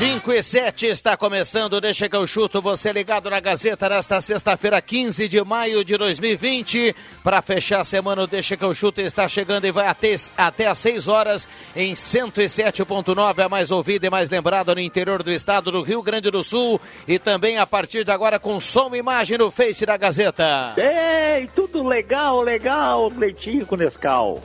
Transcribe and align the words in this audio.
5 0.00 0.32
e 0.32 0.42
7 0.42 0.86
está 0.86 1.14
começando, 1.14 1.78
deixa 1.78 2.08
que 2.08 2.16
eu 2.16 2.26
chuto 2.26 2.62
você 2.62 2.90
ligado 2.90 3.28
na 3.28 3.38
Gazeta 3.38 3.86
nesta 3.86 4.18
sexta-feira, 4.18 4.80
15 4.80 5.28
de 5.28 5.44
maio 5.44 5.84
de 5.84 5.94
2020. 5.98 6.96
Para 7.22 7.42
fechar 7.42 7.80
a 7.80 7.84
semana, 7.84 8.26
Deixa 8.26 8.56
que 8.56 8.64
eu 8.64 8.74
chuto 8.74 9.02
está 9.02 9.28
chegando 9.28 9.66
e 9.66 9.70
vai 9.70 9.86
até, 9.86 10.16
até 10.38 10.68
às 10.68 10.78
6 10.78 11.06
horas 11.06 11.46
em 11.76 11.92
107.9, 11.92 13.44
a 13.44 13.48
mais 13.50 13.70
ouvida 13.70 14.06
e 14.06 14.10
mais 14.10 14.30
lembrada 14.30 14.74
no 14.74 14.80
interior 14.80 15.22
do 15.22 15.30
estado 15.30 15.70
do 15.70 15.82
Rio 15.82 16.02
Grande 16.02 16.30
do 16.30 16.42
Sul. 16.42 16.80
E 17.06 17.18
também 17.18 17.58
a 17.58 17.66
partir 17.66 18.02
de 18.02 18.10
agora 18.10 18.38
com 18.38 18.58
som 18.58 18.94
e 18.94 18.98
imagem 18.98 19.36
no 19.36 19.50
Face 19.50 19.84
da 19.84 19.98
Gazeta. 19.98 20.76
Ei, 20.78 21.46
tudo 21.48 21.86
legal, 21.86 22.40
legal, 22.40 23.12
Leitinho 23.14 23.66
com 23.66 23.76
Nescau. 23.76 24.42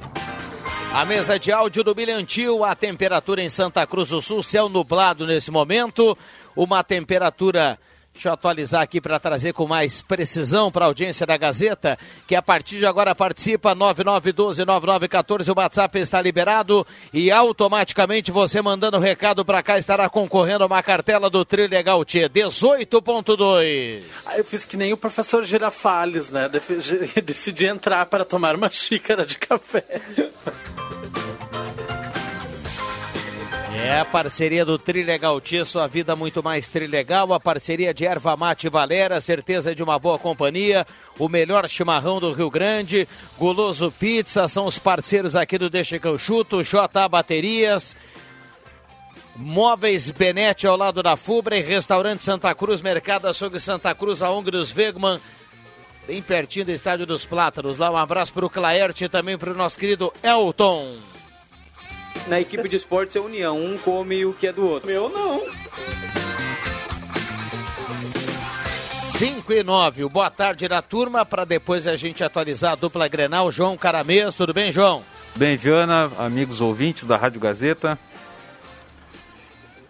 A 0.96 1.04
mesa 1.04 1.38
de 1.38 1.52
áudio 1.52 1.84
do 1.84 1.94
Bilhantil, 1.94 2.64
a 2.64 2.74
temperatura 2.74 3.44
em 3.44 3.50
Santa 3.50 3.86
Cruz 3.86 4.08
do 4.08 4.22
Sul, 4.22 4.42
céu 4.42 4.70
nublado 4.70 5.28
nesse 5.28 5.52
momento, 5.52 6.18
uma 6.56 6.86
temperatura 6.86 7.78
Deixa 8.16 8.30
eu 8.30 8.34
atualizar 8.34 8.82
aqui 8.82 9.02
para 9.02 9.20
trazer 9.20 9.52
com 9.52 9.68
mais 9.68 10.02
precisão 10.02 10.72
para 10.72 10.86
a 10.86 10.88
audiência 10.88 11.26
da 11.26 11.36
Gazeta, 11.36 12.00
que 12.26 12.34
a 12.34 12.42
partir 12.42 12.78
de 12.78 12.86
agora 12.86 13.14
participa 13.14 13.76
99129914, 13.76 15.50
o 15.50 15.60
WhatsApp 15.60 16.00
está 16.00 16.22
liberado 16.22 16.88
e 17.12 17.30
automaticamente 17.30 18.32
você 18.32 18.62
mandando 18.62 18.96
o 18.96 19.02
recado 19.02 19.44
para 19.44 19.62
cá 19.62 19.78
estará 19.78 20.08
concorrendo 20.08 20.64
a 20.64 20.68
uma 20.68 20.82
cartela 20.82 21.30
do 21.30 21.44
Trilegal 21.44 22.06
T 22.06 22.30
18.2. 22.30 24.04
Ah, 24.26 24.38
eu 24.38 24.46
fiz 24.46 24.66
que 24.66 24.78
nem 24.78 24.94
o 24.94 24.98
professor 24.98 25.44
Girafales, 25.44 26.30
né? 26.30 26.50
Decidi 27.22 27.66
entrar 27.66 28.06
para 28.06 28.24
tomar 28.24 28.56
uma 28.56 28.70
xícara 28.70 29.26
de 29.26 29.38
café. 29.38 29.84
É 33.86 34.00
a 34.00 34.04
parceria 34.04 34.66
do 34.66 34.80
Trilegal 34.80 35.40
Tia, 35.40 35.64
sua 35.64 35.86
vida 35.86 36.16
muito 36.16 36.42
mais 36.42 36.68
trilegal. 36.68 37.32
A 37.32 37.40
parceria 37.40 37.94
de 37.94 38.04
Erva 38.04 38.36
Mate 38.36 38.68
Valera, 38.68 39.22
certeza 39.22 39.76
de 39.76 39.84
uma 39.84 40.00
boa 40.00 40.18
companhia. 40.18 40.88
O 41.20 41.30
melhor 41.30 41.70
chimarrão 41.70 42.20
do 42.20 42.34
Rio 42.34 42.50
Grande. 42.50 43.08
Guloso 43.38 43.92
Pizza, 43.92 44.48
são 44.48 44.66
os 44.66 44.80
parceiros 44.80 45.36
aqui 45.36 45.60
do 45.60 45.70
Deixa 45.70 46.00
que 46.00 46.08
eu 46.08 46.18
chuto. 46.18 46.64
JA 46.64 47.08
Baterias. 47.08 47.96
Móveis 49.36 50.10
Benete 50.10 50.66
ao 50.66 50.76
lado 50.76 51.04
da 51.04 51.16
Fubra 51.16 51.56
e 51.56 51.62
Restaurante 51.62 52.24
Santa 52.24 52.56
Cruz, 52.56 52.82
Mercado 52.82 53.28
Açougue 53.28 53.60
Santa 53.60 53.94
Cruz, 53.94 54.24
a 54.24 54.32
ONG 54.32 54.50
dos 54.50 54.76
Wegman, 54.76 55.20
bem 56.08 56.24
pertinho 56.24 56.66
do 56.66 56.72
Estádio 56.72 57.06
dos 57.06 57.24
Plátanos. 57.24 57.78
Lá 57.78 57.92
um 57.92 57.98
abraço 57.98 58.34
para 58.34 58.46
o 58.48 58.50
Claerte 58.50 59.04
e 59.04 59.10
também 59.10 59.38
para 59.38 59.52
o 59.52 59.56
nosso 59.56 59.78
querido 59.78 60.12
Elton 60.24 61.15
na 62.28 62.40
equipe 62.40 62.68
de 62.68 62.76
esportes 62.76 63.16
é 63.16 63.20
união. 63.20 63.58
Um 63.58 63.78
come 63.78 64.26
o 64.26 64.34
que 64.34 64.48
é 64.48 64.54
do 64.54 64.68
outro. 64.68 64.88
Meu 64.88 65.10
não. 65.10 65.42
5 69.18 69.54
e 69.54 69.64
9. 69.64 70.10
Boa 70.10 70.30
tarde 70.30 70.68
na 70.68 70.82
turma, 70.82 71.26
para 71.26 71.46
depois 71.46 71.88
a 71.88 71.96
gente 71.96 72.22
atualizar 72.24 72.74
a 72.74 72.76
dupla 72.76 73.08
Grenal. 73.08 73.50
João 73.50 73.78
Caramês, 73.78 74.36
tudo 74.36 74.54
bem, 74.54 74.74
João? 74.74 75.04
Bem, 75.36 75.56
Viana, 75.56 76.12
amigos 76.18 76.60
ouvintes 76.60 77.06
da 77.06 77.16
Rádio 77.16 77.40
Gazeta. 77.40 77.98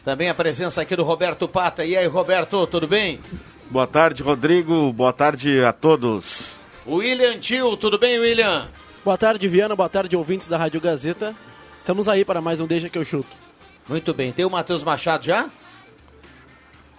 Também 0.03 0.29
a 0.29 0.35
presença 0.35 0.83
aqui 0.83 0.95
do 0.95 1.03
Roberto 1.03 1.47
Pata. 1.47 1.83
E 1.83 1.97
aí, 1.97 2.05
Roberto, 2.05 2.67
tudo 2.67 2.87
bem? 2.87 3.19
Boa 3.71 3.87
tarde, 3.87 4.21
Rodrigo. 4.21 4.93
Boa 4.93 5.11
tarde 5.11 5.63
a 5.63 5.73
todos. 5.73 6.51
William 6.85 7.39
Tio, 7.39 7.75
tudo 7.75 7.97
bem, 7.97 8.19
William? 8.19 8.67
Boa 9.03 9.17
tarde, 9.17 9.47
Viana. 9.47 9.75
Boa 9.75 9.89
tarde, 9.89 10.15
ouvintes 10.15 10.47
da 10.47 10.57
Rádio 10.57 10.79
Gazeta. 10.79 11.35
Estamos 11.85 12.07
aí 12.07 12.25
para 12.25 12.41
mais 12.41 12.59
um 12.59 12.65
Deixa 12.65 12.89
que 12.89 12.97
eu 12.97 13.05
chuto. 13.05 13.29
Muito 13.87 14.11
bem. 14.11 14.31
Tem 14.31 14.43
o 14.43 14.49
Matheus 14.49 14.83
Machado 14.83 15.23
já? 15.23 15.51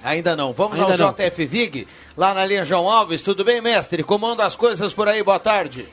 Ainda 0.01 0.37
não. 0.37 0.53
Vamos 0.53 0.79
Ainda 0.79 0.93
ao 0.93 1.13
não. 1.13 1.13
JF 1.13 1.45
Vig, 1.45 1.89
lá 2.17 2.33
na 2.33 2.47
linha 2.47 2.65
João 2.65 2.89
Alves. 2.89 3.21
Tudo 3.21 3.45
bem, 3.45 3.61
mestre? 3.61 4.05
Como 4.05 4.25
andam 4.25 4.47
as 4.47 4.55
coisas 4.55 4.93
por 4.93 5.09
aí? 5.09 5.25
Boa 5.25 5.41
tarde. 5.41 5.89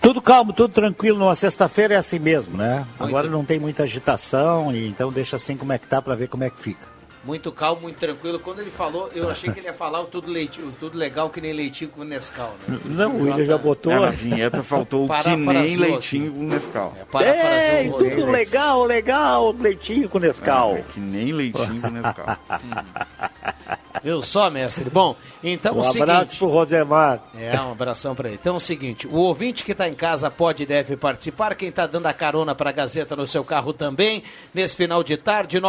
Tudo 0.00 0.22
calmo, 0.22 0.52
tudo 0.52 0.72
tranquilo. 0.72 1.18
Numa 1.18 1.34
sexta-feira 1.34 1.94
é 1.94 1.96
assim 1.96 2.20
mesmo, 2.20 2.56
né? 2.56 2.86
Muito 2.90 3.02
Agora 3.02 3.28
não 3.28 3.44
tem 3.44 3.58
muita 3.58 3.82
agitação, 3.82 4.72
e 4.72 4.86
então 4.86 5.10
deixa 5.10 5.34
assim 5.34 5.56
como 5.56 5.72
é 5.72 5.78
que 5.78 5.88
tá 5.88 6.00
para 6.00 6.14
ver 6.14 6.28
como 6.28 6.44
é 6.44 6.50
que 6.50 6.62
fica 6.62 6.91
muito 7.24 7.52
calmo, 7.52 7.82
muito 7.82 7.98
tranquilo. 7.98 8.38
Quando 8.38 8.60
ele 8.60 8.70
falou, 8.70 9.08
eu 9.14 9.30
achei 9.30 9.50
que 9.50 9.60
ele 9.60 9.66
ia 9.66 9.72
falar 9.72 10.00
o 10.00 10.06
tudo, 10.06 10.30
leitinho, 10.30 10.72
tudo 10.78 10.98
legal 10.98 11.30
que 11.30 11.40
nem 11.40 11.52
leitinho 11.52 11.90
com 11.90 12.04
Nescau. 12.04 12.54
Né? 12.66 12.78
Não, 12.84 13.16
o 13.16 13.22
William 13.22 13.44
já 13.44 13.58
botou. 13.58 13.92
É, 13.92 14.00
na 14.00 14.10
vinheta 14.10 14.62
faltou 14.62 15.06
o 15.06 15.08
que 15.08 15.36
nem 15.36 15.76
leitinho 15.76 16.32
com 16.32 16.42
Nescau. 16.42 16.96
É, 17.20 17.84
Ei, 17.84 17.90
tudo 17.90 18.30
legal, 18.30 18.84
legal, 18.84 19.52
leitinho 19.52 20.08
com 20.08 20.18
Nescau. 20.18 20.76
É, 20.76 20.82
que 20.92 21.00
nem 21.00 21.32
leitinho 21.32 21.80
com 21.80 21.90
Nescau. 21.90 22.36
Viu 24.02 24.20
só, 24.20 24.50
mestre? 24.50 24.90
Bom, 24.90 25.14
então 25.44 25.76
um 25.76 25.80
o 25.80 25.84
seguinte... 25.84 26.02
abraço 26.02 26.36
pro 26.36 26.48
Rosemar. 26.48 27.20
É, 27.36 27.60
um 27.60 27.70
abração 27.70 28.16
para 28.16 28.28
ele. 28.28 28.38
Então 28.40 28.54
é 28.54 28.56
o 28.56 28.60
seguinte, 28.60 29.06
o 29.06 29.14
ouvinte 29.14 29.64
que 29.64 29.72
está 29.72 29.88
em 29.88 29.94
casa 29.94 30.28
pode 30.28 30.64
e 30.64 30.66
deve 30.66 30.96
participar, 30.96 31.54
quem 31.54 31.68
está 31.68 31.86
dando 31.86 32.06
a 32.06 32.12
carona 32.12 32.54
para 32.54 32.70
a 32.70 32.72
Gazeta 32.72 33.14
no 33.14 33.28
seu 33.28 33.44
carro 33.44 33.72
também, 33.72 34.24
nesse 34.52 34.76
final 34.76 35.04
de 35.04 35.16
tarde, 35.16 35.60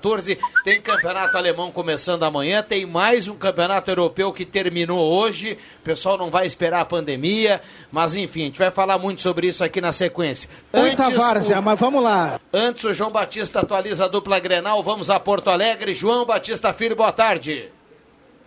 9912-9914, 0.00 0.38
tem 0.64 0.80
campeonato 0.80 1.36
alemão 1.36 1.70
começando 1.70 2.24
amanhã, 2.24 2.62
tem 2.62 2.86
mais 2.86 3.28
um 3.28 3.34
campeonato 3.34 3.90
europeu 3.90 4.32
que 4.32 4.44
terminou 4.44 4.98
hoje, 4.98 5.58
o 5.80 5.84
pessoal 5.84 6.16
não 6.16 6.30
vai 6.30 6.46
esperar 6.46 6.80
a 6.80 6.84
pandemia, 6.84 7.60
mas 7.90 8.14
enfim, 8.14 8.42
a 8.42 8.44
gente 8.44 8.58
vai 8.58 8.70
falar 8.70 8.98
muito 8.98 9.20
sobre 9.22 9.46
isso 9.46 9.62
aqui 9.62 9.80
na 9.80 9.92
sequência. 9.92 10.48
Muita 10.72 11.10
várzea, 11.10 11.60
o... 11.60 11.62
mas 11.62 11.78
vamos 11.78 12.02
lá. 12.02 12.40
Antes 12.52 12.84
o 12.84 12.94
João 12.94 13.10
Batista 13.10 13.60
atualiza 13.60 14.04
a 14.04 14.08
dupla 14.08 14.38
Grenal, 14.38 14.82
vamos 14.82 15.10
a 15.10 15.20
Porto 15.20 15.48
Alegre, 15.48 15.94
João 15.94 16.24
Batista 16.24 16.72
Filho, 16.72 16.96
boa 16.96 17.12
tarde. 17.12 17.70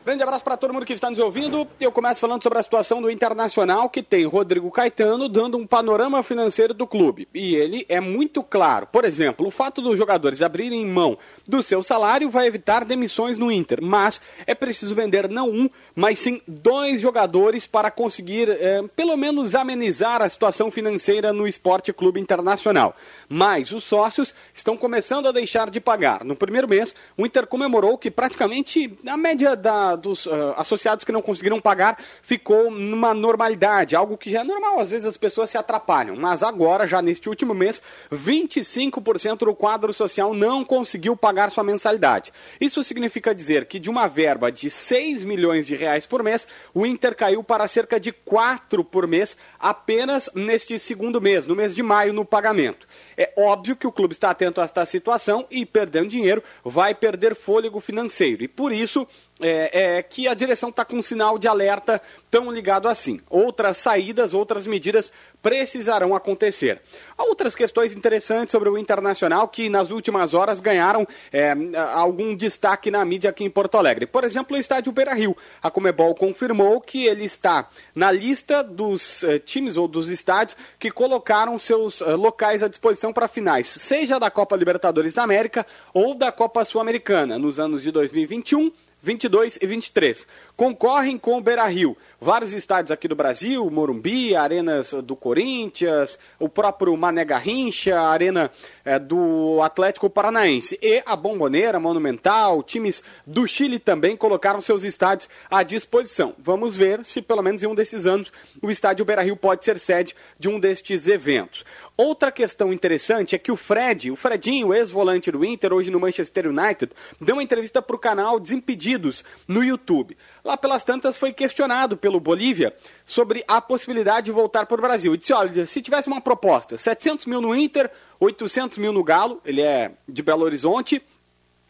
Grande 0.05 0.21
abraço 0.21 0.43
para 0.43 0.57
todo 0.57 0.73
mundo 0.73 0.85
que 0.85 0.91
está 0.91 1.09
nos 1.09 1.17
ouvindo. 1.17 1.65
Eu 1.79 1.89
começo 1.89 2.19
falando 2.19 2.43
sobre 2.43 2.59
a 2.59 2.63
situação 2.63 3.01
do 3.01 3.09
Internacional, 3.09 3.89
que 3.89 4.03
tem 4.03 4.25
Rodrigo 4.25 4.69
Caetano 4.69 5.29
dando 5.29 5.57
um 5.57 5.65
panorama 5.65 6.21
financeiro 6.21 6.73
do 6.73 6.85
clube. 6.85 7.25
E 7.33 7.55
ele 7.55 7.85
é 7.87 8.01
muito 8.01 8.43
claro. 8.43 8.85
Por 8.85 9.05
exemplo, 9.05 9.47
o 9.47 9.51
fato 9.51 9.81
dos 9.81 9.97
jogadores 9.97 10.41
abrirem 10.41 10.85
mão 10.85 11.17
do 11.47 11.63
seu 11.63 11.81
salário 11.81 12.29
vai 12.29 12.47
evitar 12.47 12.83
demissões 12.83 13.37
no 13.37 13.49
Inter. 13.49 13.79
Mas 13.81 14.19
é 14.45 14.53
preciso 14.53 14.93
vender 14.93 15.29
não 15.29 15.49
um, 15.49 15.69
mas 15.95 16.19
sim 16.19 16.41
dois 16.45 16.99
jogadores 16.99 17.65
para 17.65 17.89
conseguir, 17.89 18.49
é, 18.49 18.83
pelo 18.97 19.15
menos, 19.15 19.55
amenizar 19.55 20.21
a 20.21 20.27
situação 20.27 20.69
financeira 20.69 21.31
no 21.31 21.47
Esporte 21.47 21.93
Clube 21.93 22.19
Internacional. 22.19 22.93
Mas 23.29 23.71
os 23.71 23.85
sócios 23.85 24.33
estão 24.53 24.75
começando 24.75 25.29
a 25.29 25.31
deixar 25.31 25.69
de 25.69 25.79
pagar. 25.79 26.25
No 26.25 26.35
primeiro 26.35 26.67
mês, 26.67 26.93
o 27.15 27.25
Inter 27.25 27.47
comemorou 27.47 27.97
que 27.97 28.11
praticamente 28.11 28.99
a 29.07 29.15
média 29.15 29.55
da 29.55 29.92
dos 29.95 30.25
uh, 30.25 30.53
associados 30.57 31.05
que 31.05 31.11
não 31.11 31.21
conseguiram 31.21 31.59
pagar 31.59 31.97
ficou 32.21 32.69
numa 32.71 33.13
normalidade, 33.13 33.95
algo 33.95 34.17
que 34.17 34.29
já 34.29 34.41
é 34.41 34.43
normal, 34.43 34.79
às 34.79 34.89
vezes 34.89 35.05
as 35.05 35.17
pessoas 35.17 35.49
se 35.49 35.57
atrapalham. 35.57 36.15
Mas 36.15 36.43
agora, 36.43 36.87
já 36.87 37.01
neste 37.01 37.29
último 37.29 37.53
mês, 37.53 37.81
25% 38.11 39.39
do 39.39 39.55
quadro 39.55 39.93
social 39.93 40.33
não 40.33 40.63
conseguiu 40.63 41.15
pagar 41.15 41.51
sua 41.51 41.63
mensalidade. 41.63 42.31
Isso 42.59 42.83
significa 42.83 43.33
dizer 43.33 43.65
que 43.65 43.79
de 43.79 43.89
uma 43.89 44.07
verba 44.07 44.51
de 44.51 44.69
6 44.69 45.23
milhões 45.23 45.67
de 45.67 45.75
reais 45.75 46.05
por 46.05 46.23
mês, 46.23 46.47
o 46.73 46.85
Inter 46.85 47.15
caiu 47.15 47.43
para 47.43 47.67
cerca 47.67 47.99
de 47.99 48.11
4 48.11 48.83
por 48.83 49.07
mês 49.07 49.37
apenas 49.59 50.29
neste 50.33 50.77
segundo 50.79 51.21
mês, 51.21 51.45
no 51.47 51.55
mês 51.55 51.75
de 51.75 51.83
maio, 51.83 52.13
no 52.13 52.25
pagamento. 52.25 52.87
É 53.17 53.31
óbvio 53.37 53.75
que 53.75 53.87
o 53.87 53.91
clube 53.91 54.13
está 54.13 54.29
atento 54.29 54.61
a 54.61 54.63
esta 54.63 54.85
situação 54.85 55.45
e, 55.49 55.65
perdendo 55.65 56.09
dinheiro, 56.09 56.43
vai 56.63 56.93
perder 56.93 57.35
fôlego 57.35 57.79
financeiro. 57.79 58.43
E 58.43 58.47
por 58.47 58.71
isso, 58.71 59.07
é, 59.39 59.97
é 59.97 60.03
que 60.03 60.27
a 60.27 60.33
direção 60.33 60.69
está 60.69 60.83
com 60.85 60.97
um 60.97 61.01
sinal 61.01 61.37
de 61.37 61.47
alerta 61.47 62.01
tão 62.33 62.51
ligado 62.51 62.87
assim. 62.87 63.19
Outras 63.29 63.77
saídas, 63.77 64.33
outras 64.33 64.65
medidas 64.65 65.13
precisarão 65.39 66.15
acontecer. 66.15 66.81
Outras 67.15 67.53
questões 67.53 67.93
interessantes 67.93 68.53
sobre 68.53 68.69
o 68.69 68.75
Internacional 68.75 69.47
que 69.47 69.69
nas 69.69 69.91
últimas 69.91 70.33
horas 70.33 70.59
ganharam 70.59 71.05
é, 71.31 71.53
algum 71.93 72.35
destaque 72.35 72.89
na 72.89 73.05
mídia 73.05 73.29
aqui 73.29 73.43
em 73.43 73.51
Porto 73.51 73.77
Alegre. 73.77 74.07
Por 74.07 74.23
exemplo, 74.23 74.57
o 74.57 74.59
estádio 74.59 74.91
Beira 74.91 75.13
Rio. 75.13 75.37
A 75.61 75.69
Comebol 75.69 76.15
confirmou 76.15 76.81
que 76.81 77.05
ele 77.05 77.23
está 77.23 77.69
na 77.93 78.11
lista 78.11 78.63
dos 78.63 79.23
eh, 79.23 79.37
times 79.37 79.77
ou 79.77 79.87
dos 79.87 80.09
estádios 80.09 80.57
que 80.79 80.89
colocaram 80.89 81.59
seus 81.59 82.01
eh, 82.01 82.15
locais 82.15 82.63
à 82.63 82.67
disposição 82.67 83.13
para 83.13 83.27
finais, 83.27 83.67
seja 83.67 84.19
da 84.19 84.31
Copa 84.31 84.55
Libertadores 84.55 85.13
da 85.13 85.21
América 85.21 85.67
ou 85.93 86.15
da 86.15 86.31
Copa 86.31 86.65
Sul-Americana, 86.65 87.37
nos 87.37 87.59
anos 87.59 87.83
de 87.83 87.91
2021 87.91 88.71
22 89.03 89.59
e 89.61 89.67
23. 89.67 90.25
Concorrem 90.55 91.17
com 91.17 91.37
o 91.37 91.41
Beira 91.41 91.65
Rio. 91.65 91.97
Vários 92.21 92.53
estádios 92.53 92.89
aqui 92.89 93.05
do 93.05 93.17
Brasil, 93.17 93.69
Morumbi, 93.69 94.33
arenas 94.33 94.93
do 94.93 95.13
Corinthians, 95.13 96.17
o 96.39 96.47
próprio 96.47 96.95
Mané 96.95 97.25
Garrincha, 97.25 97.99
arena 97.99 98.49
é, 98.85 98.97
do 98.97 99.61
Atlético 99.61 100.09
Paranaense. 100.09 100.79
E 100.81 101.03
a 101.05 101.17
Bomboneira, 101.17 101.81
Monumental, 101.81 102.63
times 102.63 103.03
do 103.27 103.45
Chile 103.45 103.77
também 103.77 104.15
colocaram 104.15 104.61
seus 104.61 104.85
estádios 104.85 105.29
à 105.51 105.63
disposição. 105.63 106.33
Vamos 106.39 106.77
ver 106.77 107.03
se 107.03 107.21
pelo 107.21 107.43
menos 107.43 107.61
em 107.61 107.67
um 107.67 107.75
desses 107.75 108.05
anos 108.05 108.31
o 108.61 108.71
estádio 108.71 109.03
Beira 109.03 109.21
Rio 109.21 109.35
pode 109.35 109.65
ser 109.65 109.77
sede 109.77 110.15
de 110.39 110.47
um 110.47 110.57
destes 110.57 111.07
eventos. 111.07 111.65
Outra 111.95 112.31
questão 112.31 112.73
interessante 112.73 113.35
é 113.35 113.37
que 113.37 113.51
o 113.51 113.55
Fred, 113.55 114.09
o 114.09 114.15
Fredinho, 114.15 114.73
ex-volante 114.73 115.31
do 115.31 115.45
Inter, 115.45 115.71
hoje 115.71 115.91
no 115.91 115.99
Manchester 115.99 116.47
United, 116.47 116.91
deu 117.21 117.35
uma 117.35 117.43
entrevista 117.43 117.83
para 117.83 117.95
o 117.95 117.99
canal 117.99 118.39
Desimpedidos 118.39 119.23
no 119.47 119.63
YouTube. 119.63 120.17
Lá 120.43 120.57
pelas 120.57 120.83
tantas 120.83 121.15
foi 121.15 121.31
questionado 121.31 121.95
pelo 121.95 122.19
Bolívia 122.19 122.75
sobre 123.05 123.43
a 123.47 123.61
possibilidade 123.61 124.25
de 124.25 124.31
voltar 124.31 124.65
para 124.65 124.79
o 124.79 124.81
Brasil. 124.81 125.13
E 125.13 125.17
disse: 125.17 125.33
olha, 125.33 125.67
se 125.67 125.83
tivesse 125.83 126.07
uma 126.07 126.19
proposta, 126.19 126.79
700 126.79 127.27
mil 127.27 127.39
no 127.39 127.55
Inter, 127.55 127.91
800 128.19 128.79
mil 128.79 128.91
no 128.91 129.03
Galo, 129.03 129.39
ele 129.45 129.61
é 129.61 129.91
de 130.09 130.23
Belo 130.23 130.45
Horizonte, 130.45 130.99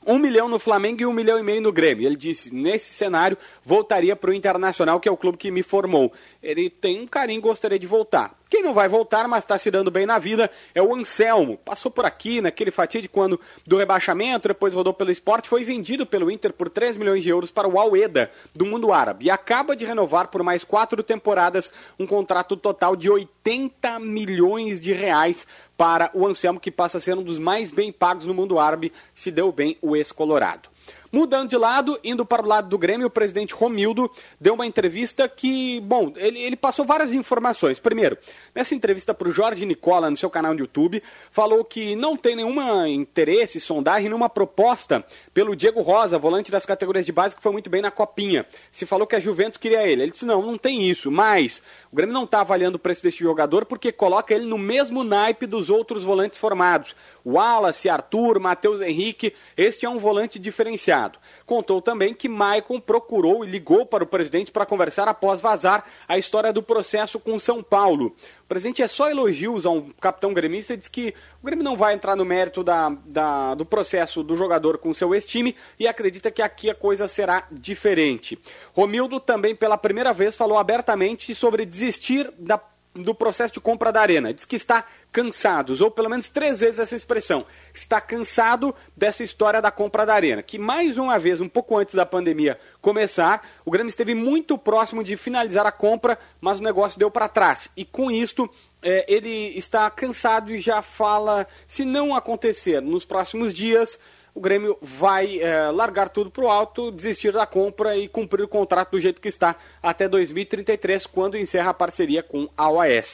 um 0.05 0.17
milhão 0.17 0.47
no 0.47 0.59
Flamengo 0.59 1.01
e 1.01 1.05
um 1.05 1.13
milhão 1.13 1.39
e 1.39 1.43
meio 1.43 1.61
no 1.61 1.71
Grêmio. 1.71 2.05
Ele 2.05 2.15
disse, 2.15 2.53
nesse 2.53 2.93
cenário, 2.93 3.37
voltaria 3.63 4.15
para 4.15 4.29
o 4.29 4.33
Internacional, 4.33 4.99
que 4.99 5.07
é 5.07 5.11
o 5.11 5.17
clube 5.17 5.37
que 5.37 5.51
me 5.51 5.63
formou. 5.63 6.11
Ele 6.41 6.69
tem 6.69 7.01
um 7.01 7.07
carinho 7.07 7.41
gostaria 7.41 7.79
de 7.79 7.87
voltar. 7.87 8.37
Quem 8.53 8.61
não 8.61 8.71
vai 8.71 8.87
voltar, 8.87 9.27
mas 9.27 9.43
está 9.43 9.57
se 9.57 9.71
dando 9.71 9.89
bem 9.89 10.05
na 10.05 10.19
vida, 10.19 10.47
é 10.75 10.81
o 10.83 10.93
Anselmo. 10.93 11.57
Passou 11.65 11.89
por 11.89 12.05
aqui 12.05 12.39
naquele 12.39 12.69
fatídico 12.69 13.19
ano 13.19 13.39
do 13.65 13.77
rebaixamento, 13.77 14.47
depois 14.47 14.75
rodou 14.75 14.93
pelo 14.93 15.09
esporte, 15.09 15.49
foi 15.49 15.63
vendido 15.63 16.05
pelo 16.05 16.29
Inter 16.29 16.53
por 16.53 16.69
3 16.69 16.95
milhões 16.95 17.23
de 17.23 17.29
euros 17.29 17.49
para 17.49 17.67
o 17.67 17.79
Al-Eda, 17.79 18.29
do 18.53 18.63
mundo 18.63 18.93
árabe. 18.93 19.25
E 19.25 19.31
acaba 19.31 19.75
de 19.75 19.85
renovar 19.85 20.27
por 20.27 20.43
mais 20.43 20.63
quatro 20.63 21.01
temporadas 21.01 21.71
um 21.97 22.05
contrato 22.05 22.55
total 22.55 22.95
de 22.95 23.09
80 23.09 23.97
milhões 23.97 24.79
de 24.79 24.93
reais 24.93 25.47
para 25.75 26.11
o 26.13 26.27
Anselmo, 26.27 26.59
que 26.59 26.69
passa 26.69 26.99
a 26.99 27.01
ser 27.01 27.17
um 27.17 27.23
dos 27.23 27.39
mais 27.39 27.71
bem 27.71 27.91
pagos 27.91 28.27
no 28.27 28.35
mundo 28.35 28.59
árabe, 28.59 28.93
se 29.15 29.31
deu 29.31 29.51
bem 29.51 29.79
o 29.81 29.95
ex-colorado. 29.95 30.72
Mudando 31.15 31.47
de 31.47 31.57
lado, 31.57 31.99
indo 32.03 32.25
para 32.25 32.41
o 32.41 32.47
lado 32.47 32.67
do 32.67 32.75
Grêmio, 32.75 33.05
o 33.05 33.09
presidente 33.09 33.53
Romildo 33.53 34.09
deu 34.41 34.55
uma 34.55 34.65
entrevista 34.65 35.29
que, 35.29 35.79
bom, 35.81 36.11
ele, 36.15 36.39
ele 36.39 36.55
passou 36.55 36.83
várias 36.83 37.13
informações. 37.13 37.79
Primeiro, 37.79 38.17
nessa 38.55 38.73
entrevista 38.73 39.13
para 39.13 39.29
o 39.29 39.31
Jorge 39.31 39.63
Nicola, 39.63 40.09
no 40.09 40.17
seu 40.17 40.27
canal 40.27 40.55
no 40.55 40.59
YouTube, 40.59 41.03
falou 41.29 41.63
que 41.63 41.95
não 41.95 42.17
tem 42.17 42.35
nenhuma 42.35 42.89
interesse, 42.89 43.61
sondagem, 43.61 44.09
nenhuma 44.09 44.27
proposta 44.27 45.05
pelo 45.35 45.55
Diego 45.55 45.83
Rosa, 45.83 46.17
volante 46.17 46.49
das 46.49 46.65
categorias 46.65 47.05
de 47.05 47.11
base, 47.11 47.35
que 47.35 47.43
foi 47.43 47.51
muito 47.51 47.69
bem 47.69 47.83
na 47.83 47.91
Copinha. 47.91 48.47
Se 48.71 48.83
falou 48.83 49.05
que 49.05 49.15
a 49.15 49.19
Juventus 49.19 49.57
queria 49.57 49.87
ele. 49.87 50.01
Ele 50.01 50.11
disse, 50.11 50.25
não, 50.25 50.41
não 50.41 50.57
tem 50.57 50.89
isso, 50.89 51.11
mas 51.11 51.61
o 51.91 51.95
Grêmio 51.95 52.11
não 52.11 52.23
está 52.23 52.41
avaliando 52.41 52.77
o 52.77 52.79
preço 52.79 53.03
desse 53.03 53.19
jogador 53.19 53.65
porque 53.65 53.91
coloca 53.91 54.33
ele 54.33 54.45
no 54.45 54.57
mesmo 54.57 55.03
naipe 55.03 55.45
dos 55.45 55.69
outros 55.69 56.01
volantes 56.01 56.39
formados. 56.39 56.95
Wallace, 57.23 57.87
Arthur, 57.87 58.39
Matheus 58.39 58.81
Henrique, 58.81 59.35
este 59.55 59.85
é 59.85 59.89
um 59.89 59.99
volante 59.99 60.39
diferenciado. 60.39 61.02
Contou 61.45 61.81
também 61.81 62.13
que 62.13 62.29
Maicon 62.29 62.79
procurou 62.79 63.43
e 63.43 63.47
ligou 63.47 63.85
para 63.85 64.03
o 64.03 64.07
presidente 64.07 64.51
para 64.51 64.65
conversar 64.65 65.07
após 65.07 65.41
vazar 65.41 65.85
a 66.07 66.17
história 66.17 66.53
do 66.53 66.63
processo 66.63 67.19
com 67.19 67.37
São 67.39 67.61
Paulo. 67.61 68.15
O 68.43 68.47
presidente 68.47 68.81
é 68.81 68.87
só 68.87 69.09
elogios 69.09 69.65
a 69.65 69.69
um 69.69 69.89
capitão 69.91 70.33
gremista 70.33 70.73
e 70.73 70.77
diz 70.77 70.87
que 70.87 71.13
o 71.41 71.45
Grêmio 71.45 71.63
não 71.63 71.75
vai 71.75 71.93
entrar 71.93 72.15
no 72.15 72.25
mérito 72.25 72.63
da, 72.63 72.89
da, 73.05 73.55
do 73.55 73.65
processo 73.65 74.23
do 74.23 74.35
jogador 74.35 74.77
com 74.77 74.93
seu 74.93 75.13
ex-time 75.13 75.55
e 75.79 75.87
acredita 75.87 76.29
que 76.29 76.41
aqui 76.41 76.69
a 76.69 76.75
coisa 76.75 77.07
será 77.07 77.47
diferente. 77.51 78.37
Romildo 78.73 79.19
também, 79.19 79.55
pela 79.55 79.77
primeira 79.77 80.13
vez, 80.13 80.35
falou 80.35 80.57
abertamente 80.57 81.33
sobre 81.33 81.65
desistir 81.65 82.31
da 82.37 82.57
do 82.95 83.15
processo 83.15 83.55
de 83.55 83.59
compra 83.59 83.91
da 83.91 84.01
Arena. 84.01 84.33
Diz 84.33 84.45
que 84.45 84.55
está 84.55 84.85
cansado, 85.11 85.71
usou 85.71 85.89
pelo 85.89 86.09
menos 86.09 86.29
três 86.29 86.59
vezes 86.59 86.79
essa 86.79 86.95
expressão. 86.95 87.45
Está 87.73 87.99
cansado 87.99 88.73
dessa 88.95 89.23
história 89.23 89.61
da 89.61 89.71
compra 89.71 90.05
da 90.05 90.13
Arena. 90.13 90.43
Que 90.43 90.59
mais 90.59 90.97
uma 90.97 91.17
vez, 91.17 91.41
um 91.41 91.49
pouco 91.49 91.77
antes 91.77 91.95
da 91.95 92.05
pandemia 92.05 92.59
começar, 92.81 93.47
o 93.65 93.71
Grêmio 93.71 93.89
esteve 93.89 94.13
muito 94.13 94.57
próximo 94.57 95.03
de 95.03 95.17
finalizar 95.17 95.65
a 95.65 95.71
compra, 95.71 96.17
mas 96.39 96.59
o 96.59 96.63
negócio 96.63 96.99
deu 96.99 97.09
para 97.09 97.27
trás. 97.27 97.69
E 97.75 97.83
com 97.83 98.11
isto, 98.11 98.49
é, 98.81 99.05
ele 99.07 99.57
está 99.57 99.89
cansado 99.89 100.51
e 100.51 100.59
já 100.59 100.81
fala: 100.81 101.47
se 101.67 101.85
não 101.85 102.15
acontecer 102.15 102.81
nos 102.81 103.05
próximos 103.05 103.53
dias, 103.53 103.99
o 104.35 104.41
Grêmio 104.41 104.77
vai 104.81 105.39
é, 105.39 105.69
largar 105.69 106.09
tudo 106.09 106.31
para 106.31 106.43
o 106.43 106.49
alto, 106.49 106.91
desistir 106.91 107.31
da 107.31 107.45
compra 107.45 107.95
e 107.95 108.07
cumprir 108.07 108.43
o 108.43 108.47
contrato 108.47 108.91
do 108.91 108.99
jeito 108.99 109.21
que 109.21 109.27
está 109.27 109.55
até 109.81 110.07
2033, 110.07 111.05
quando 111.05 111.37
encerra 111.37 111.69
a 111.69 111.73
parceria 111.73 112.23
com 112.23 112.49
a 112.57 112.69
OAS. 112.69 113.13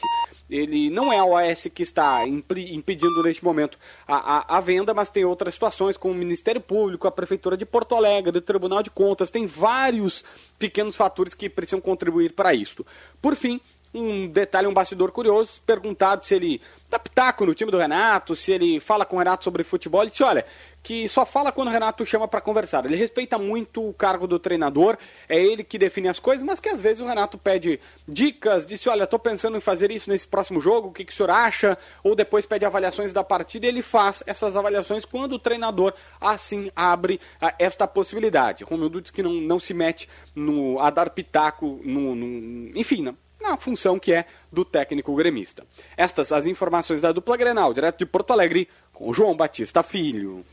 Ele 0.49 0.89
não 0.89 1.13
é 1.13 1.19
a 1.19 1.25
OAS 1.25 1.67
que 1.73 1.83
está 1.83 2.25
impedindo 2.27 3.21
neste 3.21 3.43
momento 3.43 3.77
a, 4.07 4.15
a, 4.15 4.57
a, 4.57 4.61
venda, 4.61 4.93
mas 4.93 5.09
tem 5.09 5.23
outras 5.23 5.53
situações, 5.53 5.95
como 5.95 6.13
o 6.13 6.17
Ministério 6.17 6.61
Público, 6.61 7.07
a 7.07 7.11
Prefeitura 7.11 7.55
de 7.55 7.65
Porto 7.65 7.95
Alegre, 7.95 8.37
o 8.37 8.41
Tribunal 8.41 8.81
de 8.81 8.89
Contas, 8.89 9.29
tem 9.29 9.45
vários 9.45 10.23
pequenos 10.57 10.95
fatores 10.95 11.35
que 11.35 11.49
precisam 11.49 11.79
contribuir 11.79 12.33
para 12.33 12.53
isso. 12.53 12.83
Por 13.21 13.35
fim, 13.35 13.61
um 13.93 14.27
detalhe, 14.27 14.67
um 14.67 14.73
bastidor 14.73 15.11
curioso, 15.11 15.61
perguntado 15.65 16.25
se 16.25 16.35
ele 16.35 16.61
dá 16.89 16.99
pitaco 16.99 17.45
no 17.45 17.55
time 17.55 17.71
do 17.71 17.77
Renato, 17.77 18.35
se 18.35 18.51
ele 18.51 18.79
fala 18.79 19.05
com 19.05 19.15
o 19.15 19.19
Renato 19.19 19.43
sobre 19.43 19.63
futebol, 19.63 20.01
ele 20.01 20.11
disse, 20.11 20.23
olha, 20.23 20.45
que 20.81 21.07
só 21.07 21.25
fala 21.25 21.51
quando 21.51 21.67
o 21.67 21.71
Renato 21.71 22.05
chama 22.05 22.27
para 22.27 22.41
conversar. 22.41 22.85
Ele 22.85 22.95
respeita 22.95 23.37
muito 23.37 23.87
o 23.87 23.93
cargo 23.93 24.27
do 24.27 24.39
treinador, 24.39 24.97
é 25.27 25.39
ele 25.39 25.63
que 25.63 25.77
define 25.77 26.07
as 26.07 26.19
coisas, 26.19 26.43
mas 26.43 26.59
que 26.59 26.69
às 26.69 26.81
vezes 26.81 26.99
o 26.99 27.05
Renato 27.05 27.37
pede 27.37 27.79
dicas, 28.07 28.65
disse, 28.65 28.89
olha, 28.89 29.03
estou 29.03 29.19
pensando 29.19 29.57
em 29.57 29.61
fazer 29.61 29.91
isso 29.91 30.09
nesse 30.09 30.27
próximo 30.27 30.61
jogo, 30.61 30.89
o 30.89 30.91
que, 30.91 31.05
que 31.05 31.11
o 31.11 31.15
senhor 31.15 31.29
acha? 31.29 31.77
Ou 32.03 32.15
depois 32.15 32.45
pede 32.45 32.65
avaliações 32.65 33.13
da 33.13 33.23
partida 33.23 33.65
e 33.65 33.69
ele 33.69 33.81
faz 33.81 34.23
essas 34.25 34.55
avaliações 34.55 35.05
quando 35.05 35.33
o 35.33 35.39
treinador 35.39 35.93
assim 36.19 36.71
abre 36.75 37.19
a, 37.41 37.53
esta 37.59 37.87
possibilidade. 37.87 38.63
Romildo 38.63 39.01
diz 39.01 39.11
que 39.11 39.23
não, 39.23 39.33
não 39.33 39.59
se 39.59 39.73
mete 39.73 40.09
no, 40.33 40.79
a 40.79 40.89
dar 40.89 41.09
pitaco, 41.09 41.79
no, 41.83 42.15
no 42.15 42.77
enfim, 42.79 43.01
não 43.01 43.17
na 43.41 43.55
função 43.57 43.97
que 43.97 44.13
é 44.13 44.25
do 44.51 44.65
técnico 44.65 45.15
gremista. 45.15 45.65
Estas 45.95 46.31
as 46.31 46.45
informações 46.45 46.99
da 46.99 47.11
dupla 47.13 47.37
Grenal, 47.37 47.73
direto 47.73 47.99
de 47.99 48.05
Porto 48.05 48.31
Alegre, 48.31 48.67
com 48.91 49.13
João 49.13 49.35
Batista 49.35 49.81
Filho. 49.81 50.43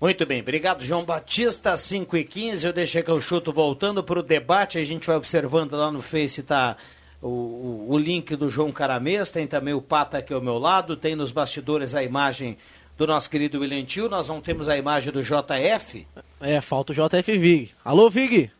Muito 0.00 0.26
bem, 0.26 0.40
obrigado 0.40 0.84
João 0.84 1.04
Batista, 1.04 1.74
5 1.74 2.16
e 2.18 2.24
15 2.24 2.66
eu 2.66 2.72
deixei 2.72 3.02
que 3.02 3.10
eu 3.10 3.20
chuto 3.20 3.50
voltando 3.50 4.04
para 4.04 4.18
o 4.18 4.22
debate, 4.22 4.78
a 4.78 4.84
gente 4.84 5.06
vai 5.06 5.16
observando 5.16 5.72
lá 5.72 5.90
no 5.90 6.02
Face, 6.02 6.42
tá 6.42 6.76
o, 7.22 7.28
o, 7.28 7.86
o, 7.90 7.98
link 7.98 8.36
do 8.36 8.50
João 8.50 8.70
Caramês, 8.70 9.30
tem 9.30 9.46
também 9.46 9.72
o 9.72 9.80
Pata 9.80 10.18
aqui 10.18 10.34
ao 10.34 10.40
meu 10.40 10.58
lado, 10.58 10.96
tem 10.96 11.16
nos 11.16 11.32
bastidores 11.32 11.94
a 11.94 12.02
imagem 12.02 12.58
do 12.98 13.06
nosso 13.06 13.28
querido 13.30 13.60
William 13.60 13.84
Tio, 13.84 14.08
nós 14.08 14.28
não 14.28 14.40
temos 14.40 14.68
a 14.68 14.76
imagem 14.76 15.12
do 15.12 15.22
JF. 15.22 16.06
É, 16.40 16.60
falta 16.60 16.92
o 16.92 16.94
JF 16.94 17.38
Vig. 17.38 17.72
Alô, 17.84 18.10
Vig! 18.10 18.50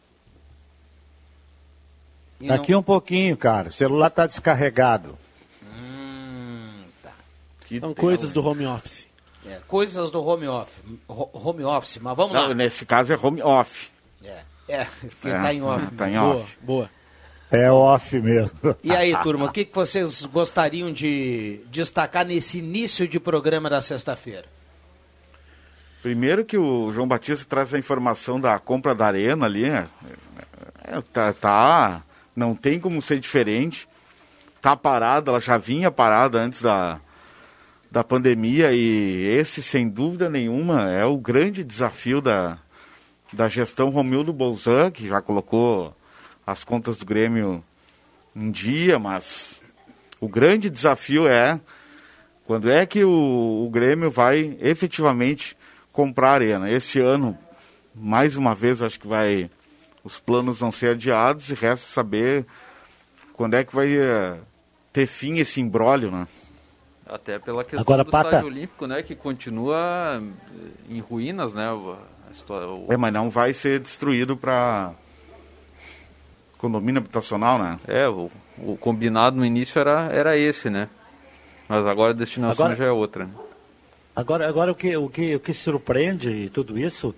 E 2.40 2.48
Daqui 2.48 2.72
não... 2.72 2.80
um 2.80 2.82
pouquinho, 2.82 3.36
cara. 3.36 3.68
O 3.68 3.72
celular 3.72 4.08
está 4.08 4.26
descarregado. 4.26 5.18
Hum, 5.62 6.84
tá. 7.02 7.12
São 7.80 7.94
coisas 7.94 8.32
do 8.32 8.46
home 8.46 8.66
office. 8.66 9.05
É, 9.48 9.60
coisas 9.66 10.10
do 10.10 10.24
home 10.24 10.48
office. 10.48 10.74
Home 11.08 11.64
office, 11.64 11.98
mas 11.98 12.16
vamos 12.16 12.34
não, 12.34 12.48
lá. 12.48 12.54
Nesse 12.54 12.84
caso 12.84 13.12
é 13.12 13.18
home 13.20 13.42
off. 13.42 13.88
É, 14.24 14.42
é 14.68 14.84
porque 14.84 15.28
está 15.28 15.52
é, 15.52 15.54
em 15.54 15.62
off. 15.62 15.90
Tá 15.92 16.10
em 16.10 16.18
off. 16.18 16.58
Boa. 16.60 16.90
É 17.50 17.70
off 17.70 18.20
mesmo. 18.20 18.58
E 18.82 18.90
aí, 18.90 19.16
turma, 19.22 19.46
o 19.46 19.52
que, 19.52 19.64
que 19.64 19.74
vocês 19.74 20.24
gostariam 20.26 20.92
de 20.92 21.60
destacar 21.70 22.26
nesse 22.26 22.58
início 22.58 23.06
de 23.06 23.20
programa 23.20 23.70
da 23.70 23.80
sexta-feira? 23.80 24.44
Primeiro 26.02 26.44
que 26.44 26.58
o 26.58 26.92
João 26.92 27.06
Batista 27.06 27.44
traz 27.48 27.72
a 27.72 27.78
informação 27.78 28.40
da 28.40 28.58
compra 28.58 28.94
da 28.94 29.06
arena 29.06 29.46
ali, 29.46 29.64
é, 29.64 29.86
é, 30.84 31.00
tá, 31.12 31.32
tá 31.32 32.02
não 32.34 32.54
tem 32.54 32.78
como 32.80 33.00
ser 33.00 33.18
diferente. 33.18 33.88
Tá 34.60 34.76
parada, 34.76 35.30
ela 35.30 35.40
já 35.40 35.56
vinha 35.56 35.90
parada 35.90 36.38
antes 36.38 36.62
da, 36.62 37.00
da 37.90 38.02
pandemia 38.04 38.72
e 38.72 39.26
esse, 39.28 39.62
sem 39.62 39.88
dúvida 39.88 40.28
nenhuma, 40.28 40.90
é 40.90 41.04
o 41.04 41.16
grande 41.16 41.64
desafio 41.64 42.20
da, 42.20 42.58
da 43.32 43.48
gestão 43.48 43.90
Romildo 43.90 44.32
Bolzan, 44.32 44.90
que 44.90 45.06
já 45.06 45.20
colocou 45.20 45.94
as 46.46 46.62
contas 46.64 46.98
do 46.98 47.06
Grêmio 47.06 47.62
em 48.34 48.50
dia, 48.50 48.98
mas 48.98 49.60
o 50.20 50.28
grande 50.28 50.68
desafio 50.70 51.26
é 51.26 51.60
quando 52.46 52.70
é 52.70 52.86
que 52.86 53.02
o, 53.04 53.64
o 53.66 53.70
Grêmio 53.70 54.10
vai 54.10 54.56
efetivamente 54.60 55.56
comprar 55.92 56.28
a 56.30 56.34
arena. 56.34 56.70
Esse 56.70 57.00
ano, 57.00 57.36
mais 57.94 58.36
uma 58.36 58.54
vez, 58.54 58.82
acho 58.82 59.00
que 59.00 59.06
vai. 59.08 59.50
Os 60.04 60.20
planos 60.20 60.60
vão 60.60 60.70
ser 60.70 60.90
adiados 60.90 61.50
e 61.50 61.54
resta 61.54 61.86
saber 61.86 62.46
quando 63.32 63.54
é 63.54 63.64
que 63.64 63.74
vai 63.74 63.92
eh, 63.96 64.36
ter 64.92 65.06
fim 65.06 65.38
esse 65.38 65.60
imbróglio, 65.60 66.12
né? 66.12 66.28
Até 67.08 67.38
pela 67.38 67.62
questão 67.62 67.80
Agora, 67.80 68.02
do 68.04 68.10
Pata- 68.10 68.28
estádio 68.28 68.48
olímpico, 68.48 68.86
né? 68.86 69.02
Que 69.02 69.14
continua 69.14 70.20
eh, 70.20 70.94
em 70.94 70.98
ruínas, 71.00 71.54
né? 71.54 71.70
o- 71.72 71.92
a 72.28 72.32
situa- 72.32 72.66
o- 72.66 72.86
É, 72.92 72.96
mas 72.96 73.12
não 73.12 73.30
vai 73.30 73.52
ser 73.52 73.78
destruído 73.78 74.36
para 74.36 74.92
condomínio 76.58 77.00
habitacional, 77.00 77.58
né? 77.58 77.78
É, 77.86 78.08
o, 78.08 78.30
o 78.58 78.76
combinado 78.76 79.36
no 79.36 79.44
início 79.44 79.78
era, 79.78 80.08
era 80.12 80.36
esse, 80.36 80.68
né? 80.70 80.88
Mas 81.68 81.86
agora 81.86 82.10
a 82.10 82.14
destinação 82.14 82.66
Agora- 82.66 82.76
já 82.78 82.84
é 82.86 82.90
outra. 82.90 83.26
né? 83.26 83.32
Agora, 84.14 84.48
agora 84.48 84.72
o, 84.72 84.74
que, 84.74 84.96
o, 84.96 85.08
que, 85.10 85.36
o 85.36 85.40
que 85.40 85.52
surpreende 85.52 86.48
tudo 86.48 86.78
isso 86.78 87.14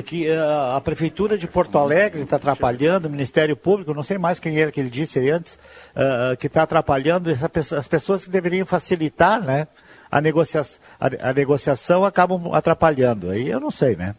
que 0.00 0.26
eh, 0.26 0.38
a 0.38 0.80
Prefeitura 0.80 1.36
de 1.36 1.46
Porto 1.46 1.76
Alegre 1.76 2.22
está 2.22 2.36
atrapalhando, 2.36 3.08
o 3.08 3.10
Ministério 3.10 3.54
Público, 3.54 3.92
não 3.92 4.02
sei 4.02 4.16
mais 4.16 4.40
quem 4.40 4.58
era 4.58 4.72
que 4.72 4.80
ele 4.80 4.88
disse 4.88 5.18
aí 5.18 5.28
antes, 5.28 5.58
eh, 5.94 6.36
que 6.36 6.46
está 6.46 6.62
atrapalhando 6.62 7.28
essa 7.28 7.50
as 7.76 7.88
pessoas 7.88 8.24
que 8.24 8.30
deveriam 8.30 8.64
facilitar 8.64 9.42
né, 9.42 9.68
a, 10.10 10.20
negocia 10.20 10.62
a, 10.98 11.30
a 11.30 11.32
negociação 11.34 12.06
acabam 12.06 12.54
atrapalhando. 12.54 13.30
Aí 13.30 13.48
eu 13.48 13.60
não 13.60 13.70
sei, 13.70 13.94
né? 13.94 14.14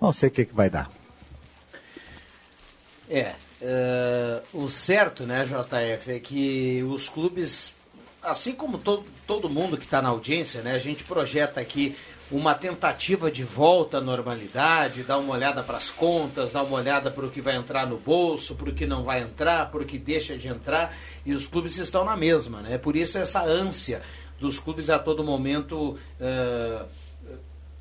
Não 0.00 0.12
sei 0.12 0.28
o 0.28 0.32
que, 0.32 0.44
que 0.44 0.54
vai 0.54 0.70
dar. 0.70 0.88
É, 3.10 3.32
eh, 3.60 4.42
o 4.52 4.68
certo, 4.68 5.24
né, 5.24 5.44
JF, 5.44 6.12
é 6.12 6.20
que 6.20 6.84
os 6.84 7.08
clubes, 7.08 7.74
assim 8.22 8.52
como 8.52 8.78
todo, 8.78 9.04
todo 9.26 9.48
mundo 9.48 9.76
que 9.76 9.84
está 9.84 10.00
na 10.00 10.10
audiência, 10.10 10.62
né, 10.62 10.72
a 10.72 10.78
gente 10.78 11.02
projeta 11.04 11.60
aqui 11.60 11.96
uma 12.30 12.54
tentativa 12.54 13.30
de 13.30 13.44
volta 13.44 13.98
à 13.98 14.00
normalidade, 14.00 15.04
dar 15.04 15.18
uma 15.18 15.34
olhada 15.34 15.62
para 15.62 15.76
as 15.76 15.90
contas, 15.90 16.52
dar 16.52 16.64
uma 16.64 16.76
olhada 16.76 17.10
para 17.10 17.24
o 17.24 17.30
que 17.30 17.40
vai 17.40 17.54
entrar 17.54 17.86
no 17.86 17.98
bolso, 17.98 18.54
para 18.54 18.70
o 18.70 18.74
que 18.74 18.86
não 18.86 19.04
vai 19.04 19.20
entrar, 19.22 19.70
para 19.70 19.82
o 19.82 19.84
que 19.84 19.98
deixa 19.98 20.36
de 20.36 20.48
entrar, 20.48 20.96
e 21.24 21.32
os 21.32 21.46
clubes 21.46 21.78
estão 21.78 22.04
na 22.04 22.16
mesma, 22.16 22.62
né? 22.62 22.78
Por 22.78 22.96
isso 22.96 23.16
essa 23.18 23.44
ânsia 23.44 24.02
dos 24.40 24.58
clubes 24.58 24.90
a 24.90 24.98
todo 24.98 25.22
momento 25.22 25.96
eh, 26.20 26.84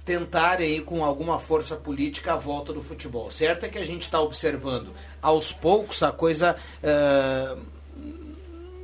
tentarem 0.06 0.80
com 0.82 1.04
alguma 1.04 1.40
força 1.40 1.76
política 1.76 2.34
a 2.34 2.38
volta 2.38 2.72
do 2.72 2.82
futebol. 2.82 3.32
Certo 3.32 3.66
é 3.66 3.70
que 3.70 3.80
a 3.80 3.86
gente 3.86 4.04
está 4.04 4.22
observando 4.22 4.94
aos 5.22 5.52
poucos 5.52 6.04
a 6.04 6.12
coisa 6.12 6.56
eh, 6.84 7.58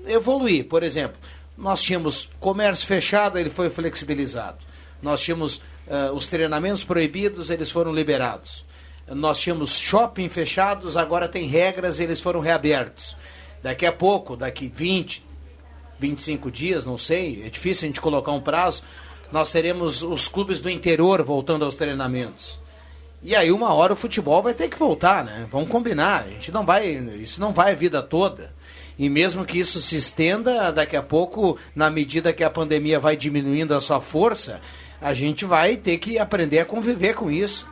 evoluir. 0.07 0.65
Por 0.65 0.81
exemplo, 0.81 1.17
nós 1.55 1.81
tínhamos 1.83 2.27
comércio 2.39 2.87
fechado, 2.87 3.37
ele 3.37 3.51
foi 3.51 3.69
flexibilizado. 3.69 4.70
Nós 5.01 5.21
tínhamos 5.21 5.61
eh, 5.87 6.11
os 6.13 6.27
treinamentos 6.27 6.83
proibidos, 6.83 7.49
eles 7.49 7.71
foram 7.71 7.93
liberados. 7.93 8.63
Nós 9.07 9.39
tínhamos 9.39 9.77
shopping 9.77 10.29
fechados, 10.29 10.95
agora 10.95 11.27
tem 11.27 11.47
regras, 11.47 11.99
eles 11.99 12.19
foram 12.19 12.39
reabertos. 12.39 13.15
Daqui 13.61 13.85
a 13.85 13.91
pouco, 13.91 14.37
daqui 14.37 14.71
20, 14.73 15.23
25 15.99 16.49
dias, 16.49 16.85
não 16.85 16.97
sei, 16.97 17.43
é 17.45 17.49
difícil 17.49 17.85
a 17.85 17.87
gente 17.87 18.01
colocar 18.01 18.31
um 18.31 18.41
prazo, 18.41 18.83
nós 19.31 19.51
teremos 19.51 20.01
os 20.01 20.27
clubes 20.27 20.59
do 20.59 20.69
interior 20.69 21.23
voltando 21.23 21.63
aos 21.63 21.75
treinamentos. 21.75 22.59
E 23.23 23.35
aí 23.35 23.51
uma 23.51 23.71
hora 23.73 23.93
o 23.93 23.95
futebol 23.95 24.41
vai 24.41 24.53
ter 24.53 24.67
que 24.67 24.77
voltar, 24.79 25.23
né? 25.23 25.47
Vamos 25.51 25.69
combinar, 25.69 26.23
a 26.23 26.29
gente 26.29 26.51
não 26.51 26.65
vai, 26.65 26.89
isso 27.21 27.39
não 27.39 27.53
vai 27.53 27.71
a 27.71 27.75
vida 27.75 28.01
toda. 28.01 28.51
E 28.97 29.09
mesmo 29.09 29.45
que 29.45 29.59
isso 29.59 29.79
se 29.79 29.95
estenda, 29.95 30.71
daqui 30.71 30.95
a 30.95 31.03
pouco, 31.03 31.57
na 31.75 31.89
medida 31.89 32.33
que 32.33 32.43
a 32.43 32.49
pandemia 32.49 32.99
vai 32.99 33.15
diminuindo 33.15 33.75
a 33.75 33.81
sua 33.81 34.01
força, 34.01 34.59
a 35.01 35.13
gente 35.13 35.43
vai 35.45 35.75
ter 35.75 35.97
que 35.97 36.17
aprender 36.19 36.59
a 36.59 36.65
conviver 36.65 37.15
com 37.15 37.29
isso. 37.31 37.67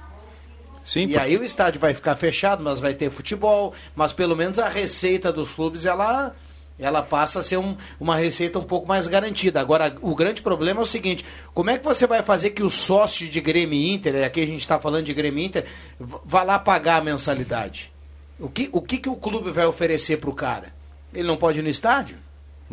Sim, 0.83 1.01
e 1.01 1.07
porque- 1.09 1.19
aí 1.19 1.37
o 1.37 1.43
estádio 1.43 1.79
vai 1.79 1.93
ficar 1.93 2.15
fechado, 2.15 2.63
mas 2.63 2.79
vai 2.79 2.93
ter 2.93 3.11
futebol, 3.11 3.73
mas 3.95 4.11
pelo 4.11 4.35
menos 4.35 4.57
a 4.59 4.67
receita 4.69 5.31
dos 5.31 5.51
clubes 5.53 5.85
ela 5.85 6.35
ela 6.81 7.01
passa 7.03 7.41
a 7.41 7.43
ser 7.43 7.57
um- 7.57 7.75
uma 7.99 8.15
receita 8.15 8.57
um 8.57 8.63
pouco 8.63 8.87
mais 8.87 9.05
garantida. 9.05 9.59
Agora, 9.59 9.93
o 10.01 10.15
grande 10.15 10.41
problema 10.41 10.79
é 10.79 10.83
o 10.83 10.87
seguinte: 10.87 11.25
como 11.53 11.69
é 11.69 11.77
que 11.77 11.83
você 11.83 12.07
vai 12.07 12.23
fazer 12.23 12.51
que 12.51 12.63
o 12.63 12.69
sócio 12.69 13.27
de 13.27 13.41
Grêmio 13.41 13.77
Inter, 13.77 14.23
aqui 14.25 14.39
a 14.41 14.45
gente 14.47 14.61
está 14.61 14.79
falando 14.79 15.05
de 15.05 15.13
Grêmio 15.13 15.43
Inter, 15.43 15.65
vá 15.99 16.41
lá 16.43 16.57
pagar 16.57 17.01
a 17.01 17.03
mensalidade? 17.03 17.91
O 18.39 18.47
que 18.47 18.69
o, 18.71 18.81
que, 18.81 18.97
que 18.97 19.09
o 19.09 19.15
clube 19.17 19.51
vai 19.51 19.65
oferecer 19.65 20.17
para 20.17 20.29
o 20.29 20.33
cara? 20.33 20.73
Ele 21.13 21.27
não 21.27 21.35
pode 21.35 21.59
ir 21.59 21.63
no 21.63 21.67
estádio? 21.67 22.15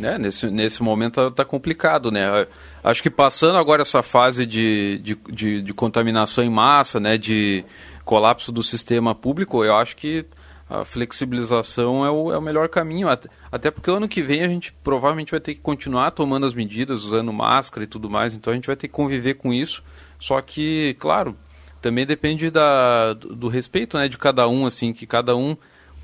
É, 0.02 0.18
nesse, 0.18 0.50
nesse 0.50 0.82
momento 0.82 1.30
tá 1.30 1.44
complicado, 1.44 2.10
né? 2.10 2.46
Acho 2.84 3.02
que 3.02 3.08
passando 3.08 3.56
agora 3.56 3.80
essa 3.80 4.02
fase 4.02 4.44
de, 4.44 4.98
de, 5.02 5.18
de, 5.30 5.62
de 5.62 5.74
contaminação 5.74 6.44
em 6.44 6.50
massa, 6.50 7.00
né? 7.00 7.16
De 7.16 7.64
colapso 8.04 8.52
do 8.52 8.62
sistema 8.62 9.14
público, 9.14 9.64
eu 9.64 9.74
acho 9.74 9.96
que 9.96 10.26
a 10.68 10.84
flexibilização 10.84 12.04
é 12.04 12.10
o, 12.10 12.32
é 12.32 12.38
o 12.38 12.42
melhor 12.42 12.68
caminho. 12.68 13.08
Até, 13.08 13.28
até 13.50 13.70
porque 13.70 13.90
ano 13.90 14.08
que 14.08 14.22
vem 14.22 14.42
a 14.42 14.48
gente 14.48 14.72
provavelmente 14.84 15.30
vai 15.30 15.40
ter 15.40 15.54
que 15.54 15.60
continuar 15.60 16.10
tomando 16.10 16.44
as 16.44 16.54
medidas, 16.54 17.04
usando 17.04 17.32
máscara 17.32 17.84
e 17.84 17.86
tudo 17.86 18.10
mais, 18.10 18.34
então 18.34 18.52
a 18.52 18.56
gente 18.56 18.66
vai 18.66 18.76
ter 18.76 18.88
que 18.88 18.94
conviver 18.94 19.34
com 19.34 19.52
isso. 19.52 19.82
Só 20.18 20.40
que, 20.40 20.94
claro, 20.98 21.36
também 21.80 22.04
depende 22.04 22.50
da, 22.50 23.12
do, 23.12 23.34
do 23.34 23.48
respeito 23.48 23.96
né, 23.96 24.08
de 24.08 24.18
cada 24.18 24.48
um, 24.48 24.66
assim, 24.66 24.92
que 24.92 25.06
cada 25.06 25.36
um 25.36 25.56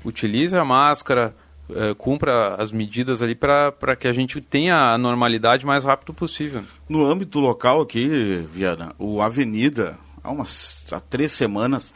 utilize 0.03 0.55
a 0.55 0.65
máscara, 0.65 1.35
eh, 1.69 1.93
cumpra 1.97 2.55
as 2.55 2.71
medidas 2.71 3.21
ali 3.21 3.35
para 3.35 3.95
que 3.97 4.07
a 4.07 4.13
gente 4.13 4.41
tenha 4.41 4.93
a 4.93 4.97
normalidade 4.97 5.65
mais 5.65 5.85
rápido 5.85 6.13
possível. 6.13 6.63
No 6.89 7.05
âmbito 7.05 7.39
local 7.39 7.81
aqui, 7.81 8.45
Viana, 8.51 8.93
o 8.97 9.21
Avenida, 9.21 9.97
há 10.23 10.31
umas 10.31 10.83
há 10.91 10.99
três 10.99 11.31
semanas, 11.31 11.93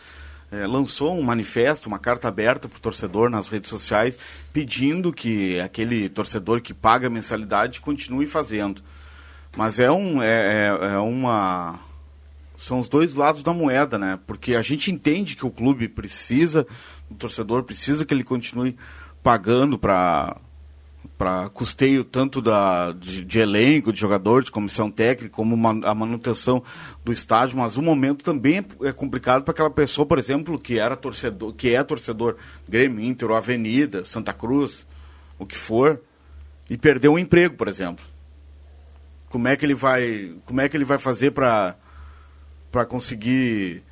eh, 0.51 0.65
lançou 0.65 1.17
um 1.17 1.21
manifesto, 1.23 1.87
uma 1.87 1.99
carta 1.99 2.27
aberta 2.27 2.69
para 2.69 2.77
o 2.77 2.81
torcedor 2.81 3.29
nas 3.29 3.49
redes 3.49 3.69
sociais, 3.69 4.17
pedindo 4.53 5.11
que 5.11 5.59
aquele 5.59 6.07
torcedor 6.09 6.61
que 6.61 6.73
paga 6.73 7.09
mensalidade 7.09 7.81
continue 7.81 8.25
fazendo. 8.25 8.81
Mas 9.55 9.79
é, 9.79 9.91
um, 9.91 10.21
é, 10.21 10.27
é- 10.81 10.93
é 10.93 10.97
uma. 10.99 11.79
São 12.55 12.79
os 12.79 12.87
dois 12.87 13.13
lados 13.15 13.43
da 13.43 13.53
moeda, 13.53 13.97
né? 13.99 14.19
Porque 14.25 14.55
a 14.55 14.61
gente 14.61 14.91
entende 14.91 15.35
que 15.35 15.45
o 15.45 15.51
clube 15.51 15.87
precisa, 15.87 16.65
o 17.09 17.15
torcedor 17.15 17.63
precisa 17.63 18.03
que 18.05 18.13
ele 18.13 18.23
continue 18.23 18.75
pagando 19.27 19.77
para 19.77 20.37
para 21.17 21.49
custeio 21.49 22.05
tanto 22.05 22.41
da, 22.41 22.93
de, 22.93 23.25
de 23.25 23.39
elenco, 23.39 23.91
de 23.91 23.99
jogador, 23.99 24.41
de 24.41 24.51
comissão 24.51 24.89
técnica, 24.89 25.35
como 25.35 25.67
a 25.67 25.93
manutenção 25.93 26.63
do 27.03 27.11
estádio, 27.11 27.57
mas 27.57 27.75
o 27.75 27.81
momento 27.81 28.23
também 28.23 28.59
é, 28.59 28.87
é 28.87 28.93
complicado 28.93 29.43
para 29.43 29.51
aquela 29.51 29.69
pessoa, 29.69 30.05
por 30.05 30.17
exemplo, 30.17 30.57
que 30.57 30.79
era 30.79 30.95
torcedor, 30.95 31.51
que 31.53 31.75
é 31.75 31.83
torcedor 31.83 32.37
Grêmio, 32.69 33.03
Inter, 33.03 33.31
Avenida, 33.31 34.05
Santa 34.05 34.31
Cruz, 34.31 34.85
o 35.37 35.45
que 35.45 35.57
for, 35.57 36.01
e 36.69 36.77
perdeu 36.77 37.11
um 37.11 37.19
emprego, 37.19 37.55
por 37.55 37.67
exemplo. 37.67 38.05
Como 39.27 39.49
é 39.49 39.57
que 39.57 39.65
ele 39.65 39.75
vai, 39.75 40.35
como 40.45 40.61
é 40.61 40.69
que 40.69 40.77
ele 40.77 40.85
vai 40.85 40.99
fazer 40.99 41.31
para 41.31 41.75
para 42.71 42.85
conseguir 42.85 43.83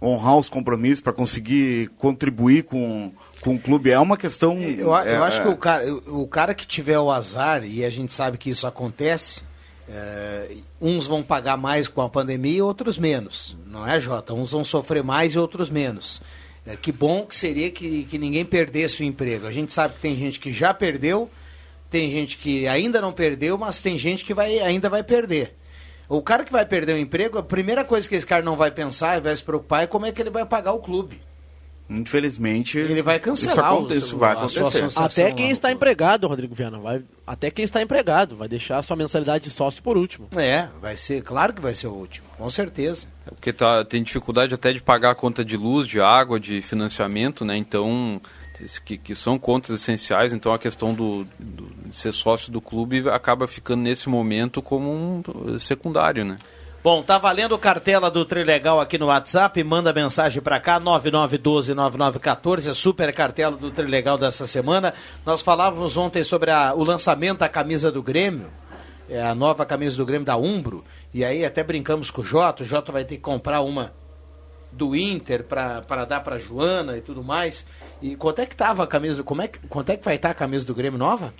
honrar 0.00 0.36
os 0.36 0.48
compromissos, 0.48 1.00
para 1.00 1.12
conseguir 1.12 1.88
contribuir 1.98 2.64
com, 2.64 3.12
com 3.42 3.54
o 3.54 3.58
clube? 3.58 3.90
É 3.90 3.98
uma 3.98 4.16
questão. 4.16 4.60
Eu, 4.60 4.88
eu 4.88 4.94
é- 4.94 5.16
acho 5.16 5.42
que 5.42 5.48
o 5.48 5.56
cara, 5.56 5.94
o 5.94 6.26
cara 6.26 6.54
que 6.54 6.66
tiver 6.66 6.98
o 6.98 7.10
azar, 7.10 7.64
e 7.64 7.84
a 7.84 7.90
gente 7.90 8.12
sabe 8.12 8.38
que 8.38 8.50
isso 8.50 8.66
acontece, 8.66 9.42
é, 9.88 10.56
uns 10.80 11.06
vão 11.06 11.22
pagar 11.22 11.56
mais 11.56 11.88
com 11.88 12.02
a 12.02 12.08
pandemia 12.08 12.58
e 12.58 12.62
outros 12.62 12.98
menos. 12.98 13.56
Não 13.66 13.86
é, 13.86 14.00
Jota? 14.00 14.34
Uns 14.34 14.52
vão 14.52 14.64
sofrer 14.64 15.02
mais 15.02 15.34
e 15.34 15.38
outros 15.38 15.70
menos. 15.70 16.20
É, 16.66 16.76
que 16.76 16.90
bom 16.90 17.24
que 17.24 17.36
seria 17.36 17.70
que, 17.70 18.04
que 18.04 18.18
ninguém 18.18 18.44
perdesse 18.44 19.02
o 19.02 19.06
emprego. 19.06 19.46
A 19.46 19.52
gente 19.52 19.72
sabe 19.72 19.94
que 19.94 20.00
tem 20.00 20.16
gente 20.16 20.40
que 20.40 20.52
já 20.52 20.74
perdeu, 20.74 21.30
tem 21.88 22.10
gente 22.10 22.36
que 22.36 22.66
ainda 22.66 23.00
não 23.00 23.12
perdeu, 23.12 23.56
mas 23.56 23.80
tem 23.80 23.96
gente 23.96 24.24
que 24.24 24.34
vai, 24.34 24.58
ainda 24.58 24.88
vai 24.88 25.04
perder. 25.04 25.54
O 26.08 26.22
cara 26.22 26.44
que 26.44 26.52
vai 26.52 26.64
perder 26.64 26.94
o 26.94 26.98
emprego, 26.98 27.36
a 27.38 27.42
primeira 27.42 27.84
coisa 27.84 28.08
que 28.08 28.14
esse 28.14 28.26
cara 28.26 28.42
não 28.42 28.56
vai 28.56 28.70
pensar 28.70 29.16
e 29.16 29.20
vai 29.20 29.34
se 29.34 29.42
preocupar 29.42 29.82
é 29.82 29.86
como 29.86 30.06
é 30.06 30.12
que 30.12 30.22
ele 30.22 30.30
vai 30.30 30.44
pagar 30.46 30.72
o 30.72 30.78
clube. 30.78 31.20
Infelizmente. 31.88 32.78
Ele 32.78 33.00
vai 33.02 33.18
cancelar 33.20 33.54
Isso, 33.56 33.64
aconte- 33.64 33.92
o- 33.94 33.96
isso 33.96 34.16
vai 34.18 34.32
a 34.32 34.34
sua 34.48 34.62
acontecer. 34.62 34.84
associação. 34.84 35.04
Até 35.04 35.32
quem 35.32 35.50
está 35.50 35.70
empregado, 35.70 36.26
Rodrigo 36.26 36.52
Viana, 36.54 36.78
vai, 36.78 37.02
até 37.24 37.48
quem 37.50 37.64
está 37.64 37.80
empregado, 37.80 38.34
vai 38.34 38.48
deixar 38.48 38.82
sua 38.82 38.96
mensalidade 38.96 39.44
de 39.44 39.50
sócio 39.50 39.80
por 39.82 39.96
último. 39.96 40.28
É, 40.36 40.68
vai 40.80 40.96
ser, 40.96 41.22
claro 41.22 41.52
que 41.54 41.60
vai 41.62 41.74
ser 41.76 41.86
o 41.86 41.92
último, 41.92 42.26
com 42.36 42.50
certeza. 42.50 43.06
É 43.24 43.30
porque 43.30 43.52
tá, 43.52 43.84
tem 43.84 44.02
dificuldade 44.02 44.52
até 44.52 44.72
de 44.72 44.82
pagar 44.82 45.12
a 45.12 45.14
conta 45.14 45.44
de 45.44 45.56
luz, 45.56 45.86
de 45.86 46.00
água, 46.00 46.40
de 46.40 46.60
financiamento, 46.60 47.44
né? 47.44 47.56
Então, 47.56 48.20
que, 48.84 48.96
que 48.98 49.14
são 49.14 49.38
contas 49.38 49.80
essenciais, 49.80 50.32
então 50.32 50.52
a 50.52 50.58
questão 50.58 50.92
do, 50.94 51.24
do- 51.38 51.66
de 51.88 51.94
ser 51.96 52.12
sócio 52.12 52.50
do 52.50 52.60
clube 52.60 53.08
acaba 53.10 53.46
ficando 53.46 53.82
nesse 53.82 54.08
momento 54.08 54.60
como 54.62 54.90
um 54.90 55.58
secundário, 55.58 56.24
né? 56.24 56.36
Bom, 56.82 57.02
tá 57.02 57.18
valendo 57.18 57.58
cartela 57.58 58.08
do 58.10 58.24
Trilegal 58.24 58.80
aqui 58.80 58.96
no 58.96 59.06
WhatsApp, 59.06 59.62
manda 59.64 59.92
mensagem 59.92 60.40
para 60.40 60.60
cá, 60.60 60.78
9912-9914, 60.80 62.70
a 62.70 62.74
super 62.74 63.12
cartela 63.12 63.56
do 63.56 63.70
Trilegal 63.70 64.16
dessa 64.16 64.46
semana. 64.46 64.94
Nós 65.24 65.42
falávamos 65.42 65.96
ontem 65.96 66.22
sobre 66.24 66.50
a- 66.50 66.72
o 66.74 66.84
lançamento 66.84 67.38
da 67.38 67.48
camisa 67.48 67.90
do 67.90 68.02
Grêmio, 68.02 68.46
é 69.08 69.20
a 69.22 69.34
nova 69.34 69.64
camisa 69.66 69.96
do 69.96 70.06
Grêmio 70.06 70.26
da 70.26 70.36
Umbro, 70.36 70.84
e 71.12 71.24
aí 71.24 71.44
até 71.44 71.62
brincamos 71.62 72.10
com 72.10 72.20
o 72.22 72.24
Jota, 72.24 72.62
o 72.62 72.66
Jota 72.66 72.92
vai 72.92 73.04
ter 73.04 73.16
que 73.16 73.22
comprar 73.22 73.60
uma 73.60 73.92
do 74.76 74.94
Inter 74.94 75.42
para 75.44 76.04
dar 76.04 76.20
para 76.20 76.38
Joana 76.38 76.96
e 76.96 77.00
tudo 77.00 77.24
mais. 77.24 77.66
E 78.00 78.14
quanto 78.14 78.40
é 78.40 78.46
que 78.46 78.54
tava 78.54 78.84
a 78.84 78.86
camisa, 78.86 79.22
como 79.22 79.42
é 79.42 79.48
que, 79.48 79.58
quanto 79.68 79.90
é 79.90 79.96
que 79.96 80.04
vai 80.04 80.16
estar 80.16 80.30
a 80.30 80.34
camisa 80.34 80.66
do 80.66 80.74
Grêmio 80.74 80.98
nova? 80.98 81.32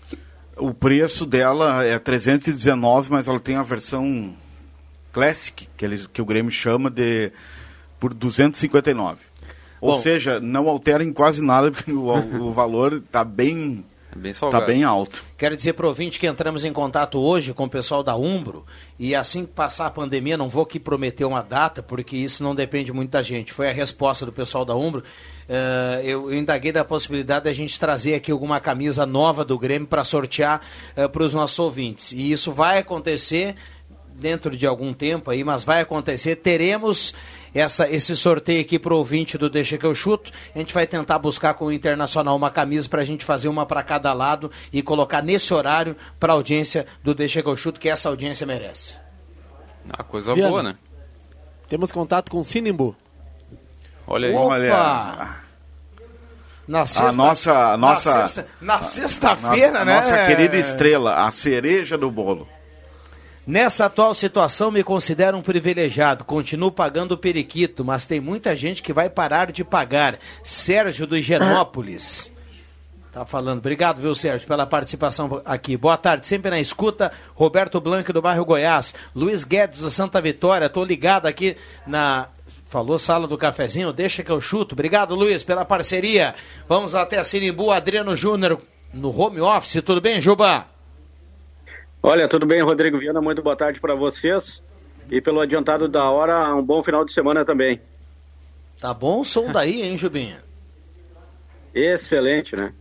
O 0.57 0.73
preço 0.73 1.27
dela 1.27 1.85
é 1.85 1.99
319, 1.99 3.13
mas 3.13 3.29
ela 3.29 3.39
tem 3.39 3.57
a 3.57 3.63
versão 3.63 4.35
Classic, 5.13 5.69
que, 5.77 5.85
eles, 5.85 6.07
que 6.07 6.23
o 6.23 6.25
Grêmio 6.25 6.51
chama 6.51 6.91
de 6.91 7.31
por 8.01 8.15
259. 8.15 9.19
Ou 9.81 9.93
Bom. 9.93 9.99
seja, 9.99 10.41
não 10.41 10.69
altera 10.69 11.05
em 11.05 11.13
quase 11.13 11.43
nada, 11.43 11.71
porque 11.71 11.93
o, 11.93 12.09
o 12.43 12.53
valor 12.53 12.95
está 12.95 13.23
bem, 13.23 13.85
bem, 14.17 14.33
tá 14.33 14.61
bem 14.61 14.85
alto. 14.85 15.25
Quero 15.37 15.57
dizer 15.57 15.75
para 15.75 15.87
o 15.87 15.89
ouvinte 15.89 16.19
que 16.19 16.27
entramos 16.27 16.65
em 16.65 16.73
contato 16.73 17.19
hoje 17.19 17.53
com 17.53 17.65
o 17.65 17.71
pessoal 17.71 18.03
da 18.03 18.17
Umbro 18.17 18.65
e 18.99 19.15
assim 19.15 19.45
que 19.45 19.53
passar 19.53 19.87
a 19.87 19.91
pandemia, 19.91 20.37
não 20.37 20.49
vou 20.49 20.63
aqui 20.63 20.81
prometer 20.81 21.25
uma 21.25 21.43
data, 21.43 21.83
porque 21.83 22.17
isso 22.17 22.43
não 22.43 22.55
depende 22.55 22.93
muito 22.93 23.11
da 23.11 23.23
gente. 23.23 23.53
Foi 23.53 23.69
a 23.69 23.73
resposta 23.73 24.27
do 24.27 24.33
pessoal 24.33 24.65
da 24.65 24.75
Umbro. 24.75 25.03
Eh, 25.49 26.01
eu, 26.05 26.31
eu 26.31 26.39
indaguei 26.39 26.73
da 26.73 26.85
possibilidade 26.85 27.45
da 27.45 27.53
gente 27.53 27.79
trazer 27.79 28.15
aqui 28.15 28.33
alguma 28.33 28.59
camisa 28.59 29.07
nova 29.07 29.45
do 29.45 29.59
Grêmio 29.59 29.87
para 29.87 30.03
sortear 30.03 30.61
para 31.13 31.23
os 31.23 31.33
nossos 31.33 31.59
ouvintes. 31.59 32.13
E 32.13 32.33
isso 32.33 32.53
vai 32.53 32.79
acontecer 32.79 33.55
dentro 34.19 34.57
de 34.57 34.67
algum 34.67 34.93
tempo 34.93 35.31
aí, 35.31 35.45
mas 35.45 35.63
vai 35.65 35.81
acontecer. 35.81 36.37
Teremos 36.37 37.15
essa, 37.55 37.89
esse 37.89 38.17
sorteio 38.17 38.61
aqui 38.61 38.79
para 38.79 38.93
o 38.95 38.99
ouvinte 38.99 39.37
do 39.39 39.49
Deixa 39.51 39.77
que 39.79 39.85
eu 39.87 39.95
chuto. 39.95 40.31
A 40.55 40.59
gente 40.59 40.73
vai 40.75 40.87
tentar 40.87 41.19
buscar 41.19 41.55
com 41.55 41.67
o 41.67 41.73
Internacional 41.73 42.35
uma 42.37 42.51
camisa 42.51 42.89
para 42.89 43.03
a 43.03 43.05
gente 43.05 43.25
fazer 43.25 43.49
uma 43.49 43.65
para 43.67 43.83
cada 43.83 44.13
lado 44.13 44.51
e 44.73 44.83
colocar 44.83 45.23
nesse 45.23 45.53
horário 45.55 45.97
para 46.19 46.33
a 46.33 46.37
audiência 46.37 46.87
do 47.03 47.15
Deixa 47.15 47.43
que 47.43 47.49
eu 47.49 47.57
chuto, 47.57 47.79
que 47.81 47.89
essa 47.89 48.09
audiência 48.09 48.47
merece. 48.47 48.95
Ah, 49.89 50.03
coisa 50.03 50.35
Viana. 50.35 50.51
boa, 50.51 50.63
né? 50.63 50.77
Temos 51.69 51.93
contato 51.93 52.31
com 52.31 52.41
o 52.41 52.45
Sinimbu. 52.45 52.97
Olha 54.07 54.29
aí. 54.29 54.35
Opa! 54.35 55.37
Na 56.69 56.81
a 56.81 57.13
nossa, 57.13 57.73
a 57.73 57.77
nossa, 57.77 58.11
na 58.19 58.27
sexta- 58.27 58.47
na 58.61 58.83
sexta-feira, 58.83 59.81
a 59.83 59.85
né? 59.85 59.95
Nossa 59.97 60.27
querida 60.27 60.57
estrela, 60.57 61.25
a 61.25 61.31
cereja 61.31 61.97
do 61.97 62.11
bolo. 62.11 62.49
Nessa 63.47 63.85
atual 63.85 64.13
situação, 64.13 64.73
me 64.73 64.83
considero 64.83 65.37
um 65.37 65.43
privilegiado. 65.43 66.25
Continuo 66.25 66.73
pagando 66.73 67.13
o 67.13 67.19
periquito, 67.19 67.85
mas 67.85 68.05
tem 68.05 68.19
muita 68.19 68.57
gente 68.57 68.83
que 68.83 68.93
vai 68.93 69.09
parar 69.09 69.53
de 69.53 69.63
pagar. 69.63 70.19
Sérgio 70.43 71.07
do 71.07 71.17
Higienópolis. 71.17 72.33
Tá 73.13 73.25
falando. 73.25 73.59
Obrigado, 73.59 74.01
viu, 74.01 74.17
Sérgio, 74.17 74.49
pela 74.49 74.67
participação 74.67 75.41
aqui. 75.45 75.77
Boa 75.77 75.97
tarde, 75.97 76.27
sempre 76.27 76.51
na 76.51 76.59
escuta. 76.59 77.13
Roberto 77.35 77.81
Blanco 77.81 78.13
do 78.13 78.21
bairro 78.21 78.45
Goiás. 78.45 78.93
Luiz 79.15 79.45
Guedes 79.45 79.79
do 79.79 79.91
Santa 79.91 80.21
Vitória. 80.21 80.69
Tô 80.69 80.85
ligado 80.85 81.27
aqui 81.27 81.57
na. 81.87 82.27
Falou 82.69 82.99
sala 82.99 83.29
do 83.29 83.39
cafezinho, 83.39 83.93
deixa 83.93 84.25
que 84.25 84.31
eu 84.31 84.41
chuto. 84.41 84.75
Obrigado, 84.75 85.15
Luiz, 85.15 85.45
pela 85.45 85.65
parceria. 85.65 86.35
Vamos 86.69 86.97
até 86.97 87.17
a 87.17 87.23
Sinimbu, 87.23 87.71
Adriano 87.71 88.17
Júnior 88.17 88.61
no 88.93 89.17
home 89.17 89.41
office. 89.41 89.81
Tudo 89.83 90.01
bem, 90.01 90.21
Juba? 90.21 90.76
Olha, 92.03 92.29
tudo 92.29 92.47
bem, 92.47 92.61
Rodrigo 92.63 92.99
Viana? 92.99 93.21
Muito 93.21 93.43
boa 93.43 93.57
tarde 93.57 93.81
para 93.81 93.95
vocês. 93.95 94.63
E 95.11 95.21
pelo 95.21 95.41
adiantado 95.41 95.89
da 95.89 96.09
hora, 96.11 96.55
um 96.55 96.63
bom 96.63 96.83
final 96.83 97.05
de 97.05 97.13
semana 97.13 97.45
também. 97.45 97.81
Tá 98.81 98.93
bom 98.93 99.21
o 99.21 99.25
som 99.25 99.51
daí, 99.51 99.83
hein, 99.83 99.97
Jubinha? 99.97 100.45
Excelente, 101.75 102.57
né? 102.57 102.73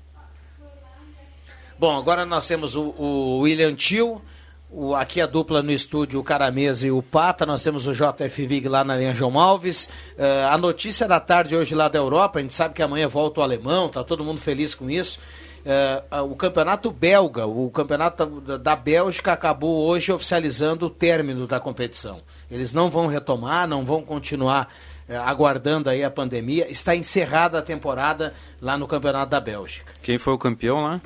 Bom, 1.77 1.97
agora 1.97 2.25
nós 2.25 2.47
temos 2.47 2.75
o, 2.75 2.93
o 2.97 3.39
William 3.39 3.73
Tio, 3.75 4.21
o, 4.69 4.95
aqui 4.95 5.19
a 5.19 5.25
dupla 5.25 5.61
no 5.61 5.71
estúdio, 5.71 6.19
o 6.19 6.23
Caramesa 6.23 6.87
e 6.87 6.91
o 6.91 7.01
Pata. 7.01 7.45
Nós 7.45 7.61
temos 7.61 7.87
o 7.87 7.93
JF 7.93 8.45
Vig 8.45 8.67
lá 8.67 8.83
na 8.83 8.95
linha 8.95 9.13
João 9.13 9.39
Alves. 9.39 9.89
Eh, 10.17 10.47
a 10.49 10.57
notícia 10.57 11.07
da 11.07 11.19
tarde 11.19 11.55
hoje 11.55 11.75
lá 11.75 11.87
da 11.87 11.99
Europa, 11.99 12.39
a 12.39 12.41
gente 12.41 12.53
sabe 12.53 12.73
que 12.73 12.81
amanhã 12.81 13.07
volta 13.07 13.41
o 13.41 13.43
alemão, 13.43 13.89
tá 13.89 14.03
todo 14.03 14.23
mundo 14.23 14.39
feliz 14.39 14.73
com 14.73 14.89
isso. 14.89 15.19
Eh, 15.65 16.03
o 16.21 16.35
campeonato 16.35 16.91
belga, 16.91 17.47
o 17.47 17.69
campeonato 17.71 18.25
da, 18.41 18.57
da 18.57 18.75
Bélgica 18.75 19.33
acabou 19.33 19.85
hoje 19.87 20.11
oficializando 20.11 20.85
o 20.85 20.89
término 20.89 21.47
da 21.47 21.59
competição. 21.59 22.21
Eles 22.51 22.71
não 22.71 22.89
vão 22.89 23.07
retomar, 23.07 23.67
não 23.67 23.83
vão 23.83 24.03
continuar 24.03 24.71
eh, 25.09 25.17
aguardando 25.17 25.89
aí 25.89 26.03
a 26.03 26.11
pandemia. 26.11 26.69
Está 26.71 26.95
encerrada 26.95 27.57
a 27.57 27.61
temporada 27.63 28.33
lá 28.61 28.77
no 28.77 28.85
campeonato 28.87 29.31
da 29.31 29.39
Bélgica. 29.39 29.91
Quem 30.03 30.19
foi 30.19 30.33
o 30.33 30.37
campeão 30.37 30.83
lá? 30.83 31.01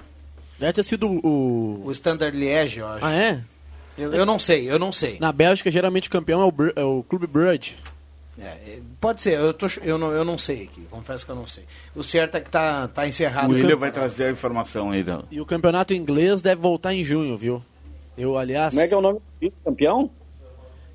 Deve 0.59 0.73
ter 0.73 0.83
sido 0.83 1.07
o. 1.07 1.81
O 1.85 1.91
Standard 1.93 2.37
Liège, 2.37 2.79
eu 2.79 2.87
acho. 2.87 3.05
Ah, 3.05 3.13
é? 3.13 3.41
Eu, 3.97 4.13
eu 4.13 4.25
não 4.25 4.37
sei, 4.37 4.69
eu 4.69 4.77
não 4.77 4.91
sei. 4.91 5.17
Na 5.21 5.31
Bélgica, 5.31 5.71
geralmente 5.71 6.09
o 6.09 6.11
campeão 6.11 6.41
é 6.41 6.45
o, 6.45 6.51
Br- 6.51 6.73
é 6.75 6.83
o 6.83 7.01
Clube 7.03 7.27
Brugge. 7.27 7.77
É, 8.41 8.79
pode 9.01 9.21
ser, 9.21 9.33
eu, 9.33 9.53
tô, 9.53 9.67
eu, 9.81 9.97
não, 9.97 10.11
eu 10.11 10.23
não 10.23 10.37
sei 10.37 10.63
aqui, 10.63 10.81
confesso 10.89 11.25
que 11.25 11.31
eu 11.31 11.35
não 11.35 11.47
sei. 11.47 11.65
O 11.95 12.01
certo 12.01 12.35
é 12.35 12.41
que 12.41 12.49
tá, 12.49 12.87
tá 12.87 13.07
encerrado. 13.07 13.49
O 13.49 13.53
William 13.53 13.75
vai 13.75 13.91
trazer 13.91 14.25
a 14.25 14.31
informação 14.31 14.91
aí. 14.91 15.03
Da... 15.03 15.23
E 15.29 15.41
o 15.41 15.45
campeonato 15.45 15.93
inglês 15.93 16.41
deve 16.41 16.61
voltar 16.61 16.93
em 16.93 17.03
junho, 17.03 17.37
viu? 17.37 17.61
Eu, 18.17 18.37
aliás. 18.37 18.71
Como 18.73 18.81
é 18.81 18.87
que 18.87 18.93
é 18.93 18.97
o 18.97 19.01
nome 19.01 19.19
do 19.41 19.51
campeão? 19.63 20.09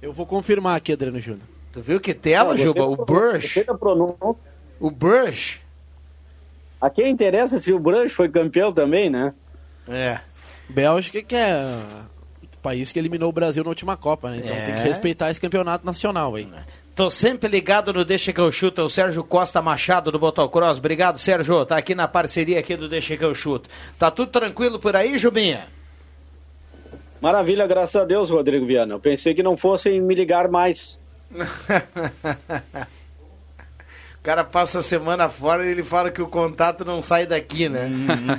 Eu 0.00 0.12
vou 0.12 0.26
confirmar 0.26 0.76
aqui, 0.76 0.92
Adriano 0.92 1.20
Júnior. 1.20 1.46
Tu 1.72 1.80
viu 1.80 2.00
que 2.00 2.14
tela, 2.14 2.56
Juba? 2.56 2.84
O 2.84 2.96
Bursch. 2.96 3.64
tá. 3.64 3.74
O 4.78 4.90
Bursch. 4.90 5.58
A 6.80 6.90
quem 6.90 7.10
interessa 7.10 7.58
se 7.58 7.72
o 7.72 7.78
Branch 7.78 8.10
foi 8.10 8.28
campeão 8.28 8.72
também, 8.72 9.08
né? 9.08 9.32
É. 9.88 10.20
Bélgica 10.68 11.22
que 11.22 11.34
é 11.34 11.62
o 12.42 12.56
país 12.58 12.92
que 12.92 12.98
eliminou 12.98 13.28
o 13.30 13.32
Brasil 13.32 13.62
na 13.64 13.70
última 13.70 13.96
Copa, 13.96 14.30
né? 14.30 14.42
Então 14.44 14.54
É. 14.54 14.64
tem 14.66 14.74
que 14.74 14.80
respeitar 14.82 15.30
esse 15.30 15.40
campeonato 15.40 15.84
nacional 15.86 16.34
aí. 16.34 16.46
Tô 16.94 17.10
sempre 17.10 17.48
ligado 17.48 17.92
no 17.92 18.04
Deixa 18.04 18.32
que 18.32 18.40
eu 18.40 18.52
chuto, 18.52 18.80
é 18.80 18.84
o 18.84 18.88
Sérgio 18.88 19.24
Costa 19.24 19.60
Machado 19.60 20.12
do 20.12 20.20
Motocross. 20.20 20.78
Obrigado, 20.78 21.18
Sérgio. 21.18 21.66
Tá 21.66 21.76
aqui 21.76 21.92
na 21.92 22.06
parceria 22.06 22.60
aqui 22.60 22.76
do 22.76 22.88
Deixa 22.88 23.16
que 23.16 23.24
eu 23.24 23.34
chuto. 23.34 23.68
Tá 23.98 24.12
tudo 24.12 24.30
tranquilo 24.30 24.78
por 24.78 24.94
aí, 24.94 25.18
Jubinha? 25.18 25.66
Maravilha, 27.20 27.66
graças 27.66 28.00
a 28.00 28.04
Deus, 28.04 28.30
Rodrigo 28.30 28.64
Viana. 28.64 28.94
Eu 28.94 29.00
pensei 29.00 29.34
que 29.34 29.42
não 29.42 29.56
fossem 29.56 30.00
me 30.00 30.14
ligar 30.14 30.48
mais. 30.48 30.98
O 34.16 34.24
cara 34.24 34.42
passa 34.42 34.78
a 34.78 34.82
semana 34.82 35.28
fora 35.28 35.66
e 35.66 35.68
ele 35.68 35.82
fala 35.82 36.10
que 36.10 36.22
o 36.22 36.26
contato 36.26 36.82
não 36.82 37.02
sai 37.02 37.26
daqui, 37.26 37.68
né? 37.68 37.90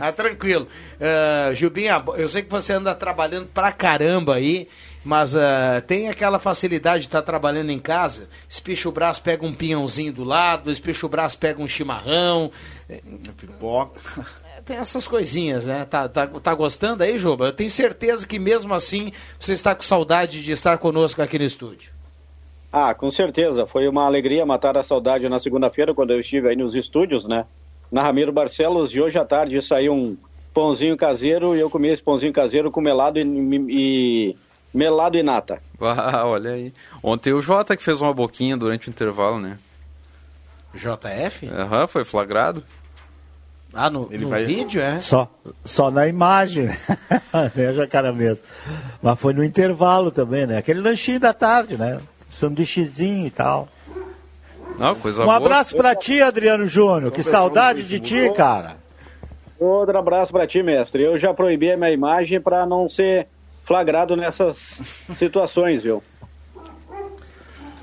ah, 0.02 0.10
tranquilo. 0.12 0.68
Ah, 1.00 1.54
Jubinha, 1.54 2.04
eu 2.18 2.28
sei 2.28 2.42
que 2.42 2.50
você 2.50 2.74
anda 2.74 2.96
trabalhando 2.96 3.46
pra 3.54 3.72
caramba 3.72 4.34
aí, 4.34 4.68
mas 5.06 5.36
ah, 5.36 5.82
tem 5.86 6.10
aquela 6.10 6.40
facilidade 6.40 7.02
de 7.02 7.08
estar 7.08 7.22
trabalhando 7.22 7.70
em 7.70 7.78
casa, 7.78 8.28
espicha 8.50 8.90
o 8.90 8.92
braço, 8.92 9.22
pega 9.22 9.46
um 9.46 9.54
pinhãozinho 9.54 10.12
do 10.12 10.24
lado, 10.24 10.72
espicha 10.72 11.06
o 11.06 11.10
braço, 11.10 11.38
pega 11.38 11.62
um 11.62 11.68
chimarrão. 11.68 12.52
eh, 12.90 13.02
Pipoca. 13.38 14.00
Tem 14.66 14.78
essas 14.78 15.08
coisinhas, 15.08 15.68
né? 15.68 15.86
Tá, 15.86 16.10
tá, 16.10 16.26
tá 16.26 16.56
gostando 16.56 17.04
aí, 17.04 17.20
Juba? 17.20 17.46
Eu 17.46 17.52
tenho 17.54 17.70
certeza 17.70 18.26
que 18.26 18.40
mesmo 18.40 18.74
assim 18.74 19.12
você 19.40 19.54
está 19.54 19.76
com 19.76 19.84
saudade 19.84 20.42
de 20.44 20.52
estar 20.52 20.80
conosco 20.80 21.22
aqui 21.22 21.38
no 21.38 21.46
estúdio. 21.46 21.92
Ah, 22.74 22.92
com 22.96 23.12
certeza. 23.12 23.68
Foi 23.68 23.88
uma 23.88 24.06
alegria 24.06 24.44
matar 24.44 24.76
a 24.76 24.84
saudade 24.84 25.30
na 25.30 25.38
segunda-feira, 25.38 25.94
quando 25.94 26.14
eu 26.14 26.20
estive 26.20 26.50
aí 26.50 26.56
nos 26.56 26.74
estúdios, 26.74 27.28
né? 27.28 27.46
Na 27.92 28.02
Ramiro 28.02 28.32
Barcelos, 28.32 28.92
e 28.96 29.00
hoje 29.00 29.20
à 29.20 29.24
tarde 29.24 29.62
saiu 29.62 29.94
um 29.94 30.18
pãozinho 30.52 30.98
caseiro 30.98 31.56
e 31.56 31.60
eu 31.60 31.70
comi 31.70 31.90
esse 31.90 32.02
pãozinho 32.02 32.34
caseiro 32.34 32.72
com 32.72 32.82
melado 32.82 33.20
e, 33.20 33.24
e 33.70 34.36
melado 34.74 35.18
e 35.18 35.24
nata. 35.24 35.60
Ah, 35.80 36.26
olha 36.26 36.52
aí. 36.52 36.74
Ontem 37.04 37.34
o 37.34 37.42
Jota 37.42 37.76
que 37.78 37.84
fez 37.84 38.02
uma 38.02 38.14
boquinha 38.14 38.56
durante 38.58 38.88
o 38.88 38.92
intervalo, 38.92 39.40
né? 39.40 39.58
JF? 40.74 41.48
Aham, 41.50 41.88
foi 41.88 42.04
flagrado. 42.04 42.64
Ah, 43.74 43.90
no, 43.90 44.08
Ele 44.12 44.24
no 44.24 44.30
vai- 44.30 44.46
vídeo, 44.46 44.82
é? 44.82 45.00
Só, 45.00 45.30
só 45.64 45.92
na 45.92 46.08
imagem, 46.08 46.68
né, 47.54 47.88
cara 47.90 48.14
mesmo. 48.14 48.44
Mas 49.02 49.20
foi 49.20 49.34
no 49.34 49.44
intervalo 49.44 50.12
também, 50.12 50.46
né? 50.48 50.58
Aquele 50.58 50.80
lanchinho 50.80 51.20
da 51.20 51.34
tarde, 51.34 51.78
né? 51.78 52.00
Sanduíchezinho 52.30 53.28
e 53.28 53.32
tal. 53.32 53.68
Não, 54.80 54.96
coisa 54.96 55.22
Um 55.22 55.26
boa. 55.26 55.38
abraço 55.38 55.76
pra 55.76 55.94
ti, 55.96 56.22
Adriano 56.22 56.66
Júnior. 56.66 57.12
Que 57.12 57.22
saudade 57.24 57.84
de 57.84 58.00
ti, 58.00 58.32
cara. 58.36 58.78
Outro 59.60 59.98
abraço 59.98 60.32
para 60.34 60.46
ti, 60.48 60.62
mestre. 60.64 61.04
Eu 61.04 61.18
já 61.18 61.34
proibi 61.34 61.72
a 61.72 61.78
minha 61.78 61.92
imagem 61.92 62.40
para 62.42 62.66
não 62.66 62.88
ser 62.90 63.28
flagrado 63.66 64.16
nessas 64.16 64.82
situações, 65.14 65.84
viu? 65.84 66.02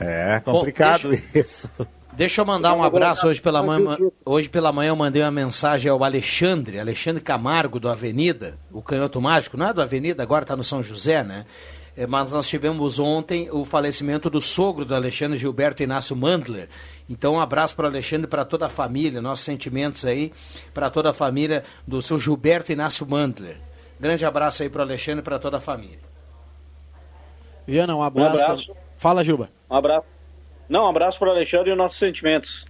É 0.01 0.41
complicado 0.41 1.09
Bom, 1.11 1.19
isso. 1.35 1.69
Deixa 2.13 2.41
eu 2.41 2.45
mandar 2.45 2.75
um 2.75 2.83
abraço 2.83 3.27
hoje 3.27 3.41
pela 3.41 3.63
manhã. 3.63 3.97
Hoje 4.25 4.49
pela 4.49 4.73
manhã 4.73 4.91
eu 4.91 4.97
mandei 4.97 5.23
uma 5.23 5.31
mensagem 5.31 5.91
ao 5.91 6.03
Alexandre, 6.05 6.79
Alexandre 6.79 7.23
Camargo 7.23 7.81
do 7.81 7.89
Avenida, 7.89 8.59
o 8.71 8.83
canhoto 8.83 9.21
mágico, 9.21 9.57
não 9.57 9.69
é 9.69 9.73
do 9.73 9.83
Avenida, 9.83 10.23
agora 10.23 10.45
está 10.45 10.57
no 10.57 10.65
São 10.65 10.83
José, 10.83 11.23
né? 11.25 11.47
É, 11.97 12.07
mas 12.07 12.33
nós 12.33 12.49
tivemos 12.49 12.99
ontem 12.99 13.51
o 13.51 13.65
falecimento 13.65 14.31
do 14.31 14.41
sogro 14.41 14.85
do 14.85 14.95
Alexandre 14.95 15.37
Gilberto 15.37 15.83
Inácio 15.83 16.17
Mandler. 16.17 16.69
Então 17.09 17.35
um 17.35 17.41
abraço 17.41 17.75
para 17.75 17.85
o 17.85 17.89
Alexandre 17.89 18.27
e 18.27 18.31
para 18.31 18.45
toda 18.45 18.67
a 18.67 18.71
família, 18.71 19.21
nossos 19.21 19.45
sentimentos 19.45 20.05
aí 20.05 20.33
para 20.73 20.89
toda 20.89 21.11
a 21.11 21.15
família 21.15 21.65
do 21.87 22.01
seu 22.01 22.21
Gilberto 22.21 22.73
Inácio 22.73 23.07
Mandler. 23.07 23.72
Grande 24.03 24.25
abraço 24.25 24.65
aí 24.65 24.69
para 24.69 24.81
o 24.81 24.83
Alexandre 24.83 25.21
e 25.21 25.23
para 25.23 25.39
toda 25.39 25.59
a 25.59 25.61
família. 25.61 26.01
Viana, 27.65 27.95
um 27.95 28.03
abraço. 28.03 28.37
Um 28.37 28.43
abraço. 28.43 28.73
Fala, 28.97 29.23
Juba. 29.23 29.49
Um 29.71 29.77
abraço. 29.77 30.07
Não, 30.69 30.87
um 30.87 30.89
abraço 30.89 31.21
para 31.21 31.29
o 31.29 31.31
Alexandre 31.31 31.71
e 31.71 31.73
os 31.73 31.79
nossos 31.79 31.99
sentimentos. 32.01 32.65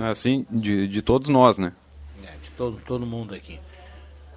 É 0.00 0.08
assim, 0.08 0.44
de, 0.50 0.88
de 0.88 1.00
todos 1.00 1.28
nós, 1.28 1.58
né? 1.58 1.72
É, 2.24 2.32
de 2.42 2.50
todo, 2.56 2.80
todo 2.84 3.06
mundo 3.06 3.36
aqui. 3.36 3.60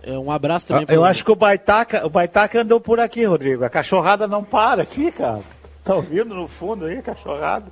É, 0.04 0.16
um 0.16 0.30
abraço 0.30 0.68
também 0.68 0.86
Eu 0.88 1.04
acho 1.04 1.26
que 1.26 1.32
o 1.32 1.36
Baitaca, 1.36 2.06
o 2.06 2.10
Baitaca 2.12 2.62
andou 2.62 2.80
por 2.80 3.00
aqui, 3.00 3.26
Rodrigo. 3.26 3.66
A 3.66 3.70
cachorrada 3.70 4.28
não 4.28 4.44
para 4.44 4.84
aqui, 4.84 5.12
cara. 5.12 5.42
Tá 5.84 5.96
ouvindo 5.96 6.36
no 6.36 6.48
fundo 6.48 6.86
aí, 6.86 7.00
a 7.00 7.02
cachorrada. 7.02 7.66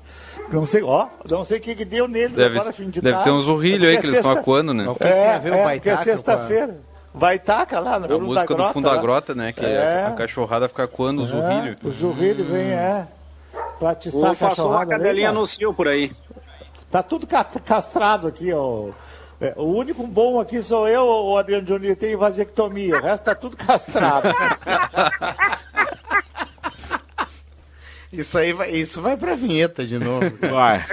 Não 0.52 0.66
sei, 0.66 0.82
ó, 0.82 1.08
não 1.30 1.46
sei 1.46 1.60
o 1.60 1.62
que, 1.62 1.76
que 1.76 1.86
deu 1.86 2.08
nele 2.08 2.34
Deve, 2.34 2.58
agora, 2.58 2.74
fim 2.74 2.90
de 2.90 3.00
deve 3.00 3.16
ter 3.16 3.24
tarde. 3.26 3.30
uns 3.30 3.48
urrilhos 3.48 3.88
aí 3.90 3.98
É 3.98 4.00
que 4.00 4.08
eles 4.08 4.18
estão 4.18 4.32
acuando, 4.32 4.74
né? 4.74 4.90
O 4.90 4.96
que 4.96 5.04
tem 5.04 5.12
a 5.30 5.38
ver 5.38 5.52
o 5.52 5.56
é, 5.56 5.64
Baitaca 5.64 5.98
porque 5.98 6.10
é 6.10 6.14
sexta-feira. 6.16 6.97
Baitaca 7.18 7.80
lá 7.80 8.00
no 8.00 8.06
A 8.06 8.10
fundo 8.10 8.20
da 8.20 8.26
música 8.26 8.46
grota. 8.54 8.64
do 8.70 8.74
fundo 8.74 8.90
da 8.90 8.96
lá. 8.96 9.02
grota, 9.02 9.36
né? 9.36 9.52
Que 9.54 9.66
É. 9.66 10.06
a 10.08 10.12
cachorrada 10.12 10.68
fica 10.70 10.88
coando 10.88 11.22
os 11.24 11.32
É, 11.32 11.36
urrilhos. 11.36 11.78
Os 11.84 12.02
urrilhos 12.04 12.48
vêm, 12.48 12.72
é. 12.72 13.08
Pra 13.80 13.92
atiçar 13.92 14.26
a 14.26 14.30
Ou 14.30 14.36
passou 14.36 14.70
uma 14.72 14.82
ali, 14.82 14.90
cadelinha 14.90 15.32
no 15.32 15.46
cio 15.46 15.74
por 15.74 15.88
aí. 15.88 16.12
Tá 16.92 17.04
tudo 17.04 17.28
ca- 17.28 17.44
castrado 17.44 18.28
aqui, 18.28 18.52
ó. 18.54 18.90
É, 19.40 19.54
o 19.56 19.66
único 19.66 20.06
bom 20.08 20.40
aqui 20.40 20.64
sou 20.64 20.88
eu, 20.88 21.04
o 21.06 21.38
Adriano 21.38 21.68
Júnior, 21.68 21.96
tem 21.96 22.16
vasectomia. 22.16 22.96
O 22.96 23.02
resto 23.04 23.24
tá 23.24 23.36
tudo 23.36 23.56
castrado. 23.58 24.30
Isso 28.12 28.38
aí 28.38 28.54
vai, 28.54 28.72
isso 28.72 29.02
vai 29.02 29.18
pra 29.18 29.36
vinheta 29.36 29.86
de 29.86 30.00
novo. 30.00 30.32
Vai. 30.40 30.86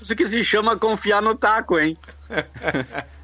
Isso 0.00 0.14
que 0.16 0.26
se 0.26 0.42
chama 0.42 0.76
confiar 0.76 1.22
no 1.22 1.34
taco, 1.34 1.78
hein? 1.78 1.96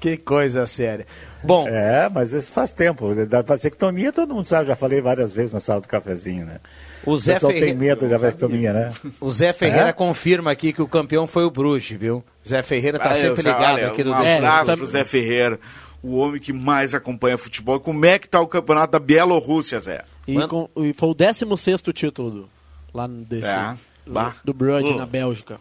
que 0.00 0.16
coisa 0.16 0.66
séria. 0.66 1.06
Bom, 1.44 1.68
É, 1.68 2.08
mas 2.08 2.32
isso 2.32 2.50
faz 2.50 2.72
tempo. 2.74 3.14
Da 3.26 3.42
vasectomia 3.42 4.10
todo 4.12 4.34
mundo 4.34 4.44
sabe, 4.44 4.66
já 4.66 4.74
falei 4.76 5.00
várias 5.00 5.32
vezes 5.32 5.52
na 5.52 5.60
sala 5.60 5.80
do 5.80 5.88
cafezinho, 5.88 6.46
né? 6.46 6.58
o 7.06 7.16
Zé 7.16 7.34
pessoal 7.34 7.52
tem 7.52 7.60
Ferreira, 7.62 7.78
medo 7.80 8.08
da 8.08 8.18
vasectomia, 8.18 8.72
né? 8.74 8.92
o 9.20 9.32
Zé 9.32 9.52
Ferreira 9.54 9.88
É? 9.88 9.92
confirma 9.92 10.50
aqui 10.50 10.70
que 10.72 10.82
o 10.82 10.88
campeão 10.88 11.26
foi 11.26 11.44
o 11.44 11.50
Bruges, 11.50 11.96
viu? 11.98 12.22
Zé 12.46 12.62
Ferreira 12.62 12.98
tá 12.98 13.10
Ah, 13.10 13.14
sempre 13.14 13.42
ligado 13.42 13.74
olha, 13.76 13.86
aqui 13.88 14.04
no 14.04 14.10
Um 14.10 14.14
abraço 14.14 14.76
pro 14.76 14.86
Zé 14.86 15.02
Ferreira, 15.04 15.58
o 16.02 16.16
homem 16.16 16.38
que 16.40 16.52
mais 16.52 16.94
acompanha 16.94 17.38
futebol. 17.38 17.78
Como 17.80 18.04
é 18.04 18.18
que 18.18 18.28
tá 18.28 18.40
o 18.40 18.46
campeonato 18.46 18.92
da 18.92 18.98
Bielorrússia, 18.98 19.78
Zé? 19.80 20.04
E, 20.28 20.46
com- 20.46 20.68
e 20.76 20.92
foi 20.92 21.08
o 21.08 21.14
16 21.14 21.80
título 21.94 22.30
do, 22.30 22.48
lá 22.92 23.08
no 23.08 23.24
DC. 23.24 23.46
É. 23.48 23.74
do, 24.04 24.12
Bah. 24.12 24.34
do 24.44 24.52
Brud 24.52 24.84
Ô. 24.90 24.96
na 24.96 25.06
Bélgica. 25.06 25.58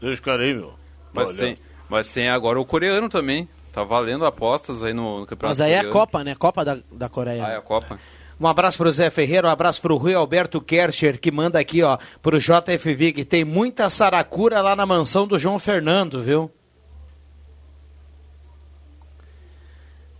Deixa 0.00 0.20
o 0.20 0.24
cara 0.24 0.42
aí, 0.42 0.54
meu. 0.54 0.72
Mas 1.12 1.32
tem, 1.34 1.56
mas 1.88 2.08
tem 2.08 2.28
agora 2.30 2.58
o 2.60 2.64
coreano 2.64 3.08
também. 3.08 3.48
Tá 3.72 3.84
valendo 3.84 4.24
apostas 4.26 4.82
aí 4.82 4.92
no, 4.92 5.20
no 5.20 5.26
campeonato 5.26 5.58
Mas 5.58 5.60
aí 5.60 5.72
é 5.72 5.80
a. 5.80 5.88
Copa, 5.88 6.24
né? 6.24 6.34
Copa 6.34 6.64
da, 6.64 6.78
da 6.90 7.08
Coreia. 7.08 7.46
Ah, 7.46 7.50
é 7.52 7.56
a 7.56 7.60
Copa. 7.62 7.98
Um 8.38 8.46
abraço 8.46 8.78
pro 8.78 8.90
Zé 8.90 9.10
Ferreira, 9.10 9.46
um 9.48 9.50
abraço 9.50 9.80
pro 9.82 9.96
Rui 9.98 10.14
Alberto 10.14 10.60
Kercher, 10.62 11.20
que 11.20 11.30
manda 11.30 11.58
aqui, 11.60 11.82
ó, 11.82 11.98
pro 12.22 12.38
JFV, 12.38 13.12
que 13.12 13.24
tem 13.24 13.44
muita 13.44 13.90
saracura 13.90 14.62
lá 14.62 14.74
na 14.74 14.86
mansão 14.86 15.26
do 15.26 15.38
João 15.38 15.58
Fernando, 15.58 16.22
viu? 16.22 16.50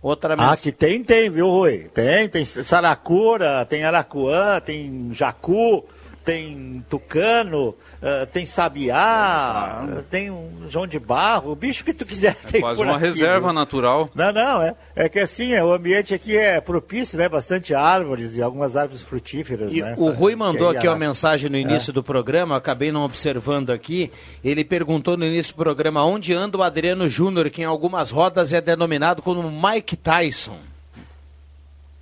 Outra 0.01 0.33
Ah, 0.33 0.37
mensagem. 0.37 0.63
que 0.63 0.71
tem, 0.71 1.03
tem, 1.03 1.29
viu, 1.29 1.47
Rui? 1.47 1.89
Tem, 1.93 2.27
tem 2.27 2.43
Saracura, 2.45 3.65
tem 3.65 3.83
Aracuã, 3.83 4.59
tem 4.59 5.09
Jacu, 5.11 5.85
tem 6.31 6.85
Tucano, 6.89 7.75
ah, 8.01 8.25
tem 8.31 8.45
Sabiá, 8.45 8.95
ah, 8.97 10.03
tem 10.09 10.31
um 10.31 10.65
João 10.69 10.87
de 10.87 10.97
Barro, 10.97 11.51
o 11.51 11.55
bicho 11.55 11.83
que 11.83 11.93
tu 11.93 12.05
quiser 12.05 12.35
tem 12.35 12.61
Quase 12.61 12.77
por 12.77 12.85
uma 12.85 12.95
aqui, 12.95 13.05
reserva 13.05 13.47
viu? 13.47 13.53
natural. 13.53 14.09
Não, 14.15 14.31
não, 14.31 14.61
é, 14.61 14.73
é 14.95 15.09
que 15.09 15.19
assim, 15.19 15.51
é, 15.51 15.61
o 15.61 15.73
ambiente 15.73 16.13
aqui 16.13 16.37
é 16.37 16.61
propício, 16.61 17.17
né? 17.17 17.27
Bastante 17.27 17.75
árvores 17.75 18.37
e 18.37 18.41
algumas 18.41 18.77
árvores 18.77 19.01
frutíferas, 19.01 19.73
E 19.73 19.81
né? 19.81 19.95
o 19.97 20.09
Rui 20.11 20.33
mandou 20.37 20.69
aqui 20.69 20.87
uma 20.87 20.95
a- 20.95 20.99
mensagem 20.99 21.49
no 21.49 21.57
início 21.57 21.91
do 21.91 22.01
programa, 22.01 22.55
acabei 22.55 22.93
não 22.93 23.03
observando 23.03 23.71
aqui. 23.71 24.09
Ele 24.41 24.63
perguntou 24.63 25.17
no 25.17 25.25
início 25.25 25.53
do 25.53 25.57
programa 25.57 26.05
onde 26.05 26.33
anda 26.33 26.57
o 26.57 26.63
Adriano 26.63 27.09
Júnior, 27.09 27.49
que 27.49 27.61
em 27.61 27.65
algumas 27.65 28.09
rodas 28.09 28.53
é 28.53 28.61
denominado 28.61 29.21
como 29.21 29.51
Mike 29.51 29.97
Tyson. 29.97 30.59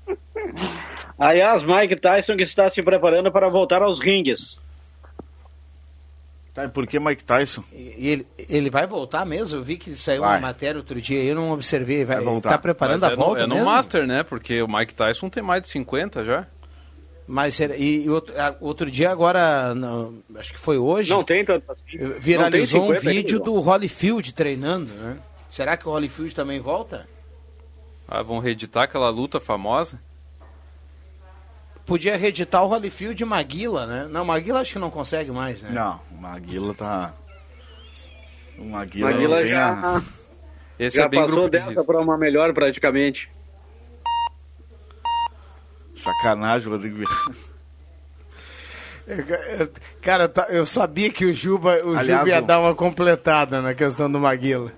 Aliás, 1.19 1.63
Mike 1.63 1.97
Tyson 1.97 2.37
que 2.37 2.43
está 2.43 2.69
se 2.69 2.81
preparando 2.81 3.31
para 3.31 3.49
voltar 3.49 3.81
aos 3.81 3.99
ringues. 3.99 4.59
Tá, 6.53 6.65
e 6.65 6.67
por 6.69 6.87
que 6.87 6.99
Mike 6.99 7.23
Tyson? 7.23 7.63
E 7.71 8.07
ele, 8.09 8.27
ele 8.49 8.69
vai 8.69 8.87
voltar 8.87 9.25
mesmo? 9.25 9.59
Eu 9.59 9.63
vi 9.63 9.77
que 9.77 9.95
saiu 9.95 10.21
Vai. 10.21 10.35
uma 10.37 10.47
matéria 10.47 10.79
outro 10.79 10.99
dia, 10.99 11.21
eu 11.23 11.35
não 11.35 11.51
observei. 11.51 12.03
Vai, 12.05 12.19
voltar. 12.21 12.49
tá 12.51 12.57
preparando 12.57 13.01
Mas 13.01 13.09
a 13.11 13.13
é 13.13 13.15
no- 13.15 13.23
volta 13.23 13.41
É 13.41 13.47
no, 13.47 13.55
mesmo? 13.55 13.69
Master, 13.69 14.07
né? 14.07 14.23
Porque 14.23 14.61
o 14.61 14.67
Mike 14.67 14.93
Tyson 14.95 15.29
tem 15.29 15.43
mais 15.43 15.61
de 15.63 15.67
50 15.69 16.23
já. 16.25 16.47
Mas 17.27 17.59
e, 17.59 18.05
e 18.05 18.09
outro, 18.09 18.33
a- 18.41 18.55
outro 18.59 18.89
dia 18.89 19.11
agora, 19.11 19.75
não, 19.75 20.15
acho 20.37 20.51
que 20.51 20.57
foi 20.59 20.79
hoje, 20.79 21.11
Não 21.11 21.23
tem 21.23 21.45
tanto 21.45 21.71
assim. 21.71 21.97
viralizou 22.19 22.81
tem 22.81 22.89
um 22.91 22.95
50 22.95 23.09
vídeo 23.11 23.37
ainda. 23.37 23.45
do 23.45 23.59
Holyfield 23.59 24.33
treinando, 24.33 24.91
né? 24.95 25.17
Será 25.47 25.77
que 25.77 25.87
o 25.87 25.91
Holyfield 25.91 26.33
também 26.33 26.59
volta? 26.59 27.07
Ah, 28.07 28.23
vão 28.23 28.39
reeditar 28.39 28.85
aquela 28.85 29.09
luta 29.11 29.39
famosa. 29.39 29.99
Podia 31.85 32.15
reeditar 32.17 32.63
o 32.63 32.67
Holyfield 32.67 33.21
e 33.21 33.25
Maguila, 33.25 33.85
né? 33.87 34.07
Não, 34.11 34.23
Maguila 34.23 34.61
acho 34.61 34.73
que 34.73 34.79
não 34.79 34.91
consegue 34.91 35.31
mais, 35.31 35.61
né? 35.63 35.71
Não, 35.73 35.99
o 36.11 36.21
Maguila 36.21 36.73
tá. 36.75 37.13
O 38.57 38.65
Maguila, 38.65 39.11
Maguila 39.11 39.35
não 39.37 39.41
tem 39.43 39.51
já, 39.51 39.71
a... 39.97 40.01
Esse 40.77 40.97
já 40.97 41.03
é 41.05 41.09
bem 41.09 41.19
passou 41.21 41.45
de 41.45 41.51
dessa 41.51 41.69
risco. 41.71 41.83
para 41.85 41.99
uma 41.99 42.17
melhor 42.17 42.53
praticamente. 42.53 43.29
Sacanagem, 45.95 46.69
Rodrigo. 46.69 47.03
Cara, 50.01 50.29
tá- 50.29 50.47
eu 50.49 50.65
sabia 50.65 51.09
que 51.09 51.25
o 51.25 51.33
Juba, 51.33 51.81
o 51.83 51.97
Aliás, 51.97 52.19
Juba 52.25 52.29
ia 52.29 52.41
dar 52.41 52.59
uma 52.59 52.75
completada 52.75 53.61
na 53.61 53.73
questão 53.73 54.09
do 54.11 54.19
Maguila. 54.19 54.71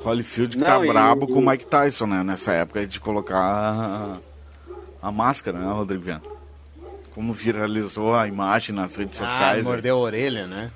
O 0.00 0.04
Holyfield 0.04 0.56
que 0.56 0.64
Não, 0.64 0.80
tá 0.80 0.84
e- 0.84 0.88
brabo 0.88 1.24
e- 1.24 1.32
com 1.32 1.38
o 1.38 1.46
Mike 1.48 1.66
Tyson, 1.66 2.06
né? 2.06 2.22
Nessa 2.22 2.52
época 2.54 2.86
de 2.86 2.98
colocar 3.00 3.36
a, 3.38 4.18
a 5.00 5.12
máscara, 5.12 5.58
né, 5.58 5.72
Rodrigo 5.72 6.02
Viana? 6.02 6.22
Como 7.18 7.32
viralizou 7.32 8.14
a 8.14 8.28
imagem 8.28 8.72
nas 8.72 8.94
redes 8.94 9.20
Ah, 9.20 9.26
sociais. 9.26 9.56
né? 9.64 9.68
mordeu 9.68 9.96
a 9.96 9.98
orelha, 9.98 10.46
né? 10.46 10.70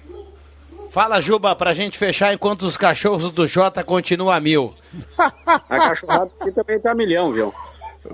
Fala, 0.90 1.20
Juba, 1.20 1.54
pra 1.54 1.72
gente 1.72 1.96
fechar 1.96 2.34
enquanto 2.34 2.62
os 2.62 2.76
cachorros 2.76 3.30
do 3.30 3.46
Jota 3.46 3.84
continuam 3.84 4.28
a 4.28 4.40
mil. 4.40 4.74
A 5.16 5.60
cachorrada 5.60 6.32
aqui 6.40 6.50
também 6.50 6.80
tá 6.80 6.96
milhão, 6.96 7.32
viu? 7.32 7.54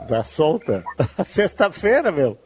Tá 0.06 0.22
solta. 0.24 0.84
Sexta-feira, 1.24 2.12
meu. 2.12 2.38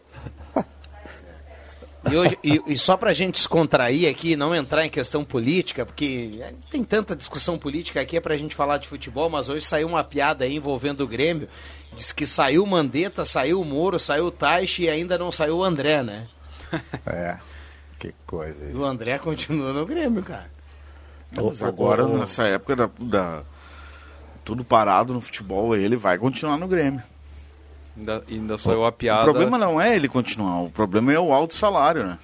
E, 2.08 2.16
hoje, 2.16 2.38
e, 2.44 2.62
e 2.68 2.78
só 2.78 2.96
pra 2.96 3.12
gente 3.12 3.34
descontrair 3.34 4.08
aqui, 4.08 4.36
não 4.36 4.54
entrar 4.54 4.86
em 4.86 4.90
questão 4.90 5.24
política, 5.24 5.84
porque 5.84 6.38
é, 6.40 6.52
tem 6.70 6.84
tanta 6.84 7.16
discussão 7.16 7.58
política 7.58 8.00
aqui, 8.00 8.16
é 8.16 8.20
pra 8.20 8.36
gente 8.36 8.54
falar 8.54 8.78
de 8.78 8.86
futebol, 8.86 9.28
mas 9.28 9.48
hoje 9.48 9.64
saiu 9.66 9.88
uma 9.88 10.04
piada 10.04 10.44
aí 10.44 10.54
envolvendo 10.54 11.00
o 11.00 11.08
Grêmio. 11.08 11.48
Diz 11.96 12.10
que 12.12 12.26
saiu 12.26 12.64
o 12.64 12.66
Mandetta, 12.66 13.24
saiu 13.24 13.60
o 13.60 13.64
Moro, 13.64 13.98
saiu 13.98 14.26
o 14.26 14.30
Taixe 14.30 14.84
e 14.84 14.88
ainda 14.88 15.18
não 15.18 15.30
saiu 15.30 15.58
o 15.58 15.64
André, 15.64 16.02
né? 16.02 16.26
É. 17.06 17.36
Que 17.98 18.12
coisa 18.26 18.64
isso. 18.70 18.80
o 18.80 18.84
André 18.84 19.18
continua 19.18 19.72
no 19.72 19.86
Grêmio, 19.86 20.22
cara. 20.22 20.50
Mas 21.30 21.62
agora, 21.62 22.06
nessa 22.06 22.42
época 22.44 22.74
da, 22.74 22.90
da- 22.98 23.42
Tudo 24.44 24.64
parado 24.64 25.14
no 25.14 25.20
futebol, 25.20 25.76
ele 25.76 25.96
vai 25.96 26.18
continuar 26.18 26.56
no 26.56 26.66
Grêmio. 26.66 27.02
Ainda, 27.96 28.24
ainda 28.28 28.58
saiu 28.58 28.84
a 28.84 28.90
piada. 28.90 29.20
O 29.20 29.24
problema 29.24 29.56
não 29.58 29.80
é 29.80 29.94
ele 29.94 30.08
continuar, 30.08 30.62
o 30.62 30.70
problema 30.70 31.12
é 31.12 31.18
o 31.20 31.32
alto 31.32 31.54
salário, 31.54 32.04
né? 32.06 32.18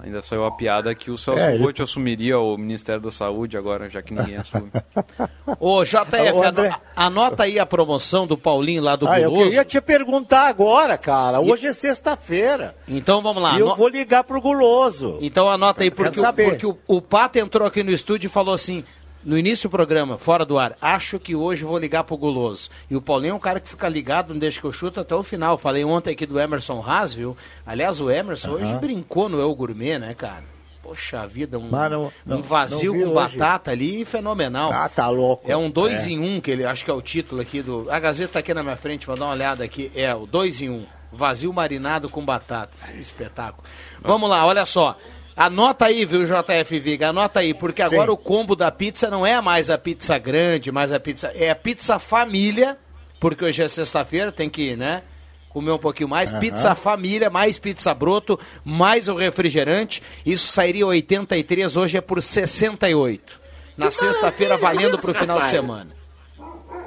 Ainda 0.00 0.22
saiu 0.22 0.44
a 0.44 0.52
piada 0.52 0.94
que 0.94 1.10
o 1.10 1.18
Celso 1.18 1.40
É, 1.42 1.56
Roth 1.56 1.80
assumiria 1.80 2.38
o 2.38 2.56
Ministério 2.56 3.00
da 3.02 3.10
Saúde 3.10 3.56
agora, 3.58 3.90
já 3.90 4.00
que 4.00 4.14
ninguém 4.14 4.36
assume. 4.36 4.70
Ô, 5.58 5.82
JF, 5.84 6.32
Ô, 6.34 6.42
André. 6.44 6.68
ano- 6.68 6.76
anota 6.94 7.42
aí 7.42 7.58
a 7.58 7.66
promoção 7.66 8.24
do 8.26 8.38
Paulinho 8.38 8.80
lá 8.82 8.94
do 8.94 9.08
Ah, 9.08 9.20
eu 9.20 9.28
Guloso. 9.30 9.46
queria 9.48 9.64
te 9.64 9.80
perguntar 9.80 10.46
agora, 10.46 10.96
cara. 10.96 11.40
Hoje 11.40 11.66
é 11.66 11.72
sexta-feira. 11.72 12.76
Então 12.86 13.20
vamos 13.20 13.42
lá. 13.42 13.56
E 13.56 13.60
eu 13.60 13.66
ano- 13.66 13.76
vou 13.76 13.88
ligar 13.88 14.22
pro 14.22 14.40
Guloso. 14.40 15.18
Então 15.20 15.50
anota 15.50 15.82
aí, 15.82 15.90
porque, 15.90 16.20
o, 16.20 16.32
porque 16.32 16.66
o, 16.66 16.78
o 16.86 17.02
Pato 17.02 17.38
entrou 17.40 17.66
aqui 17.66 17.82
no 17.82 17.90
estúdio 17.90 18.28
e 18.28 18.30
falou 18.30 18.54
assim, 18.54 18.84
no 19.24 19.36
início 19.36 19.68
do 19.68 19.72
programa, 19.72 20.16
fora 20.18 20.44
do 20.44 20.58
ar, 20.58 20.76
acho 20.80 21.18
que 21.18 21.34
hoje 21.34 21.64
vou 21.64 21.78
ligar 21.78 22.04
pro 22.04 22.16
Guloso. 22.16 22.70
E 22.90 22.96
o 22.96 23.02
Paulinho 23.02 23.32
é 23.32 23.34
um 23.34 23.38
cara 23.40 23.60
que 23.60 23.68
fica 23.68 23.88
ligado, 23.88 24.32
não 24.32 24.38
deixa 24.40 24.60
que 24.60 24.66
eu 24.66 24.72
chuto 24.72 25.00
até 25.00 25.14
o 25.14 25.22
final. 25.22 25.58
Falei 25.58 25.84
ontem 25.84 26.12
aqui 26.12 26.24
do 26.26 26.38
Emerson 26.40 26.82
Haas, 26.86 27.12
viu? 27.12 27.36
Aliás, 27.66 28.00
o 28.00 28.10
Emerson 28.10 28.50
hoje 28.52 28.74
brincou 28.76 29.28
no 29.28 29.40
El 29.40 29.54
Gourmet, 29.54 29.98
né, 29.98 30.14
cara? 30.14 30.44
Poxa 30.82 31.26
vida, 31.26 31.58
um, 31.58 31.68
não- 31.68 32.10
não- 32.24 32.38
um 32.38 32.42
vazio 32.42 32.94
com 32.94 33.00
hoje. 33.10 33.36
batata 33.36 33.70
ali, 33.72 34.06
fenomenal. 34.06 34.72
Ah, 34.72 34.88
tá 34.88 35.08
louco. 35.10 35.50
É 35.50 35.54
um 35.54 35.70
2 35.70 36.06
É. 36.06 36.10
em 36.10 36.18
1, 36.18 36.36
um, 36.36 36.40
que 36.40 36.50
ele 36.50 36.64
acho 36.64 36.82
que 36.82 36.90
é 36.90 36.94
o 36.94 37.02
título 37.02 37.42
aqui 37.42 37.60
do. 37.60 37.86
A 37.90 37.98
Gazeta 37.98 38.34
tá 38.34 38.38
aqui 38.38 38.54
na 38.54 38.62
minha 38.62 38.76
frente, 38.76 39.06
vou 39.06 39.14
dar 39.14 39.26
uma 39.26 39.34
olhada 39.34 39.62
aqui. 39.62 39.92
É, 39.94 40.14
o 40.14 40.24
2 40.24 40.62
em 40.62 40.70
1. 40.70 40.74
Um, 40.76 40.86
vazio 41.12 41.52
marinado 41.52 42.08
com 42.08 42.24
batata. 42.24 42.76
Espetáculo. 42.98 43.64
Vamos 44.00 44.30
lá, 44.30 44.46
olha 44.46 44.64
só. 44.64 44.96
Anota 45.38 45.84
aí, 45.84 46.04
viu, 46.04 46.26
JF 46.26 46.80
Viga? 46.80 47.10
Anota 47.10 47.38
aí, 47.38 47.54
porque 47.54 47.80
Sim. 47.86 47.94
agora 47.94 48.12
o 48.12 48.16
combo 48.16 48.56
da 48.56 48.72
pizza 48.72 49.08
não 49.08 49.24
é 49.24 49.40
mais 49.40 49.70
a 49.70 49.78
pizza 49.78 50.18
grande, 50.18 50.72
mais 50.72 50.92
a 50.92 50.98
pizza. 50.98 51.30
É 51.32 51.48
a 51.48 51.54
pizza 51.54 51.96
família, 52.00 52.76
porque 53.20 53.44
hoje 53.44 53.62
é 53.62 53.68
sexta-feira, 53.68 54.32
tem 54.32 54.50
que, 54.50 54.74
né? 54.74 55.02
Comer 55.48 55.70
um 55.70 55.78
pouquinho 55.78 56.08
mais. 56.08 56.28
Aham. 56.32 56.40
Pizza 56.40 56.74
família, 56.74 57.30
mais 57.30 57.56
pizza 57.56 57.94
broto, 57.94 58.36
mais 58.64 59.06
o 59.06 59.14
refrigerante. 59.14 60.02
Isso 60.26 60.48
sairia 60.48 60.84
83, 60.84 61.76
hoje 61.76 61.96
é 61.98 62.00
por 62.00 62.20
68. 62.20 63.38
Na 63.76 63.92
sexta-feira, 63.92 64.58
valendo 64.58 64.98
pro 64.98 65.14
final 65.14 65.36
de 65.36 65.44
rapaz. 65.44 65.50
semana. 65.50 65.90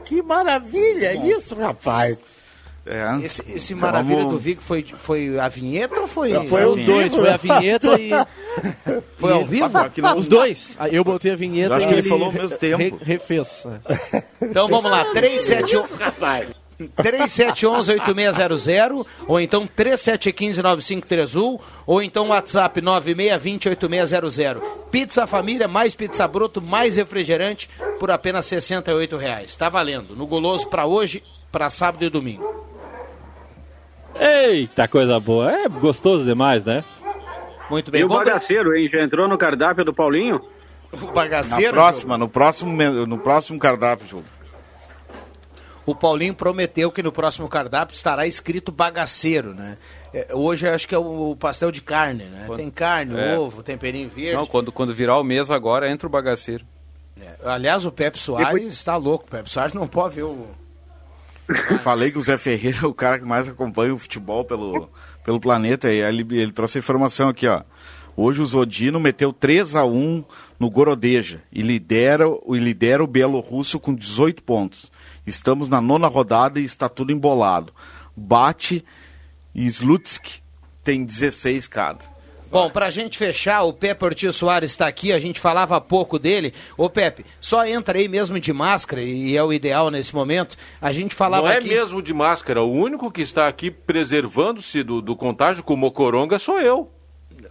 Que 0.03 0.21
maravilha 0.21 1.13
isso, 1.25 1.55
rapaz. 1.55 2.19
É. 2.85 3.19
Esse, 3.23 3.43
esse 3.47 3.75
maravilha 3.75 4.17
Vamos- 4.17 4.33
do 4.33 4.39
Vic 4.39 4.61
foi, 4.61 4.83
foi 5.03 5.39
a 5.39 5.47
vinheta 5.47 5.99
ou 6.01 6.07
foi. 6.07 6.33
Foi 6.47 6.65
os 6.65 6.81
dois, 6.81 7.13
foi 7.15 7.29
a 7.29 7.37
vinheta 7.37 7.99
e. 7.99 8.09
Foi 9.17 9.31
ao 9.33 9.45
vivo? 9.45 9.69
Não- 9.97 10.17
Os 10.17 10.27
dois. 10.27 10.75
Aí 10.79 10.95
Eu 10.95 11.03
botei 11.03 11.31
a 11.31 11.35
vinheta 11.35 11.73
Eu 11.73 11.77
acho 11.77 11.85
e 11.85 11.89
que 11.89 11.93
ele 11.99 12.09
falou 12.09 12.25
ao 12.27 12.33
mesmo 12.33 12.57
tempo. 12.57 12.77
re- 12.77 12.93
refez. 13.03 13.67
Então 14.41 14.67
vamos 14.67 14.89
lá, 14.89 15.05
371. 15.13 16.51
3711-8600 16.97 19.05
ou 19.27 19.39
então 19.39 19.69
3715-9531 19.77 21.59
ou 21.85 22.01
então 22.01 22.29
WhatsApp 22.29 22.81
9620-8600. 22.81 24.59
Pizza 24.89 25.27
Família, 25.27 25.67
mais 25.67 25.93
pizza 25.95 26.27
broto, 26.27 26.59
mais 26.61 26.95
refrigerante 26.97 27.69
por 27.99 28.09
apenas 28.09 28.45
68 28.47 29.15
reais. 29.17 29.55
Tá 29.55 29.69
valendo. 29.69 30.15
No 30.15 30.25
Guloso 30.25 30.67
para 30.67 30.85
hoje, 30.87 31.21
para 31.51 31.69
sábado 31.69 32.03
e 32.03 32.09
domingo. 32.09 32.70
Eita, 34.19 34.87
coisa 34.87 35.19
boa. 35.19 35.51
É 35.51 35.67
gostoso 35.69 36.25
demais, 36.25 36.63
né? 36.63 36.83
Muito 37.69 37.89
E 37.89 37.91
bem. 37.91 38.03
o 38.03 38.07
Vamos- 38.07 38.25
bagaceiro, 38.25 38.75
hein? 38.75 38.89
Já 38.91 39.01
entrou 39.01 39.27
no 39.27 39.37
cardápio 39.37 39.85
do 39.85 39.93
Paulinho? 39.93 40.41
O 40.91 41.05
Na 41.05 41.11
bagaceiro. 41.13 41.73
próxima, 41.73 42.17
no 42.17 42.27
próximo, 42.27 42.71
no 43.05 43.17
próximo 43.17 43.57
cardápio, 43.57 44.07
Júlio. 44.07 44.25
O 45.85 45.95
Paulinho 45.95 46.35
prometeu 46.35 46.91
que 46.91 47.01
no 47.01 47.11
próximo 47.11 47.47
cardápio 47.47 47.95
estará 47.95 48.27
escrito 48.27 48.71
bagaceiro, 48.71 49.53
né? 49.55 49.77
É, 50.13 50.27
Hoje 50.33 50.67
eu 50.67 50.73
acho 50.75 50.87
que 50.87 50.93
é 50.93 50.97
o 50.97 51.35
pastel 51.39 51.71
de 51.71 51.81
carne, 51.81 52.25
né? 52.25 52.47
Tem 52.55 52.69
carne, 52.69 53.17
É. 53.17 53.37
ovo, 53.39 53.63
temperinho 53.63 54.07
verde. 54.09 54.35
Não, 54.35 54.45
quando, 54.45 54.71
quando 54.71 54.93
virar 54.93 55.17
o 55.17 55.23
mês 55.23 55.49
agora, 55.49 55.89
entra 55.89 56.05
o 56.07 56.09
bagaceiro. 56.09 56.63
Aliás, 57.43 57.85
o 57.85 57.91
Pepe 57.91 58.19
Soares 58.19 58.73
está 58.73 58.95
louco. 58.97 59.25
O 59.27 59.31
Pepe 59.31 59.49
Soares 59.49 59.73
não 59.73 59.87
pode 59.87 60.15
ver 60.15 60.23
o. 60.23 60.47
Falei 61.81 62.11
que 62.11 62.17
o 62.17 62.21
Zé 62.21 62.37
Ferreira 62.37 62.79
é 62.83 62.87
o 62.87 62.93
cara 62.93 63.19
que 63.19 63.25
mais 63.25 63.47
acompanha 63.47 63.93
o 63.93 63.97
futebol 63.97 64.45
pelo, 64.45 64.89
pelo 65.23 65.39
planeta. 65.39 65.91
E 65.91 66.01
ele, 66.01 66.25
ele 66.31 66.51
trouxe 66.51 66.77
a 66.77 66.79
informação 66.79 67.29
aqui, 67.29 67.47
ó. 67.47 67.63
Hoje 68.15 68.41
o 68.41 68.45
Zodino 68.45 68.99
meteu 68.99 69.31
3 69.31 69.75
a 69.75 69.85
1 69.85 70.23
no 70.59 70.69
Gorodeja 70.69 71.41
e 71.51 71.61
lidera, 71.61 72.25
e 72.47 72.57
lidera 72.57 73.03
o 73.03 73.07
Bielorrusso 73.07 73.79
com 73.79 73.95
18 73.95 74.43
pontos. 74.43 74.91
Estamos 75.25 75.69
na 75.69 75.79
nona 75.79 76.07
rodada 76.07 76.59
e 76.59 76.63
está 76.63 76.89
tudo 76.89 77.11
embolado. 77.11 77.73
Bate 78.15 78.83
e 79.55 79.65
Slutsk 79.65 80.41
tem 80.83 81.05
16 81.05 81.67
cada. 81.67 82.03
Bom, 82.51 82.69
pra 82.69 82.89
gente 82.89 83.17
fechar, 83.17 83.63
o 83.63 83.71
Pepe 83.71 84.03
Ortiz 84.03 84.35
Soares 84.35 84.71
está 84.71 84.85
aqui, 84.85 85.13
a 85.13 85.19
gente 85.19 85.39
falava 85.39 85.77
há 85.77 85.81
pouco 85.81 86.19
dele. 86.19 86.53
Ô 86.77 86.89
Pepe, 86.89 87.25
só 87.39 87.65
entra 87.65 87.97
aí 87.97 88.09
mesmo 88.09 88.39
de 88.39 88.51
máscara, 88.51 89.01
e 89.01 89.37
é 89.37 89.43
o 89.43 89.53
ideal 89.53 89.89
nesse 89.89 90.13
momento. 90.13 90.57
A 90.81 90.91
gente 90.91 91.15
falava 91.15 91.47
Não 91.47 91.53
é 91.53 91.57
aqui... 91.57 91.69
mesmo 91.69 92.01
de 92.01 92.13
máscara. 92.13 92.61
O 92.61 92.71
único 92.71 93.09
que 93.09 93.21
está 93.21 93.47
aqui 93.47 93.71
preservando-se 93.71 94.83
do, 94.83 95.01
do 95.01 95.15
contágio 95.15 95.63
com 95.63 95.73
o 95.73 95.77
Mocoronga 95.77 96.37
sou 96.37 96.59
eu. 96.59 96.91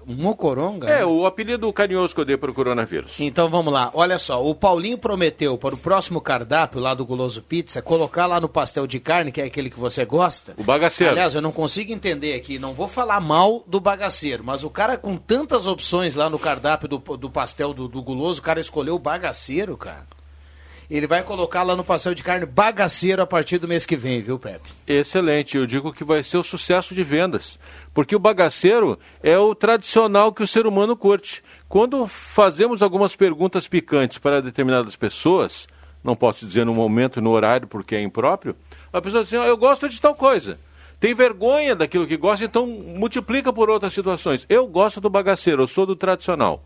Mocoronga? 0.06 0.88
É, 0.88 1.04
o 1.04 1.26
apelido 1.26 1.72
carinhoso 1.72 2.14
que 2.14 2.20
eu 2.20 2.24
dei 2.24 2.36
para 2.36 2.50
o 2.50 2.54
coronavírus. 2.54 3.20
Então 3.20 3.48
vamos 3.48 3.72
lá, 3.72 3.90
olha 3.94 4.18
só, 4.18 4.44
o 4.44 4.54
Paulinho 4.54 4.98
prometeu 4.98 5.56
para 5.56 5.74
o 5.74 5.78
próximo 5.78 6.20
cardápio 6.20 6.80
lá 6.80 6.94
do 6.94 7.04
Guloso 7.04 7.42
Pizza 7.42 7.82
colocar 7.82 8.26
lá 8.26 8.40
no 8.40 8.48
pastel 8.48 8.86
de 8.86 8.98
carne, 8.98 9.32
que 9.32 9.40
é 9.40 9.44
aquele 9.44 9.70
que 9.70 9.78
você 9.78 10.04
gosta. 10.04 10.54
O 10.56 10.64
bagaceiro. 10.64 11.12
Aliás, 11.12 11.34
eu 11.34 11.42
não 11.42 11.52
consigo 11.52 11.92
entender 11.92 12.34
aqui, 12.34 12.58
não 12.58 12.74
vou 12.74 12.88
falar 12.88 13.20
mal 13.20 13.62
do 13.66 13.80
bagaceiro, 13.80 14.42
mas 14.44 14.64
o 14.64 14.70
cara 14.70 14.96
com 14.96 15.16
tantas 15.16 15.66
opções 15.66 16.14
lá 16.14 16.28
no 16.28 16.38
cardápio 16.38 16.88
do, 16.88 16.98
do 17.16 17.30
pastel 17.30 17.72
do, 17.72 17.88
do 17.88 18.02
Guloso, 18.02 18.40
o 18.40 18.44
cara 18.44 18.60
escolheu 18.60 18.94
o 18.96 18.98
bagaceiro, 18.98 19.76
cara. 19.76 20.06
Ele 20.90 21.06
vai 21.06 21.22
colocar 21.22 21.62
lá 21.62 21.76
no 21.76 21.84
pastel 21.84 22.14
de 22.14 22.22
carne 22.22 22.44
bagaceiro 22.44 23.22
a 23.22 23.26
partir 23.26 23.58
do 23.58 23.68
mês 23.68 23.86
que 23.86 23.94
vem, 23.96 24.20
viu, 24.20 24.40
Pepe? 24.40 24.68
Excelente, 24.88 25.56
eu 25.56 25.64
digo 25.64 25.92
que 25.92 26.02
vai 26.02 26.20
ser 26.24 26.36
o 26.36 26.42
sucesso 26.42 26.94
de 26.96 27.04
vendas. 27.04 27.60
Porque 27.94 28.16
o 28.16 28.18
bagaceiro 28.18 28.98
é 29.22 29.38
o 29.38 29.54
tradicional 29.54 30.32
que 30.32 30.42
o 30.42 30.48
ser 30.48 30.66
humano 30.66 30.96
curte. 30.96 31.44
Quando 31.68 32.08
fazemos 32.08 32.82
algumas 32.82 33.14
perguntas 33.14 33.68
picantes 33.68 34.18
para 34.18 34.42
determinadas 34.42 34.96
pessoas, 34.96 35.68
não 36.02 36.16
posso 36.16 36.44
dizer 36.44 36.66
no 36.66 36.74
momento 36.74 37.20
e 37.20 37.22
no 37.22 37.30
horário 37.30 37.68
porque 37.68 37.94
é 37.94 38.02
impróprio, 38.02 38.56
a 38.92 39.00
pessoa 39.00 39.22
diz 39.22 39.32
assim, 39.32 39.40
"Ó, 39.40 39.46
eu 39.46 39.56
gosto 39.56 39.88
de 39.88 40.00
tal 40.00 40.16
coisa. 40.16 40.58
Tem 40.98 41.14
vergonha 41.14 41.76
daquilo 41.76 42.06
que 42.06 42.16
gosta, 42.16 42.44
então 42.44 42.66
multiplica 42.66 43.52
por 43.52 43.70
outras 43.70 43.94
situações. 43.94 44.44
Eu 44.48 44.66
gosto 44.66 45.00
do 45.00 45.08
bagaceiro, 45.08 45.62
eu 45.62 45.68
sou 45.68 45.86
do 45.86 45.94
tradicional. 45.94 46.64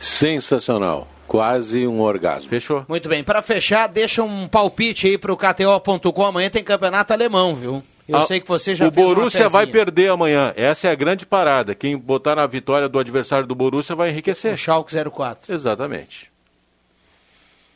Sensacional. 0.00 1.06
Quase 1.28 1.86
um 1.86 2.00
orgasmo. 2.00 2.48
Fechou. 2.48 2.84
Muito 2.88 3.08
bem, 3.08 3.22
para 3.22 3.40
fechar, 3.42 3.86
deixa 3.86 4.22
um 4.22 4.48
palpite 4.48 5.06
aí 5.06 5.16
pro 5.18 5.36
KTO.com, 5.36 6.24
amanhã 6.24 6.50
tem 6.50 6.64
campeonato 6.64 7.12
alemão, 7.12 7.54
viu? 7.54 7.82
Eu 8.08 8.16
Ah, 8.18 8.22
sei 8.22 8.40
que 8.40 8.48
você 8.48 8.74
já 8.74 8.88
O 8.88 8.90
Borussia 8.90 9.48
vai 9.48 9.68
perder 9.68 10.10
amanhã. 10.10 10.52
Essa 10.56 10.88
é 10.88 10.90
a 10.90 10.94
grande 10.96 11.24
parada. 11.24 11.76
Quem 11.76 11.96
botar 11.96 12.34
na 12.34 12.44
vitória 12.46 12.88
do 12.88 12.98
adversário 12.98 13.46
do 13.46 13.54
Borussia 13.54 13.94
vai 13.94 14.10
enriquecer. 14.10 14.54
O 14.54 14.56
Schalke 14.56 14.92
04. 14.92 15.54
Exatamente. 15.54 16.28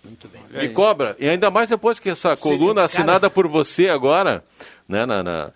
Muito 0.02 0.26
bem. 0.26 0.42
Me 0.60 0.68
cobra. 0.70 1.14
E 1.20 1.28
ainda 1.28 1.50
mais 1.52 1.68
depois 1.68 2.00
que 2.00 2.08
essa 2.10 2.36
coluna 2.36 2.74
cara- 2.74 2.84
assinada 2.86 3.30
por 3.30 3.46
você 3.46 3.88
agora, 3.88 4.42
né, 4.88 5.06
na, 5.06 5.22
na- 5.22 5.52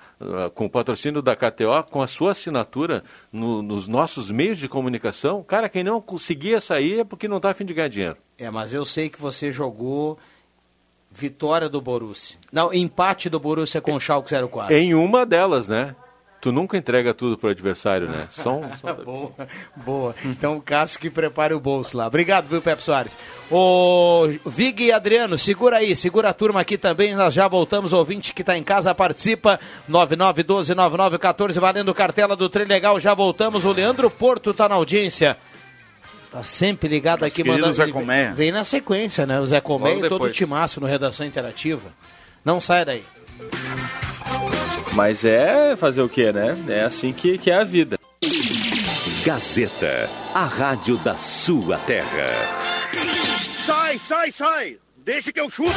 com 0.54 0.66
o 0.66 0.70
patrocínio 0.70 1.20
da 1.20 1.36
KTO, 1.36 1.84
com 1.90 2.00
a 2.02 2.06
sua 2.06 2.32
assinatura 2.32 3.02
no- 3.32 3.62
nos 3.62 3.86
nossos 3.86 4.30
meios 4.30 4.58
de 4.58 4.68
comunicação, 4.68 5.42
cara, 5.42 5.68
quem 5.68 5.84
não 5.84 6.00
conseguia 6.00 6.60
sair 6.60 7.00
é 7.00 7.04
porque 7.04 7.28
não 7.28 7.36
está 7.38 7.50
a 7.50 7.54
fim 7.54 7.64
de 7.64 7.74
ganhar 7.74 7.88
dinheiro. 7.88 8.16
É, 8.38 8.50
mas 8.50 8.72
eu 8.72 8.84
sei 8.84 9.08
que 9.08 9.20
você 9.20 9.52
jogou 9.52 10.18
vitória 11.10 11.68
do 11.68 11.80
Borussia. 11.80 12.36
Não, 12.52 12.72
empate 12.72 13.28
do 13.28 13.40
Borussia 13.40 13.80
com 13.80 13.94
o 13.94 14.00
Schalke 14.00 14.30
04. 14.50 14.74
Em 14.74 14.94
uma 14.94 15.24
delas, 15.26 15.68
né? 15.68 15.94
Tu 16.40 16.52
nunca 16.52 16.76
entrega 16.76 17.12
tudo 17.12 17.36
pro 17.36 17.50
adversário, 17.50 18.08
né? 18.08 18.28
Só 18.30 18.58
um- 18.58 18.72
só- 18.76 18.94
boa, 18.94 19.32
boa. 19.84 20.14
Então 20.24 20.56
o 20.56 20.62
Cássio 20.62 21.00
que 21.00 21.10
prepare 21.10 21.52
o 21.52 21.58
bolso 21.58 21.96
lá. 21.96 22.06
Obrigado, 22.06 22.46
viu, 22.46 22.62
Pepe 22.62 22.84
Soares. 22.84 23.18
Ô, 23.50 24.28
Vig 24.46 24.84
e 24.84 24.92
Adriano, 24.92 25.36
segura 25.36 25.78
aí, 25.78 25.96
segura 25.96 26.28
a 26.28 26.32
turma 26.32 26.60
aqui 26.60 26.78
também. 26.78 27.14
Nós 27.16 27.34
já 27.34 27.48
voltamos. 27.48 27.92
Ouvinte 27.92 28.32
que 28.32 28.42
está 28.42 28.56
em 28.56 28.62
casa 28.62 28.94
participa. 28.94 29.58
9912-9914, 29.90 31.58
valendo 31.58 31.92
cartela 31.92 32.36
do 32.36 32.48
Trem 32.48 32.66
Legal. 32.66 33.00
Já 33.00 33.14
voltamos. 33.14 33.64
O 33.64 33.72
Leandro 33.72 34.08
Porto 34.08 34.50
está 34.52 34.68
na 34.68 34.76
audiência. 34.76 35.36
Tá 36.30 36.44
sempre 36.44 36.88
ligado 36.88 37.24
aqui, 37.24 37.42
mandando. 37.42 37.72
Zé 37.72 37.88
Colmeia. 37.88 38.32
Vem 38.34 38.52
na 38.52 38.62
sequência, 38.62 39.26
né? 39.26 39.40
O 39.40 39.46
Zé 39.46 39.60
Colmeia 39.60 40.06
e 40.06 40.08
todo 40.08 40.22
o 40.24 40.30
timaço 40.30 40.80
no 40.80 40.86
Redação 40.86 41.26
Interativa. 41.26 41.88
Não 42.44 42.60
sai 42.60 42.84
daí. 42.84 43.02
Mas 44.94 45.24
é 45.24 45.76
fazer 45.76 46.02
o 46.02 46.08
quê, 46.08 46.32
né? 46.32 46.56
É 46.68 46.82
assim 46.82 47.12
que, 47.12 47.38
que 47.38 47.50
é 47.50 47.56
a 47.56 47.64
vida. 47.64 47.98
Gazeta, 49.24 50.08
a 50.34 50.44
rádio 50.44 50.96
da 50.98 51.14
sua 51.16 51.78
terra. 51.78 52.26
Sai, 53.66 53.98
sai, 53.98 54.32
sai! 54.32 54.78
Deixa 55.04 55.32
que 55.32 55.40
eu 55.40 55.50
chuto! 55.50 55.72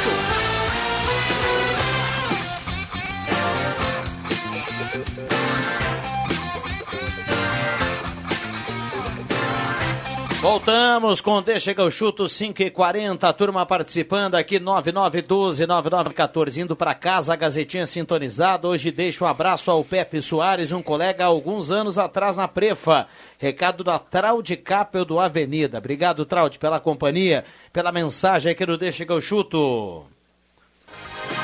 Voltamos 10.42 11.20
com 11.20 11.40
Deixa 11.40 11.72
que 11.72 11.80
eu 11.80 11.88
chuto 11.88 12.28
5 12.28 12.62
e 12.62 12.68
40 12.68 13.28
a 13.28 13.32
turma 13.32 13.64
participando 13.64 14.34
aqui 14.34 14.58
9912 14.58 15.64
9914 15.68 16.60
indo 16.60 16.74
para 16.74 16.96
casa, 16.96 17.32
a 17.32 17.36
Gazetinha 17.36 17.86
sintonizada. 17.86 18.66
Hoje 18.66 18.90
deixo 18.90 19.24
um 19.24 19.28
abraço 19.28 19.70
ao 19.70 19.84
Pepe 19.84 20.20
Soares, 20.20 20.72
um 20.72 20.82
colega 20.82 21.22
há 21.22 21.28
alguns 21.28 21.70
anos 21.70 21.96
atrás 21.96 22.36
na 22.36 22.48
Prefa. 22.48 23.06
Recado 23.38 23.84
da 23.84 24.00
Traude 24.00 24.56
Capel 24.56 25.04
do 25.04 25.20
Avenida. 25.20 25.78
Obrigado, 25.78 26.24
Traude, 26.24 26.58
pela 26.58 26.80
companhia, 26.80 27.44
pela 27.72 27.92
mensagem 27.92 28.50
aqui 28.50 28.66
no 28.66 28.76
Deixa 28.76 29.06
que 29.06 29.12
eu 29.12 29.20
chuto. 29.20 30.04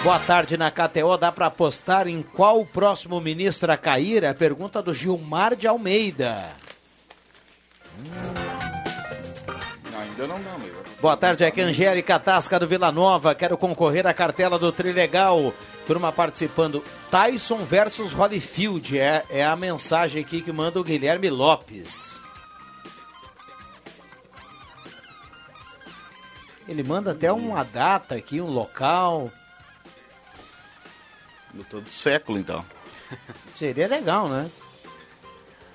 Boa 0.03 0.19
tarde 0.19 0.57
na 0.57 0.73
KTO. 0.73 1.17
Dá 1.17 1.31
para 1.31 1.47
apostar 1.47 2.09
em 2.09 2.21
qual 2.21 2.61
o 2.61 2.67
próximo 2.67 3.21
ministro 3.21 3.71
a 3.71 3.77
cair? 3.77 4.25
É 4.25 4.29
a 4.31 4.35
pergunta 4.35 4.83
do 4.83 4.93
Gilmar 4.93 5.55
de 5.55 5.69
Almeida. 5.69 6.47
Hum. 7.97 8.58
Não 10.27 10.43
dá, 10.43 10.55
amigo. 10.55 10.77
Boa 11.01 11.17
tarde, 11.17 11.45
aqui 11.45 11.61
é 11.61 11.65
Angélica 11.65 12.19
Tasca 12.19 12.59
do 12.59 12.67
Vila 12.67 12.91
Nova. 12.91 13.35
Quero 13.35 13.57
concorrer 13.57 14.05
à 14.05 14.13
cartela 14.13 14.59
do 14.59 14.73
Trilegal. 14.73 15.55
Turma 15.87 16.11
participando. 16.11 16.83
Tyson 17.09 17.59
versus 17.59 18.13
Holyfield. 18.13 18.99
É, 18.99 19.25
é 19.31 19.47
a 19.47 19.55
mensagem 19.55 20.25
aqui 20.25 20.43
que 20.43 20.51
manda 20.51 20.81
o 20.81 20.85
Guilherme 20.85 21.31
Lopes. 21.31 22.19
Ele 26.67 26.83
manda 26.83 27.13
até 27.13 27.33
uma 27.33 27.63
data 27.63 28.17
aqui, 28.17 28.41
um 28.41 28.51
local. 28.51 29.31
Lutou 31.55 31.81
do 31.81 31.91
século, 31.91 32.39
então. 32.39 32.65
Seria 33.55 33.87
legal, 33.87 34.29
né? 34.29 34.51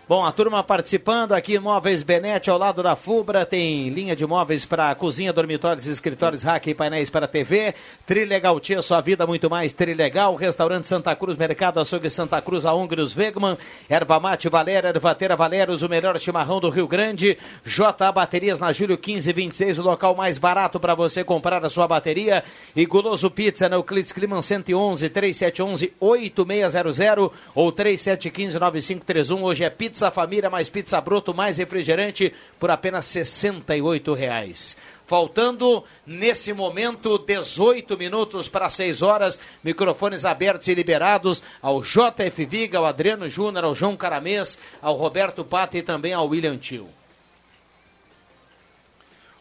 Bom, 0.06 0.26
a 0.26 0.34
turma 0.34 0.62
participando 0.62 1.32
aqui, 1.32 1.58
Móveis 1.58 2.04
Benete, 2.04 2.50
ao 2.50 2.58
lado 2.58 2.84
da 2.84 2.94
Fubra, 2.94 3.46
tem 3.46 3.88
linha 3.88 4.14
de 4.14 4.26
móveis 4.26 4.66
para 4.66 4.94
cozinha, 4.96 5.32
dormitórios, 5.32 5.88
escritórios, 5.88 6.44
rack 6.44 6.70
e 6.70 6.76
painéis 6.76 7.10
para 7.10 7.26
TV. 7.26 7.74
Trilegal 8.06 8.60
Tia, 8.60 8.82
sua 8.82 9.00
vida 9.00 9.26
muito 9.26 9.50
mais 9.50 9.72
Trilegal. 9.72 10.36
Restaurante 10.36 10.90
Santa 10.90 11.16
Cruz, 11.16 11.38
Mercado 11.38 11.80
Açougue 11.80 12.10
Santa 12.10 12.42
Cruz, 12.42 12.66
a 12.66 12.74
Húngaros 12.74 13.16
Wegman. 13.16 13.58
Erva 13.90 14.20
Mate 14.20 14.50
Valéria, 14.50 14.90
Ervateira 14.90 15.38
Valérios, 15.38 15.84
o 15.84 15.88
melhor 15.88 16.20
chimarrão 16.20 16.60
do 16.60 16.70
Rio 16.70 16.86
Grande. 16.86 17.38
J 17.66 18.12
Baterias 18.12 18.60
na 18.60 18.74
Júlio 18.74 18.98
1526, 18.98 19.80
o 19.80 19.84
local 19.84 20.14
mais 20.16 20.38
barato 20.38 20.82
para 20.82 20.96
você 20.96 21.24
comprar 21.24 21.64
a 21.64 21.70
sua 21.70 21.88
bateria. 21.88 22.44
E 22.76 22.86
Guloso 22.86 23.32
Pizza 23.32 23.70
na 23.70 23.78
Euclides 23.78 24.12
Climan 24.12 24.42
111, 24.42 25.08
3711 25.08 25.94
8600 25.98 27.32
ou 27.56 27.72
3715 27.72 28.60
9531. 28.60 29.44
Hoje 29.44 29.64
é 29.64 29.70
pizza 29.70 29.94
família, 30.12 30.50
mais 30.50 30.70
pizza 30.70 31.00
broto, 31.02 31.34
mais 31.34 31.58
refrigerante 31.58 32.34
por 32.60 32.70
apenas 32.70 33.06
68 33.06 34.14
reais. 34.14 34.78
Faltando, 35.06 35.84
nesse 36.08 36.54
momento, 36.54 37.18
18 37.18 37.98
minutos 37.98 38.48
para 38.48 38.70
6 38.70 39.02
horas, 39.02 39.40
microfones 39.64 40.26
abertos 40.26 40.68
e 40.68 40.74
liberados 40.74 41.44
ao 41.62 41.82
JF 41.82 42.46
Viga, 42.46 42.78
ao 42.78 42.86
Adriano 42.86 43.28
Júnior, 43.28 43.66
ao 43.66 43.76
João 43.76 43.98
Caramês, 43.98 44.58
ao 44.82 44.96
Roberto 44.96 45.44
Pata 45.44 45.78
e 45.78 45.82
também 45.82 46.14
ao 46.14 46.28
William 46.28 46.58
Tio. 46.58 46.88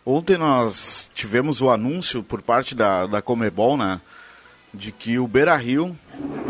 Ontem 0.05 0.37
nós 0.37 1.09
tivemos 1.15 1.61
o 1.61 1.71
anúncio 1.71 2.25
por 2.25 2.43
parte 2.43 2.75
da, 2.75 3.07
da 3.07 3.23
Comebol, 3.23 3.77
né? 3.77 4.01
De 4.75 4.91
que 4.91 5.17
o 5.19 5.29
Beira 5.29 5.55
Rio, 5.55 5.97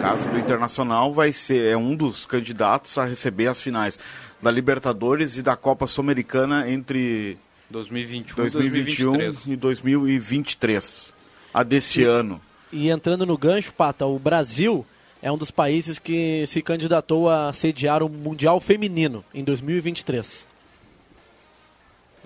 caso 0.00 0.28
do 0.28 0.38
Internacional, 0.38 1.12
vai 1.12 1.32
ser 1.32 1.70
é 1.70 1.76
um 1.76 1.94
dos 1.94 2.26
candidatos 2.26 2.98
a 2.98 3.04
receber 3.04 3.46
as 3.46 3.60
finais 3.60 3.98
da 4.40 4.50
Libertadores 4.50 5.36
e 5.36 5.42
da 5.42 5.56
Copa 5.56 5.86
Sul-Americana 5.86 6.68
entre 6.70 7.38
2021, 7.70 8.36
2021 8.36 9.12
2023. 9.12 9.46
e 9.46 9.56
2023. 9.56 11.14
A 11.54 11.62
desse 11.62 12.00
E- 12.00 12.04
ano. 12.04 12.40
E 12.72 12.88
entrando 12.88 13.26
no 13.26 13.36
gancho, 13.36 13.72
Pata, 13.72 14.06
o 14.06 14.18
Brasil 14.18 14.84
é 15.20 15.30
um 15.30 15.36
dos 15.36 15.50
países 15.50 15.98
que 15.98 16.44
se 16.46 16.62
candidatou 16.62 17.28
a 17.28 17.52
sediar 17.52 18.02
o 18.02 18.08
Mundial 18.08 18.58
Feminino 18.60 19.22
em 19.34 19.44
2023. 19.44 20.48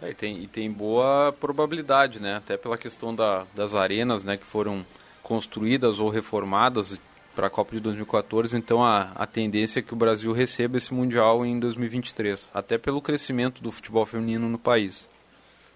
É, 0.01 0.11
e, 0.11 0.15
tem, 0.15 0.43
e 0.43 0.47
tem 0.47 0.71
boa 0.71 1.35
probabilidade, 1.41 2.21
né? 2.21 2.37
Até 2.37 2.57
pela 2.57 2.79
questão 2.79 3.15
da, 3.15 3.45
das 3.55 3.75
arenas, 3.75 4.23
né? 4.25 4.37
Que 4.37 4.45
foram 4.47 4.87
construídas 5.23 5.99
ou 5.99 6.09
reformadas 6.09 6.99
para 7.37 7.47
a 7.47 7.51
Copa 7.51 7.73
de 7.77 7.81
2014. 7.81 8.57
Então 8.57 8.83
a, 8.83 9.13
a 9.15 9.27
tendência 9.27 9.79
é 9.79 9.83
que 9.83 9.93
o 9.93 9.97
Brasil 9.97 10.33
receba 10.33 10.77
esse 10.79 10.93
Mundial 10.93 11.47
em 11.47 11.61
2023. 11.61 12.49
Até 12.53 12.79
pelo 12.79 13.01
crescimento 13.01 13.63
do 13.63 13.71
futebol 13.71 14.05
feminino 14.07 14.49
no 14.49 14.59
país. 14.59 15.09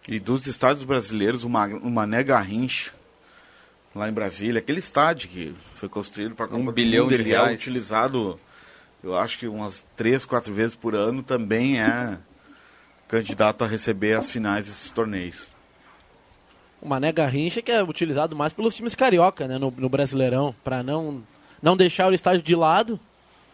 E 0.09 0.19
dos 0.19 0.47
estádios 0.47 0.83
brasileiros, 0.85 1.45
o 1.45 1.49
Ma- 1.49 1.67
o 1.69 1.91
Mané 1.91 2.25
Garrincha, 2.25 2.93
lá 3.95 4.09
em 4.09 4.13
Brasília, 4.13 4.59
aquele 4.59 4.79
estádio 4.81 5.29
que 5.29 5.55
foi 5.77 5.89
construído 5.89 6.35
para 6.35 6.47
a 6.47 6.49
Copa 6.49 6.63
do 6.65 6.73
bilhão 6.73 7.05
Mundo, 7.05 7.15
de 7.15 7.23
ele 7.23 7.33
é 7.33 7.37
reais. 7.37 7.61
utilizado, 7.61 8.41
eu 9.05 9.17
acho 9.17 9.39
que 9.39 9.47
umas 9.47 9.85
três, 9.95 10.25
quatro 10.25 10.53
vezes 10.55 10.75
por 10.75 10.95
ano, 10.95 11.23
também 11.23 11.81
é 11.81 12.19
candidato 13.07 13.63
a 13.63 13.67
receber 13.69 14.15
as 14.17 14.31
finais 14.31 14.67
desses 14.67 14.91
torneios. 14.91 15.49
O 16.81 16.89
Mané 16.89 17.13
Garrincha 17.13 17.61
que 17.61 17.71
é 17.71 17.83
utilizado 17.83 18.35
mais 18.35 18.53
pelos 18.55 18.75
times 18.75 18.95
carioca, 18.95 19.47
né, 19.47 19.59
no, 19.59 19.71
no 19.77 19.89
Brasileirão, 19.89 20.55
para 20.65 20.83
não 20.83 21.23
não 21.63 21.77
deixar 21.77 22.11
o 22.11 22.15
estádio 22.15 22.43
de 22.43 22.55
lado, 22.55 22.99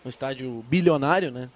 um 0.04 0.08
estádio 0.08 0.64
bilionário, 0.68 1.30
né? 1.30 1.48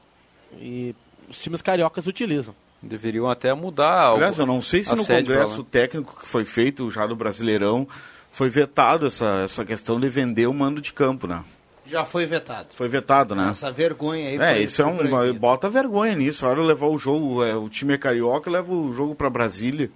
E 0.59 0.95
os 1.29 1.41
times 1.41 1.63
cariocas 1.63 2.07
utilizam. 2.07 2.55
Deveriam 2.83 3.29
até 3.29 3.53
mudar. 3.55 4.13
Aliás, 4.13 4.39
eu 4.39 4.47
não 4.47 4.63
sei 4.63 4.83
se 4.83 4.95
no 4.95 5.05
congresso 5.07 5.63
técnico 5.65 6.19
que 6.21 6.27
foi 6.27 6.45
feito 6.45 6.91
já 6.91 7.07
do 7.07 7.15
Brasileirão 7.15 7.87
foi 8.31 8.49
vetado 8.49 9.07
essa, 9.07 9.43
essa 9.45 9.65
questão 9.65 10.01
de 10.01 10.09
vender 10.09 10.47
o 10.47 10.55
mando 10.55 10.81
de 10.81 10.93
campo, 10.93 11.27
né? 11.27 11.45
Já 11.85 12.05
foi 12.05 12.25
vetado. 12.25 12.69
Foi 12.75 12.89
vetado, 12.89 13.35
né? 13.35 13.49
Essa 13.51 13.71
vergonha 13.71 14.29
aí 14.29 14.37
É, 14.37 14.55
foi- 14.55 14.63
isso 14.63 14.81
é 14.81 14.87
um. 14.87 14.97
proibido. 14.97 15.39
Bota 15.41 15.69
vergonha 15.69 16.15
nisso. 16.15 16.47
A 16.47 16.51
hora 16.51 16.61
de 16.63 16.67
levar 16.69 16.87
o 16.87 16.97
jogo, 16.97 17.43
é, 17.45 17.55
o 17.57 17.69
time 17.69 17.95
é 17.95 17.99
carioca, 17.99 18.49
leva 18.51 18.73
o 18.73 18.93
jogo 18.95 19.15
pra 19.15 19.29
Brasília. 19.29 19.91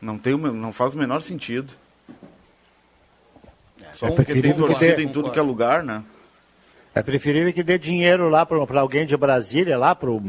Não, 0.00 0.18
tem, 0.18 0.36
não 0.36 0.72
faz 0.72 0.92
o 0.94 0.98
menor 0.98 1.22
sentido. 1.22 1.72
Só 3.96 4.06
É 4.06 4.10
porque 4.10 4.32
tem 4.32 4.42
preferível 4.42 4.66
que 4.66 4.72
torcida 4.72 4.96
dê- 4.96 5.02
em 5.02 5.08
tudo 5.08 5.30
que 5.30 5.38
é 5.38 5.42
lugar, 5.42 5.82
né? 5.82 6.02
É 6.94 7.02
preferível 7.02 7.52
que 7.52 7.62
dê 7.62 7.76
dinheiro 7.78 8.28
lá 8.28 8.46
para 8.46 8.80
alguém 8.80 9.04
de 9.04 9.16
Brasília, 9.16 9.76
lá 9.76 9.94
pro, 9.94 10.22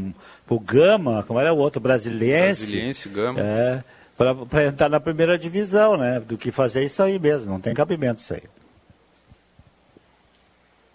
pro 0.46 0.58
Gama, 0.58 1.22
como 1.26 1.38
era 1.38 1.52
o 1.52 1.58
outro, 1.58 1.80
Brasiliense. 1.80 2.62
Brasiliense, 2.62 3.08
Gama. 3.08 3.38
É, 3.40 3.84
para 4.50 4.64
entrar 4.66 4.88
na 4.88 4.98
primeira 4.98 5.38
divisão, 5.38 5.96
né? 5.96 6.18
Do 6.20 6.36
que 6.36 6.50
fazer 6.50 6.84
isso 6.84 7.02
aí 7.02 7.18
mesmo, 7.18 7.50
não 7.52 7.60
tem 7.60 7.72
cabimento 7.74 8.20
isso 8.20 8.34
aí. 8.34 8.42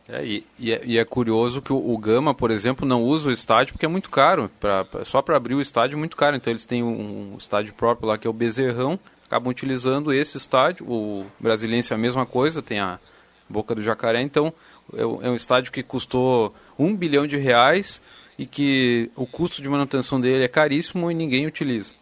É, 0.10 0.26
e, 0.26 0.46
e 0.60 0.72
é, 0.74 0.82
e 0.84 0.98
é 0.98 1.06
curioso 1.06 1.62
que 1.62 1.72
o, 1.72 1.78
o 1.94 1.98
Gama, 1.98 2.34
por 2.34 2.52
exemplo, 2.52 2.86
não 2.86 3.02
usa 3.04 3.30
o 3.30 3.32
estádio 3.32 3.74
porque 3.74 3.86
é 3.86 3.90
muito 3.90 4.10
caro. 4.10 4.52
Pra, 4.60 4.84
pra- 4.84 5.06
só 5.06 5.22
para 5.22 5.38
abrir 5.38 5.56
o 5.56 5.62
estádio 5.62 5.96
é 5.96 6.00
muito 6.00 6.18
caro. 6.18 6.36
Então 6.36 6.52
eles 6.52 6.66
têm 6.66 6.84
um, 6.84 7.34
um 7.34 7.38
estádio 7.38 7.74
próprio 7.74 8.08
lá 8.10 8.18
que 8.18 8.28
é 8.28 8.30
o 8.30 8.34
Bezerrão, 8.34 9.00
acabam 9.32 9.50
utilizando 9.50 10.12
esse 10.12 10.38
estádio. 10.38 10.86
O 10.92 11.26
Brasiliense 11.40 11.94
é 11.94 11.96
a 11.96 12.00
mesma 12.00 12.26
coisa, 12.26 12.62
tem 12.62 12.80
a 12.82 13.00
Boca 13.48 13.74
do 13.74 13.82
Jacaré. 13.82 14.22
Então 14.22 14.54
é, 14.94 15.06
um- 15.06 15.22
é 15.24 15.30
um 15.30 15.36
estádio 15.36 15.72
que 15.72 15.82
custou 15.82 16.54
um 16.78 16.94
bilhão 16.96 17.26
de 17.26 17.38
reais 17.38 18.02
e 18.38 18.46
que 18.46 19.10
o 19.16 19.26
custo 19.26 19.62
de 19.62 19.70
manutenção 19.70 20.20
dele 20.20 20.44
é 20.44 20.48
caríssimo 20.50 21.10
e 21.10 21.14
ninguém 21.14 21.46
utiliza. 21.48 21.94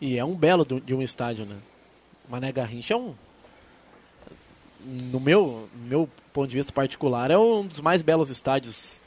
E 0.00 0.18
é 0.18 0.24
um 0.24 0.34
belo 0.34 0.64
de 0.84 0.92
um 0.92 1.00
estádio, 1.02 1.44
né? 1.46 1.54
Mané 2.28 2.50
Garrincha 2.50 2.94
é 2.94 2.96
um. 2.96 3.14
No 4.84 5.20
meu, 5.20 5.68
meu 5.86 6.08
ponto 6.32 6.48
de 6.50 6.56
vista 6.56 6.72
particular, 6.72 7.30
é 7.30 7.38
um 7.38 7.64
dos 7.66 7.80
mais 7.80 8.02
belos 8.02 8.28
estádios. 8.28 9.00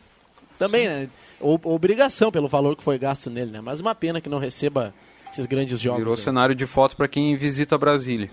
Também, 0.58 0.88
né? 0.88 1.10
O- 1.40 1.60
obrigação 1.66 2.32
pelo 2.32 2.48
valor 2.48 2.76
que 2.76 2.84
foi 2.84 2.98
gasto 2.98 3.30
nele, 3.30 3.52
né? 3.52 3.62
Mas 3.62 3.80
uma 3.80 3.94
pena 3.94 4.20
que 4.22 4.30
não 4.30 4.40
receba 4.40 4.94
esses 5.32 5.46
grandes 5.46 5.80
jogos. 5.80 6.00
Virou 6.00 6.14
aí. 6.14 6.20
cenário 6.20 6.56
de 6.56 6.66
foto 6.66 6.96
para 6.96 7.08
quem 7.08 7.36
visita 7.36 7.78
Brasília. 7.78 8.30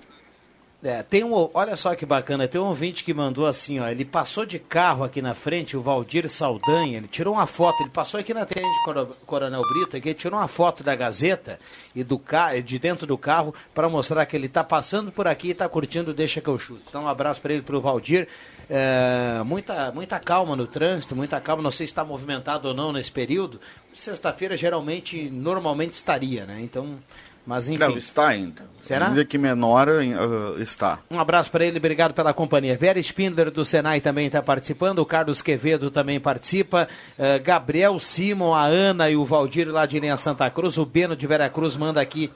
É, 0.82 1.02
tem 1.02 1.24
um, 1.24 1.48
olha 1.54 1.78
só 1.78 1.94
que 1.94 2.04
bacana, 2.04 2.46
tem 2.46 2.60
um 2.60 2.66
ouvinte 2.66 3.04
que 3.04 3.14
mandou 3.14 3.46
assim, 3.46 3.80
ó, 3.80 3.88
ele 3.88 4.04
passou 4.04 4.44
de 4.44 4.58
carro 4.58 5.02
aqui 5.02 5.22
na 5.22 5.34
frente, 5.34 5.78
o 5.78 5.80
Valdir 5.80 6.28
Saldanha, 6.28 6.98
ele 6.98 7.08
tirou 7.08 7.32
uma 7.32 7.46
foto, 7.46 7.80
ele 7.80 7.88
passou 7.88 8.20
aqui 8.20 8.34
na 8.34 8.44
tenda 8.44 8.68
de 8.68 8.84
Coro- 8.84 9.16
Coronel 9.24 9.62
Brito, 9.62 9.96
aqui, 9.96 10.10
ele 10.10 10.14
tirou 10.14 10.38
uma 10.38 10.46
foto 10.46 10.84
da 10.84 10.94
Gazeta 10.94 11.58
e 11.94 12.04
do 12.04 12.20
de 12.62 12.78
dentro 12.78 13.06
do 13.06 13.16
carro 13.16 13.54
para 13.74 13.88
mostrar 13.88 14.26
que 14.26 14.36
ele 14.36 14.44
está 14.44 14.62
passando 14.62 15.10
por 15.10 15.26
aqui 15.26 15.48
e 15.48 15.50
está 15.52 15.66
curtindo 15.70 16.12
Deixa 16.12 16.42
que 16.42 16.48
eu 16.48 16.58
chuto. 16.58 16.82
Então 16.86 17.04
um 17.04 17.08
abraço 17.08 17.40
para 17.40 17.54
ele, 17.54 17.62
para 17.62 17.78
o 17.78 17.80
Valdir. 17.80 18.28
É, 18.68 19.42
muita, 19.42 19.90
muita 19.90 20.18
calma 20.20 20.54
no 20.54 20.66
trânsito, 20.66 21.16
muita 21.16 21.40
calma, 21.40 21.62
não 21.62 21.70
sei 21.70 21.86
se 21.86 21.92
está 21.92 22.04
movimentado 22.04 22.68
ou 22.68 22.74
não 22.74 22.92
nesse 22.92 23.10
período. 23.10 23.58
Sexta-feira 23.94 24.56
geralmente, 24.56 25.30
normalmente 25.30 25.92
estaria, 25.92 26.44
né? 26.44 26.60
Então, 26.60 26.98
mas 27.46 27.68
enfim. 27.68 27.78
Não, 27.78 27.96
está 27.96 28.28
ainda. 28.28 28.62
Será? 28.80 29.08
Ainda 29.08 29.24
que 29.24 29.36
menor, 29.36 29.88
ah, 29.88 30.60
está. 30.60 30.98
Um 31.10 31.18
abraço 31.18 31.50
para 31.50 31.64
ele, 31.64 31.78
obrigado 31.78 32.14
pela 32.14 32.32
companhia. 32.32 32.76
Vera 32.76 32.98
Spindler 32.98 33.50
do 33.50 33.64
Senai 33.64 34.00
também 34.00 34.26
está 34.26 34.42
participando, 34.42 34.98
o 35.00 35.06
Carlos 35.06 35.42
Quevedo 35.42 35.90
também 35.90 36.18
participa, 36.18 36.88
eh, 37.18 37.38
Gabriel 37.38 37.98
Simon, 38.00 38.54
a 38.54 38.64
Ana 38.64 39.10
e 39.10 39.16
o 39.16 39.24
Valdir 39.24 39.68
lá 39.70 39.84
de 39.84 40.00
Linha 40.00 40.16
Santa 40.16 40.48
Cruz, 40.50 40.78
o 40.78 40.86
Beno 40.86 41.14
de 41.14 41.26
Veracruz 41.26 41.76
manda 41.76 42.00
aqui 42.00 42.30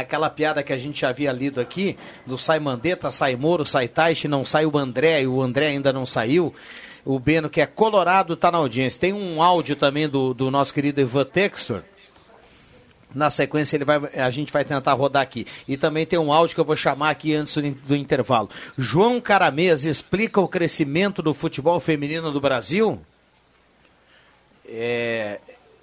aquela 0.00 0.30
piada 0.30 0.62
que 0.62 0.72
a 0.72 0.78
gente 0.78 1.00
já 1.00 1.08
havia 1.08 1.32
lido 1.32 1.60
aqui, 1.60 1.96
do 2.24 2.36
sai 2.38 2.58
Mandetta, 2.58 3.10
sai 3.10 3.34
Moro, 3.36 3.64
sai 3.64 3.88
Taixe, 3.88 4.28
não 4.28 4.44
sai 4.44 4.66
o 4.66 4.76
André, 4.78 5.22
e 5.22 5.26
o 5.26 5.42
André 5.42 5.68
ainda 5.68 5.92
não 5.92 6.06
saiu. 6.06 6.54
O 7.04 7.18
Beno, 7.18 7.48
que 7.48 7.60
é 7.60 7.66
colorado, 7.66 8.34
está 8.34 8.50
na 8.50 8.58
audiência. 8.58 9.00
Tem 9.00 9.12
um 9.12 9.40
áudio 9.42 9.76
também 9.76 10.08
do, 10.08 10.34
do 10.34 10.50
nosso 10.50 10.74
querido 10.74 11.00
Ivan 11.00 11.24
Textor, 11.24 11.82
na 13.14 13.30
sequência, 13.30 13.76
ele 13.76 13.84
vai, 13.84 13.98
a 14.14 14.28
gente 14.30 14.52
vai 14.52 14.62
tentar 14.62 14.92
rodar 14.92 15.22
aqui. 15.22 15.46
E 15.66 15.76
também 15.76 16.04
tem 16.04 16.18
um 16.18 16.30
áudio 16.30 16.54
que 16.54 16.60
eu 16.60 16.64
vou 16.64 16.76
chamar 16.76 17.10
aqui 17.10 17.34
antes 17.34 17.54
do, 17.54 17.64
in- 17.66 17.72
do 17.86 17.96
intervalo. 17.96 18.50
João 18.76 19.20
Caramês 19.20 19.86
explica 19.86 20.38
o 20.40 20.48
crescimento 20.48 21.22
do 21.22 21.32
futebol 21.32 21.80
feminino 21.80 22.30
do 22.30 22.40
Brasil? 22.40 23.00
É, 24.66 25.40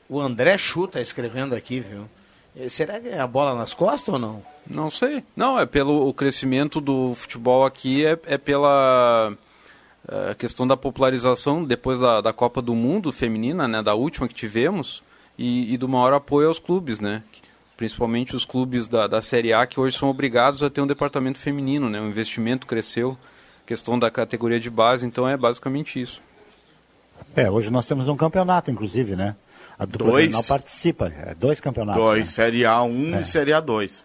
o 0.07 0.19
André 0.19 0.57
Chu 0.57 0.85
está 0.85 1.01
escrevendo 1.01 1.55
aqui, 1.55 1.79
viu? 1.79 2.07
Eh, 2.55 2.69
Será 2.69 2.99
que 2.99 3.09
é 3.09 3.19
a 3.19 3.27
bola 3.27 3.55
nas 3.55 3.73
costas 3.73 4.13
ou 4.13 4.19
não? 4.19 4.43
Não 4.67 4.89
sei. 4.89 5.23
Não, 5.35 5.59
é 5.59 5.65
pelo 5.65 6.07
o 6.07 6.13
crescimento 6.13 6.79
do 6.79 7.13
futebol 7.15 7.65
aqui, 7.65 8.05
é, 8.05 8.17
é 8.25 8.37
pela 8.37 9.33
eh, 10.07 10.35
questão 10.37 10.65
da 10.67 10.77
popularização 10.77 11.63
depois 11.63 11.99
da, 11.99 12.21
da 12.21 12.33
Copa 12.33 12.61
do 12.61 12.75
Mundo 12.75 13.11
feminina, 13.11 13.67
né, 13.67 13.81
da 13.81 13.93
última 13.93 14.27
que 14.27 14.33
tivemos, 14.33 15.03
e, 15.37 15.73
e 15.73 15.77
do 15.77 15.87
maior 15.87 16.13
apoio 16.13 16.47
aos 16.47 16.59
clubes, 16.59 16.99
né? 16.99 17.23
Principalmente 17.75 18.35
os 18.35 18.45
clubes 18.45 18.87
da, 18.87 19.07
da 19.07 19.21
Série 19.21 19.51
A 19.51 19.65
que 19.65 19.79
hoje 19.79 19.97
são 19.97 20.09
obrigados 20.09 20.61
a 20.61 20.69
ter 20.69 20.79
um 20.81 20.87
departamento 20.87 21.39
feminino, 21.39 21.89
né? 21.89 21.99
O 21.99 22.07
investimento 22.07 22.67
cresceu, 22.67 23.17
questão 23.65 23.97
da 23.97 24.11
categoria 24.11 24.59
de 24.59 24.69
base, 24.69 25.05
então 25.05 25.27
é 25.27 25.35
basicamente 25.35 25.99
isso. 25.99 26.21
É, 27.35 27.49
hoje 27.49 27.71
nós 27.71 27.87
temos 27.87 28.07
um 28.07 28.15
campeonato, 28.15 28.69
inclusive, 28.69 29.15
né? 29.15 29.35
A 29.77 29.85
dupla 29.85 30.11
Dois. 30.11 30.25
Grenal 30.25 30.43
participa, 30.43 31.07
é, 31.07 31.33
dois 31.35 31.59
campeonatos. 31.59 32.01
Dois, 32.01 32.19
né? 32.19 32.25
Série 32.25 32.61
A1 32.61 33.15
É. 33.15 33.21
e 33.21 33.25
Série 33.25 33.51
A2. 33.51 34.03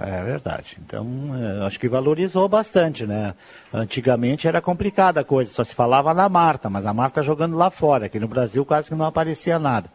É 0.00 0.22
verdade. 0.22 0.78
Então, 0.80 1.06
é, 1.60 1.66
acho 1.66 1.80
que 1.80 1.88
valorizou 1.88 2.48
bastante, 2.48 3.04
né? 3.04 3.34
Antigamente 3.74 4.46
era 4.46 4.60
complicada 4.60 5.20
a 5.20 5.24
coisa, 5.24 5.50
só 5.50 5.64
se 5.64 5.74
falava 5.74 6.14
na 6.14 6.28
Marta, 6.28 6.70
mas 6.70 6.86
a 6.86 6.94
Marta 6.94 7.20
jogando 7.22 7.56
lá 7.56 7.68
fora, 7.68 8.06
aqui 8.06 8.20
no 8.20 8.28
Brasil 8.28 8.64
quase 8.64 8.88
que 8.88 8.94
não 8.94 9.06
aparecia 9.06 9.58
nada. 9.58 9.90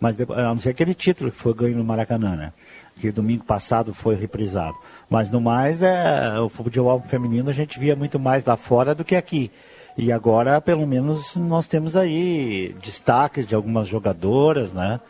Mas 0.00 0.16
a 0.18 0.42
não 0.54 0.58
ser 0.58 0.70
aquele 0.70 0.94
título 0.94 1.30
que 1.30 1.36
foi 1.36 1.52
ganho 1.54 1.76
no 1.76 1.84
Maracanã, 1.84 2.34
né? 2.34 2.52
Que 2.96 3.12
domingo 3.12 3.44
passado 3.44 3.94
foi 3.94 4.14
reprisado. 4.14 4.74
Mas 5.08 5.30
no 5.30 5.40
mais, 5.40 5.82
é, 5.82 6.40
o 6.40 6.48
futebol 6.48 7.00
feminino 7.02 7.50
a 7.50 7.52
gente 7.52 7.78
via 7.78 7.94
muito 7.94 8.18
mais 8.18 8.44
lá 8.44 8.56
fora 8.56 8.94
do 8.94 9.04
que 9.04 9.14
aqui. 9.14 9.50
E 9.96 10.10
agora, 10.10 10.60
pelo 10.60 10.86
menos, 10.86 11.36
nós 11.36 11.66
temos 11.68 11.94
aí 11.96 12.74
destaques 12.82 13.46
de 13.46 13.54
algumas 13.54 13.86
jogadoras, 13.88 14.72
né? 14.72 15.00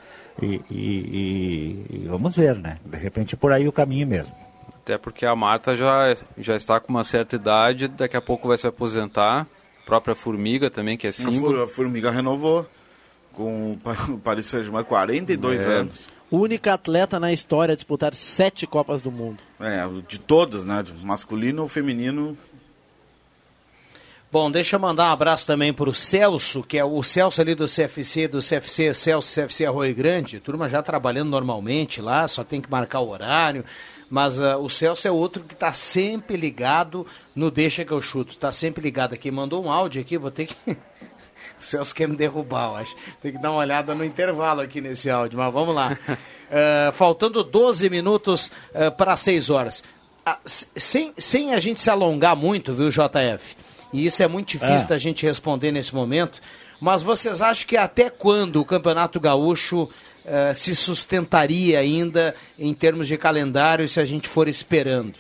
E, 0.40 0.60
e- 0.70 1.86
e- 1.90 1.96
e 2.04 2.06
vamos 2.08 2.34
ver, 2.34 2.56
né? 2.56 2.78
De 2.84 2.96
repente 2.96 3.36
por 3.36 3.52
aí 3.52 3.68
o 3.68 3.72
caminho 3.72 4.06
mesmo. 4.06 4.34
Até 4.74 4.98
porque 4.98 5.24
a 5.24 5.36
Marta 5.36 5.76
já, 5.76 6.14
já 6.36 6.56
está 6.56 6.80
com 6.80 6.88
uma 6.92 7.04
certa 7.04 7.36
idade, 7.36 7.86
daqui 7.86 8.16
a 8.16 8.20
pouco 8.20 8.48
vai 8.48 8.58
se 8.58 8.66
aposentar. 8.66 9.46
A 9.82 9.86
própria 9.86 10.14
Formiga 10.14 10.70
também, 10.70 10.96
que 10.96 11.06
é 11.06 11.12
símbolo. 11.12 11.62
A 11.62 11.68
Formiga 11.68 12.10
renovou 12.10 12.66
com 13.34 13.72
o 13.72 13.76
Pa- 13.78 13.96
o 14.10 14.18
Paris 14.18 14.46
Saint-Germain 14.46 14.84
42 14.84 15.60
É. 15.60 15.64
anos. 15.66 16.08
Única 16.30 16.72
atleta 16.74 17.20
na 17.20 17.30
história 17.32 17.72
a 17.72 17.76
disputar 17.76 18.14
sete 18.14 18.66
Copas 18.66 19.02
do 19.02 19.10
Mundo. 19.12 19.38
É, 19.60 19.86
de 20.08 20.18
todos, 20.18 20.64
né? 20.64 20.82
De 20.82 20.92
masculino 21.04 21.62
ou 21.62 21.68
feminino. 21.68 22.36
Bom, 24.32 24.50
deixa 24.50 24.76
eu 24.76 24.80
mandar 24.80 25.10
um 25.10 25.12
abraço 25.12 25.46
também 25.46 25.74
para 25.74 25.90
o 25.90 25.92
Celso, 25.92 26.62
que 26.62 26.78
é 26.78 26.84
o 26.84 27.02
Celso 27.02 27.38
ali 27.42 27.54
do 27.54 27.66
CFC, 27.66 28.26
do 28.26 28.38
CFC 28.38 28.94
Celso, 28.94 29.28
CFC 29.28 29.66
Arroio 29.66 29.94
Grande. 29.94 30.40
Turma 30.40 30.70
já 30.70 30.82
trabalhando 30.82 31.28
normalmente 31.28 32.00
lá, 32.00 32.26
só 32.26 32.42
tem 32.42 32.58
que 32.58 32.70
marcar 32.70 33.00
o 33.00 33.10
horário. 33.10 33.62
Mas 34.08 34.40
ah, 34.40 34.56
o 34.56 34.70
Celso 34.70 35.06
é 35.06 35.10
outro 35.10 35.44
que 35.44 35.52
está 35.52 35.74
sempre 35.74 36.34
ligado 36.34 37.06
no 37.36 37.50
Deixa 37.50 37.84
que 37.84 37.92
eu 37.92 38.00
chuto. 38.00 38.30
Está 38.30 38.50
sempre 38.52 38.82
ligado 38.82 39.12
aqui. 39.12 39.30
Mandou 39.30 39.62
um 39.62 39.70
áudio 39.70 40.00
aqui, 40.00 40.16
vou 40.16 40.30
ter 40.30 40.46
que. 40.46 40.56
O 41.60 41.64
Celso 41.64 41.94
quer 41.94 42.08
me 42.08 42.16
derrubar, 42.16 42.70
eu 42.70 42.76
acho. 42.76 42.96
Tem 43.20 43.32
que 43.32 43.38
dar 43.38 43.50
uma 43.50 43.60
olhada 43.60 43.94
no 43.94 44.04
intervalo 44.04 44.62
aqui 44.62 44.80
nesse 44.80 45.10
áudio, 45.10 45.38
mas 45.38 45.52
vamos 45.52 45.74
lá. 45.74 45.96
Ah, 46.54 46.92
faltando 46.92 47.42
12 47.42 47.88
minutos 47.88 48.52
para 48.98 49.16
6 49.16 49.48
horas. 49.48 49.82
Sem, 50.44 51.14
sem 51.16 51.54
a 51.54 51.58
gente 51.58 51.80
se 51.80 51.88
alongar 51.88 52.36
muito, 52.36 52.74
viu, 52.74 52.90
JF? 52.90 53.56
E 53.92 54.06
isso 54.06 54.22
é 54.22 54.28
muito 54.28 54.48
difícil 54.48 54.86
Ah. 54.86 54.90
da 54.90 54.98
gente 54.98 55.24
responder 55.26 55.70
nesse 55.72 55.94
momento. 55.94 56.40
Mas 56.80 57.02
vocês 57.02 57.42
acham 57.42 57.66
que 57.66 57.76
até 57.76 58.10
quando 58.10 58.60
o 58.60 58.64
Campeonato 58.64 59.20
Gaúcho 59.20 59.88
eh, 60.24 60.52
se 60.54 60.74
sustentaria 60.74 61.78
ainda 61.80 62.34
em 62.58 62.72
termos 62.72 63.06
de 63.08 63.16
calendário 63.16 63.88
se 63.88 64.00
a 64.00 64.04
gente 64.04 64.28
for 64.28 64.48
esperando? 64.48 65.14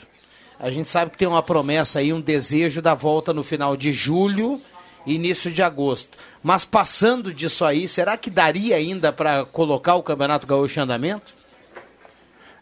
A 0.58 0.70
gente 0.70 0.88
sabe 0.88 1.10
que 1.10 1.18
tem 1.18 1.26
uma 1.26 1.42
promessa 1.42 1.98
aí, 1.98 2.12
um 2.12 2.20
desejo 2.20 2.80
da 2.80 2.94
volta 2.94 3.32
no 3.32 3.42
final 3.42 3.76
de 3.76 3.92
julho 3.92 4.60
e 5.04 5.14
início 5.14 5.50
de 5.50 5.60
agosto. 5.62 6.16
Mas 6.42 6.64
passando 6.64 7.34
disso 7.34 7.64
aí, 7.64 7.88
será 7.88 8.16
que 8.16 8.30
daria 8.30 8.76
ainda 8.76 9.12
para 9.12 9.44
colocar 9.44 9.96
o 9.96 10.02
Campeonato 10.04 10.46
Gaúcho 10.46 10.78
em 10.78 10.82
andamento? 10.84 11.34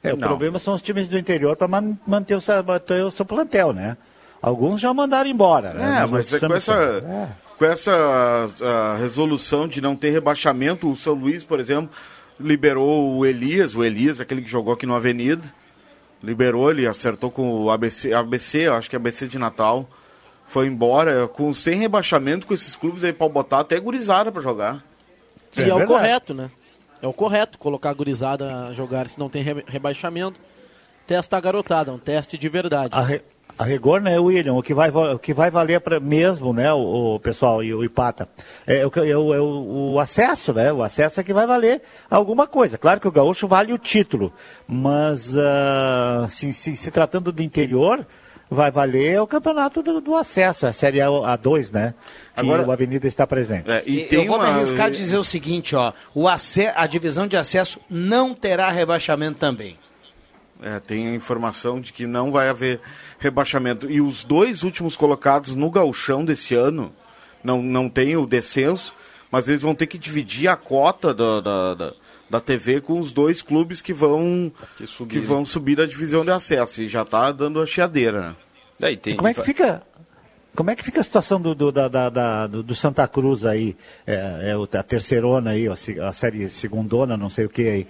É, 0.03 0.15
o 0.15 0.17
Não. 0.17 0.29
problema 0.29 0.59
são 0.59 0.73
os 0.75 0.81
times 0.81 1.09
do 1.09 1.19
interior 1.19 1.57
para 1.57 1.69
manter, 2.07 2.35
o 2.35 2.41
seu- 2.41 2.65
manter 2.65 3.05
o 3.05 3.11
seu 3.11 3.27
plantel, 3.27 3.73
né? 3.75 3.99
Alguns 4.43 4.81
já 4.81 4.93
mandaram 4.95 5.29
embora, 5.29 5.75
né? 5.75 5.97
É, 5.99 6.01
Nós 6.01 6.11
mas 6.11 6.33
é 6.33 6.41
com 6.41 6.55
essa, 6.55 7.03
com 7.59 7.65
essa 7.65 8.49
ah, 8.63 8.97
resolução 8.99 9.69
de 9.69 9.81
não 9.81 9.95
ter 9.95 10.11
rebaixamento, 10.11 10.91
o 10.91 10.97
São 10.97 11.13
Luís, 11.15 11.45
por 11.45 11.61
exemplo, 11.61 11.91
liberou 12.39 13.17
o 13.19 13.27
Elias, 13.27 13.75
o 13.75 13.85
Elias, 13.85 14.19
aquele 14.21 14.41
que 14.43 14.51
jogou 14.51 14.73
aqui 14.73 14.87
no 14.87 14.95
Avenida, 14.95 15.43
liberou, 16.23 16.71
ele 16.71 16.87
acertou 16.87 17.31
com 17.31 17.51
o 17.65 17.71
ABC, 17.71 18.13
ABC, 18.15 18.67
acho 18.69 18.89
que 18.89 18.97
é 18.97 18.99
ABC 18.99 19.27
de 19.29 19.39
Natal, 19.39 19.89
foi 20.47 20.67
embora, 20.67 21.29
com 21.29 21.53
sem 21.53 21.79
rebaixamento 21.79 22.47
com 22.47 22.55
esses 22.55 22.75
clubes 22.75 23.05
aí 23.05 23.13
pra 23.13 23.29
botar 23.29 23.61
até 23.61 23.79
gurizada 23.79 24.33
pra 24.33 24.41
jogar. 24.43 24.83
E 25.57 25.63
é, 25.63 25.75
o 25.75 25.85
correto, 25.87 26.33
né? 26.35 26.51
É 27.03 27.07
o 27.07 27.13
correto 27.13 27.59
colocar 27.59 27.91
a 27.91 27.95
gurizada 27.95 28.67
a 28.69 28.73
jogar 28.73 29.09
se 29.09 29.19
não 29.19 29.29
tem 29.29 29.43
re- 29.43 29.65
rebaixamento. 29.67 30.39
Testa 31.07 31.37
a 31.37 31.41
garotada, 31.41 31.93
um 31.93 31.99
teste 31.99 32.37
de 32.37 32.49
verdade. 32.49 32.95
A, 32.95 33.03
re- 33.03 33.23
a 33.61 33.65
rigor, 33.65 34.01
né, 34.01 34.19
William, 34.19 34.55
o 34.55 34.63
que 34.63 34.73
vai, 34.73 34.91
va- 34.91 35.13
o 35.15 35.19
que 35.19 35.35
vai 35.35 35.51
valer 35.51 35.81
pra, 35.83 36.01
mesmo, 36.01 36.51
né, 36.53 36.73
o, 36.73 37.17
o 37.17 37.21
pessoal 37.21 37.63
e 37.63 37.75
o 37.75 37.85
Ipata, 37.85 38.27
é, 38.67 38.87
o, 38.87 38.91
que- 38.91 39.01
é 39.01 39.15
o, 39.17 39.35
é 39.35 39.39
o- 39.41 39.93
o 39.93 40.01
acesso, 40.01 40.55
né, 40.55 40.73
o 40.73 40.83
acesso 40.83 41.21
é 41.21 41.23
que 41.23 41.35
vai 41.35 41.47
valer 41.47 41.83
alguma 42.11 42.47
coisa. 42.47 42.79
Claro 42.79 42.99
que 43.01 43.07
o 43.09 43.13
gaúcho 43.13 43.47
vale 43.47 43.73
o 43.73 43.77
título, 43.79 44.33
mas 44.67 45.37
ah, 45.37 46.27
se, 46.31 46.53
se, 46.55 46.75
se 46.75 46.91
tratando 46.91 47.31
do 47.31 47.43
interior, 47.43 48.07
vai 48.51 48.71
valer 48.71 49.21
o 49.21 49.27
campeonato 49.27 49.83
do, 49.83 50.01
do 50.01 50.15
acesso, 50.17 50.67
a 50.67 50.73
Série 50.73 51.01
A- 51.01 51.09
A2, 51.09 51.71
né, 51.71 51.93
que 52.35 52.41
Agora- 52.41 52.67
o 52.67 52.73
Avenida 52.73 53.07
está 53.07 53.27
presente. 53.27 53.69
eu 54.11 54.25
vou 54.27 54.39
me 54.41 54.47
arriscar 54.47 54.87
a 54.87 54.91
dizer 54.91 55.19
o 55.19 55.25
seguinte, 55.25 55.77
ó, 55.77 55.93
o 56.15 56.27
a 56.27 56.87
divisão 56.87 57.27
de 57.27 57.37
acesso 57.37 57.79
não 57.91 58.35
terá 58.35 58.71
rebaixamento 58.71 59.39
também. 59.39 59.79
É, 60.63 60.79
tem 60.79 61.09
a 61.09 61.15
informação 61.15 61.81
de 61.81 61.93
que 61.93 62.07
não 62.07 62.31
vai 62.31 62.49
haver 62.49 62.81
rebaixamento. 63.19 63.91
E 63.91 64.01
os 64.01 64.25
dois 64.25 64.63
últimos 64.63 64.97
colocados 64.97 65.55
no 65.55 65.71
gauchão 65.71 66.25
desse 66.25 66.55
ano, 66.55 66.93
não, 67.43 67.63
não 67.63 67.89
tem 67.89 68.17
o 68.17 68.27
descenso, 68.27 68.95
mas 69.31 69.49
eles 69.49 69.63
vão 69.63 69.75
ter 69.75 69.87
que 69.87 69.97
dividir 69.99 70.49
a 70.49 70.57
cota 70.57 71.15
da, 71.15 71.41
da, 71.41 71.75
da, 71.75 71.93
da 72.29 72.41
TV 72.41 72.81
com 72.81 72.99
os 73.01 73.13
dois 73.13 73.41
clubes 73.43 73.81
que 73.81 73.93
vão, 73.95 74.53
que, 74.77 74.87
subiram. 74.87 75.23
vão 75.25 75.45
subir 75.47 75.77
da 75.77 75.87
divisão 75.87 76.25
de 76.25 76.31
acesso. 76.31 76.83
E 76.83 76.89
já 76.89 77.03
está 77.03 77.33
dando 77.33 77.61
a 77.61 77.67
chiadeira, 77.67 78.21
né? 78.31 78.37
Daí 78.79 78.97
tem, 78.97 79.17
Como 79.17 79.29
é 79.29 79.35
que 79.35 79.43
fica? 79.43 79.83
Como 80.57 80.69
é 80.69 80.75
que 80.75 80.83
fica 80.83 81.01
a 81.01 81.05
situação 81.05 81.41
do, 81.41 81.55
do, 81.55 81.71
da, 81.71 81.87
da- 81.87 82.11
da- 82.11 82.47
do, 82.49 82.63
do 82.63 82.75
Santa 82.75 83.07
Cruz 83.07 83.45
aí? 83.45 83.77
É, 84.07 84.51
é 84.51 84.57
o- 84.57 84.65
a 84.73 84.83
terceirona 84.83 85.51
aí, 85.51 85.69
a, 85.69 85.75
a 86.09 86.13
série 86.13 86.49
segundona, 86.49 87.17
não 87.17 87.29
sei 87.29 87.45
o 87.45 87.49
que 87.49 87.63
aí. 87.69 87.87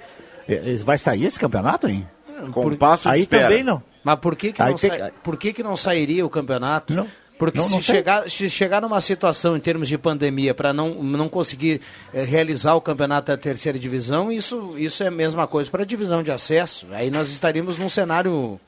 É, 0.46 0.74
é, 0.74 0.76
vai 0.76 0.98
sair 0.98 1.24
esse 1.24 1.38
campeonato, 1.40 1.88
hein? 1.88 2.06
Com 2.50 2.66
um 2.66 2.76
passo 2.76 3.04
de 3.08 3.14
aí 3.14 3.20
espera. 3.22 3.48
também 3.48 3.62
não. 3.64 3.82
Mas 4.02 4.18
por 4.18 4.34
que, 4.36 4.52
que, 4.52 4.62
Aí 4.62 4.70
não, 4.70 4.78
tem 4.78 4.90
sa- 4.90 5.10
por 5.22 5.36
que, 5.36 5.52
que 5.52 5.62
não 5.62 5.76
sairia 5.76 6.24
o 6.24 6.30
campeonato? 6.30 7.06
Porque 7.38 7.58
não, 7.58 7.66
se, 7.68 7.72
não 7.72 7.80
chegar, 7.82 8.28
se 8.30 8.50
chegar 8.50 8.82
numa 8.82 9.00
situação 9.00 9.56
em 9.56 9.60
termos 9.60 9.88
de 9.88 9.96
pandemia 9.96 10.54
para 10.54 10.72
não, 10.74 11.02
não 11.02 11.26
conseguir 11.28 11.80
eh, 12.12 12.22
realizar 12.22 12.74
o 12.74 12.80
campeonato 12.82 13.28
da 13.28 13.36
terceira 13.36 13.78
divisão, 13.78 14.30
isso, 14.30 14.74
isso 14.76 15.02
é 15.02 15.06
a 15.06 15.10
mesma 15.10 15.46
coisa 15.46 15.70
para 15.70 15.82
a 15.82 15.86
divisão 15.86 16.22
de 16.22 16.30
acesso. 16.30 16.86
Aí 16.92 17.10
nós 17.10 17.30
estaríamos 17.30 17.78
num 17.78 17.88
cenário 17.88 18.60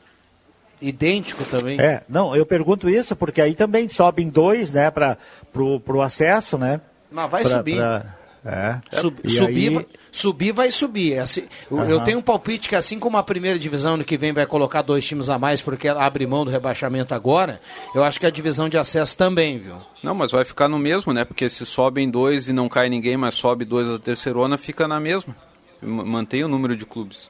idêntico 0.81 1.45
também. 1.45 1.81
É, 1.81 2.03
não, 2.09 2.35
eu 2.35 2.45
pergunto 2.47 2.89
isso 2.89 3.15
porque 3.15 3.41
aí 3.41 3.55
também 3.55 3.89
sobem 3.89 4.29
dois, 4.29 4.73
né, 4.73 4.91
para 4.91 5.17
pro, 5.53 5.79
pro 5.81 6.01
acesso, 6.01 6.59
né? 6.59 6.81
Mas 7.11 7.31
vai 7.31 7.43
Pra- 7.43 7.57
subir. 7.59 7.77
pra- 7.77 8.17
é. 8.45 8.81
Sub- 8.93 9.19
subir, 9.29 9.69
aí- 9.69 9.75
vai- 9.75 9.87
subir 10.11 10.53
vai 10.53 10.71
subir. 10.71 11.13
É 11.15 11.19
assim, 11.21 11.45
o- 11.71 11.79
Eu 11.81 12.01
tenho 12.03 12.19
um 12.19 12.23
palpite 12.23 12.69
que 12.69 12.75
assim 12.77 12.99
como 12.99 13.17
a 13.17 13.23
primeira 13.23 13.59
divisão 13.59 13.97
no 13.97 14.05
que 14.05 14.17
vem 14.17 14.33
vai 14.33 14.47
colocar 14.47 14.83
dois 14.83 15.07
times 15.07 15.29
a 15.29 15.39
mais 15.39 15.63
porque 15.63 15.87
ela 15.89 16.05
abre 16.05 16.27
mão 16.27 16.45
do 16.45 16.51
rebaixamento 16.51 17.15
agora, 17.15 17.61
eu 17.95 18.03
acho 18.03 18.19
que 18.19 18.27
a 18.27 18.31
divisão 18.31 18.69
de 18.69 18.77
acesso 18.77 19.17
também, 19.17 19.59
viu? 19.59 19.77
Não, 20.03 20.15
mas 20.15 20.33
vai 20.33 20.45
ficar 20.45 20.69
no 20.69 20.79
mesmo, 20.79 21.13
né? 21.13 21.25
Porque 21.25 21.49
se 21.49 21.65
sobem 21.65 22.11
dois 22.11 22.49
e 22.49 22.53
não 22.53 22.69
cai 22.69 22.89
ninguém, 22.89 23.17
mas 23.17 23.35
sobe 23.35 23.65
dois 23.65 23.87
da 23.89 23.99
terceirona, 23.99 24.59
fica 24.59 24.87
na 24.89 24.99
mesma. 24.99 25.37
Mantém 25.81 26.45
o 26.45 26.49
número 26.49 26.77
de 26.77 26.85
clubes. 26.87 27.29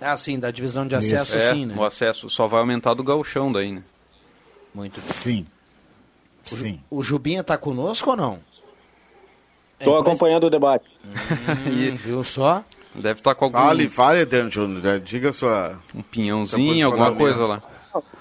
É 0.00 0.06
assim, 0.06 0.38
da 0.38 0.50
divisão 0.52 0.86
de 0.86 0.94
acesso 0.94 1.36
é, 1.36 1.40
sim, 1.40 1.66
né? 1.66 1.74
O 1.76 1.84
acesso 1.84 2.30
só 2.30 2.46
vai 2.46 2.60
aumentar 2.60 2.94
do 2.94 3.02
gauchão 3.02 3.50
daí, 3.50 3.72
né? 3.72 3.82
Muito 4.72 5.00
bem. 5.00 5.10
Sim. 5.10 5.46
O, 6.44 6.56
Sim. 6.56 6.80
o 6.90 7.02
Jubinha 7.02 7.44
tá 7.44 7.56
conosco 7.58 8.10
ou 8.10 8.16
não? 8.16 8.38
Estou 9.82 9.98
acompanhando 9.98 10.44
o 10.44 10.50
debate. 10.50 10.84
Hum, 11.04 11.96
viu 11.96 12.22
só? 12.22 12.62
Deve 12.94 13.18
estar 13.20 13.34
com 13.34 13.46
algum... 13.46 13.58
Fale, 13.58 13.88
fale, 13.88 14.20
Adriano 14.20 14.50
Júnior. 14.50 14.82
né? 14.82 14.98
Diga 14.98 15.32
sua... 15.32 15.76
Um 15.94 16.02
pinhãozinho, 16.02 16.86
alguma 16.86 17.12
coisa 17.12 17.44
lá. 17.46 17.62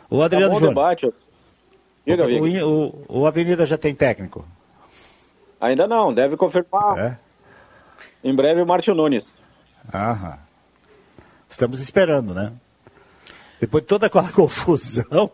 O 0.10 0.22
Adriano 0.24 0.54
Tá 0.54 0.54
Júnior. 0.56 0.74
debate. 0.74 1.14
Diga, 2.06 2.26
o, 2.26 2.88
o, 2.88 3.22
o 3.22 3.28
Avenida 3.28 3.66
já 3.66 3.78
tem 3.78 3.94
técnico. 3.94 4.44
Ainda 5.60 5.88
não, 5.88 6.12
deve 6.12 6.36
confirmar. 6.36 6.98
É? 6.98 7.20
Em 8.24 8.36
breve 8.36 8.62
o 8.62 8.66
Márcio 8.66 8.96
Nunes. 8.96 9.36
Aham. 9.94 10.38
Estamos 11.48 11.80
esperando, 11.80 12.34
né? 12.34 12.52
Depois 13.62 13.84
de 13.84 13.88
toda 13.88 14.08
aquela 14.08 14.28
confusão, 14.34 15.32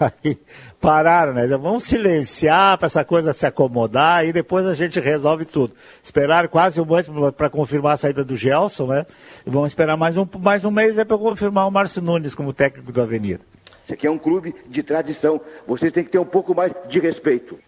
aí 0.00 0.38
pararam, 0.80 1.34
né? 1.34 1.46
Vamos 1.46 1.84
silenciar 1.84 2.78
para 2.78 2.86
essa 2.86 3.04
coisa 3.04 3.34
se 3.34 3.44
acomodar 3.44 4.24
e 4.24 4.32
depois 4.32 4.66
a 4.66 4.72
gente 4.72 4.98
resolve 4.98 5.44
tudo. 5.44 5.74
Esperaram 6.02 6.48
quase 6.48 6.80
um 6.80 6.86
mês 6.86 7.06
para 7.36 7.50
confirmar 7.50 7.92
a 7.92 7.96
saída 7.98 8.24
do 8.24 8.34
Gelson, 8.34 8.86
né? 8.86 9.04
E 9.46 9.50
vamos 9.50 9.72
esperar 9.72 9.94
mais 9.98 10.16
um, 10.16 10.26
mais 10.38 10.64
um 10.64 10.70
mês 10.70 10.94
para 10.94 11.18
confirmar 11.18 11.68
o 11.68 11.70
Márcio 11.70 12.00
Nunes 12.00 12.34
como 12.34 12.54
técnico 12.54 12.90
do 12.90 13.02
Avenida. 13.02 13.42
Isso 13.84 13.92
aqui 13.92 14.06
é 14.06 14.10
um 14.10 14.18
clube 14.18 14.54
de 14.66 14.82
tradição. 14.82 15.38
Vocês 15.66 15.92
têm 15.92 16.02
que 16.02 16.10
ter 16.10 16.18
um 16.18 16.24
pouco 16.24 16.54
mais 16.54 16.72
de 16.88 16.98
respeito. 16.98 17.58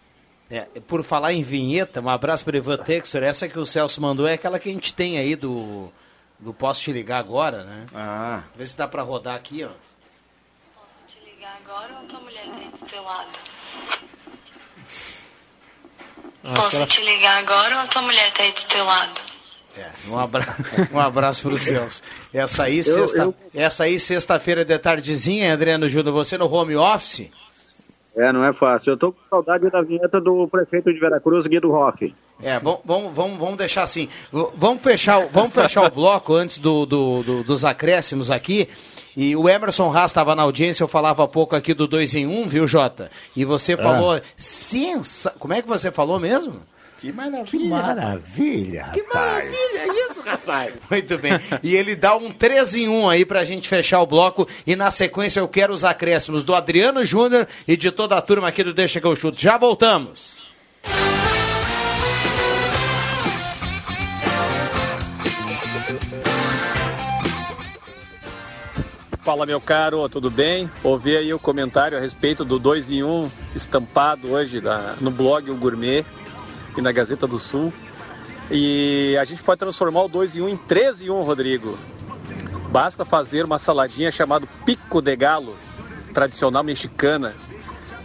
É, 0.49 0.65
por 0.87 1.03
falar 1.03 1.33
em 1.33 1.43
vinheta, 1.43 2.01
um 2.01 2.09
abraço 2.09 2.43
para 2.43 2.55
o 2.55 2.57
Ivan 2.57 2.77
Texor. 2.77 3.21
Essa 3.21 3.47
que 3.47 3.59
o 3.59 3.65
Celso 3.65 4.01
mandou 4.01 4.27
é 4.27 4.33
aquela 4.33 4.57
que 4.57 4.69
a 4.69 4.73
gente 4.73 4.91
tem 4.93 5.19
aí 5.19 5.35
do, 5.35 5.91
do 6.43 6.53
Posso 6.53 6.81
Te 6.81 6.91
Ligar 6.91 7.19
Agora, 7.19 7.63
né? 7.63 7.85
Ah. 7.95 8.43
Vê 8.55 8.65
se 8.65 8.77
dá 8.77 8.87
para 8.87 9.01
rodar 9.01 9.35
aqui, 9.35 9.63
ó. 9.63 9.69
Posso 10.79 10.99
te 11.07 11.21
ligar 11.25 11.57
agora 11.63 11.93
ou 12.01 12.07
tua 12.07 12.19
mulher 12.19 12.45
tá 12.45 12.57
aí 12.59 12.69
do 12.69 12.85
teu 12.85 13.01
lado? 13.03 13.29
Ah, 16.43 16.53
Posso 16.55 16.67
aquela- 16.75 16.87
te 16.87 17.03
ligar 17.03 17.39
agora 17.41 17.81
ou 17.81 17.87
tua 17.87 18.01
mulher 18.01 18.31
tá 18.33 18.43
aí 18.43 18.51
do 18.51 18.61
teu 18.67 18.83
lado? 18.83 19.21
É, 19.75 19.89
um, 20.07 20.19
abra... 20.19 20.45
um 20.91 20.99
abraço 20.99 21.41
para 21.43 21.53
o 21.53 21.57
Celso. 21.57 22.01
Essa 22.33 22.63
aí, 22.63 22.83
sexta... 22.83 23.23
eu- 23.23 23.35
Essa 23.55 23.85
aí, 23.85 23.99
sexta-feira 23.99 24.63
de 24.65 24.77
tardezinha, 24.77 25.53
Adriano 25.53 25.89
Júnior, 25.89 26.13
você 26.13 26.37
no 26.37 26.51
home 26.51 26.75
office? 26.75 27.29
É, 28.15 28.31
não 28.31 28.43
é 28.45 28.53
fácil. 28.53 28.91
Eu 28.91 28.97
tô 28.97 29.11
com 29.11 29.19
saudade 29.29 29.67
da 29.71 29.81
vinheta 29.81 30.21
do 30.21 30.47
prefeito 30.47 30.93
de 30.93 30.99
Veracruz, 30.99 31.47
Guido 31.47 31.71
Hoff. 31.71 32.13
É, 32.41 32.59
vamos, 32.59 32.79
vamos, 32.83 33.13
vamos, 33.15 33.39
vamos 33.39 33.57
deixar 33.57 33.83
assim. 33.83 34.09
Vamos 34.57 34.81
fechar, 34.83 35.19
o- 35.19 35.29
vamos 35.29 35.53
fechar 35.53 35.85
o 35.85 35.91
bloco 35.93 36.33
antes 36.35 36.57
do, 36.57 36.85
do- 36.85 37.23
do- 37.23 37.43
dos 37.43 37.63
acréscimos 37.63 38.29
aqui. 38.31 38.67
E 39.15 39.35
o 39.35 39.47
Emerson 39.47 39.95
Haas 39.95 40.09
estava 40.11 40.33
na 40.35 40.41
audiência, 40.41 40.83
eu 40.83 40.87
falava 40.87 41.23
há 41.23 41.27
pouco 41.27 41.55
aqui 41.55 41.73
do 41.73 41.87
2 41.87 42.15
em 42.15 42.25
1, 42.27 42.41
um, 42.41 42.47
viu, 42.47 42.67
Jota? 42.67 43.11
E 43.35 43.45
você 43.45 43.77
falou. 43.77 44.19
Sensa... 44.35 45.29
Como 45.37 45.53
é 45.53 45.61
que 45.61 45.67
você 45.67 45.91
falou 45.91 46.19
mesmo? 46.19 46.61
Que 46.99 47.11
maravilha. 47.11 47.45
Que 47.45 47.67
maravilha, 47.69 48.89
Que 48.93 49.01
rapaz. 49.01 49.13
maravilha, 49.13 49.79
é 49.79 50.09
isso, 50.09 50.21
rapaz. 50.21 50.73
Muito 50.89 51.17
bem. 51.19 51.33
E 51.61 51.75
ele 51.75 51.95
dá 51.95 52.15
um 52.15 52.31
3 52.31 52.75
em 52.75 52.87
1 52.89 53.09
aí 53.09 53.23
pra 53.25 53.43
gente 53.45 53.67
fechar 53.69 54.01
o 54.01 54.05
bloco. 54.07 54.47
E 54.65 54.75
na 54.75 54.89
sequência 54.89 55.39
eu 55.41 55.47
quero 55.47 55.73
os 55.73 55.83
acréscimos 55.83 56.43
do 56.43 56.55
Adriano 56.55 57.05
Júnior 57.05 57.47
e 57.67 57.77
de 57.77 57.91
toda 57.91 58.17
a 58.17 58.21
turma 58.21 58.47
aqui 58.47 58.63
do 58.63 58.73
Deixa 58.73 58.99
que 58.99 59.05
eu 59.07 59.15
chuto. 59.15 59.39
Já 59.39 59.57
voltamos. 59.57 60.37
Fala, 69.23 69.45
meu 69.45 69.61
caro, 69.61 70.07
tudo 70.09 70.29
bem? 70.29 70.69
Ouvi 70.83 71.15
aí 71.15 71.33
o 71.33 71.39
comentário 71.39 71.97
a 71.97 72.01
respeito 72.01 72.43
do 72.43 72.59
2 72.59 72.91
em 72.91 73.03
1 73.03 73.23
um 73.23 73.31
estampado 73.55 74.31
hoje 74.31 74.59
na- 74.59 74.95
no 74.99 75.09
blog 75.09 75.49
O 75.49 75.55
Gourmet 75.55 76.03
e 76.77 76.81
na 76.81 76.91
Gazeta 76.91 77.25
do 77.25 77.39
Sul. 77.39 77.71
E 78.51 79.15
a 79.19 79.23
gente 79.23 79.41
pode 79.41 79.59
transformar 79.59 80.03
o 80.03 80.07
2 80.09 80.35
em 80.35 80.41
1 80.41 80.45
um 80.45 80.49
em 80.49 80.57
3 80.57 81.01
em 81.01 81.09
1, 81.09 81.17
um, 81.17 81.23
Rodrigo. 81.23 81.77
Basta 82.69 83.05
fazer 83.05 83.45
uma 83.45 83.57
saladinha 83.57 84.11
chamada 84.11 84.45
pico 84.65 85.01
de 85.01 85.15
galo, 85.15 85.55
tradicional 86.13 86.63
mexicana. 86.63 87.33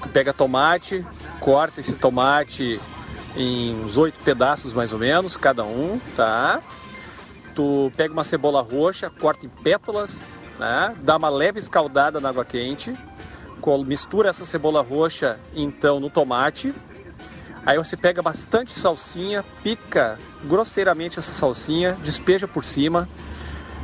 Tu 0.00 0.08
pega 0.10 0.32
tomate, 0.32 1.04
corta 1.40 1.80
esse 1.80 1.94
tomate 1.94 2.80
em 3.36 3.74
uns 3.74 3.96
oito 3.96 4.20
pedaços 4.20 4.72
mais 4.72 4.92
ou 4.92 5.00
menos, 5.00 5.36
cada 5.36 5.64
um, 5.64 6.00
tá? 6.16 6.60
Tu 7.56 7.90
pega 7.96 8.12
uma 8.12 8.22
cebola 8.22 8.62
roxa, 8.62 9.10
corta 9.10 9.44
em 9.44 9.48
pétalas, 9.48 10.20
né? 10.58 10.94
Dá 11.02 11.16
uma 11.16 11.28
leve 11.28 11.58
escaldada 11.58 12.20
na 12.20 12.28
água 12.30 12.44
quente, 12.44 12.94
mistura 13.84 14.30
essa 14.30 14.46
cebola 14.46 14.82
roxa 14.82 15.38
então 15.54 16.00
no 16.00 16.08
tomate. 16.08 16.74
Aí 17.66 17.76
você 17.76 17.96
pega 17.96 18.22
bastante 18.22 18.72
salsinha, 18.72 19.44
pica 19.62 20.18
grosseiramente 20.44 21.18
essa 21.18 21.34
salsinha, 21.34 21.96
despeja 22.02 22.48
por 22.48 22.64
cima 22.64 23.06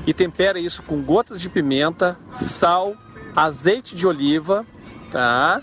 e 0.06 0.14
tempera 0.14 0.58
isso 0.58 0.82
com 0.82 1.02
gotas 1.02 1.40
de 1.40 1.48
pimenta, 1.48 2.16
sal, 2.34 2.94
azeite 3.36 3.94
de 3.94 4.06
oliva, 4.06 4.64
tá? 5.10 5.60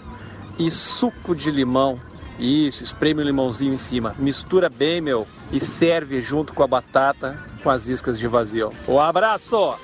E 0.59 0.70
suco 0.70 1.36
de 1.36 1.49
limão. 1.49 1.99
Isso, 2.38 2.84
espreme 2.84 3.22
o 3.22 3.26
limãozinho 3.26 3.74
em 3.74 3.78
cima. 3.78 4.16
Mistura 4.18 4.70
bem, 4.70 4.99
meu, 4.99 5.28
e 5.51 5.59
serve 5.59 6.22
junto 6.22 6.53
com 6.53 6.64
a 6.64 6.68
batata 6.68 7.39
com 7.62 7.70
as 7.70 7.88
iscas 7.88 8.18
de 8.18 8.28
vazio. 8.28 8.72
Um 8.88 8.99
abraço! 8.99 9.76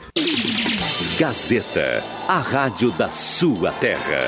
Gazeta, 1.18 2.04
a 2.28 2.38
rádio 2.38 2.92
da 2.92 3.10
sua 3.10 3.74
terra. 3.74 4.20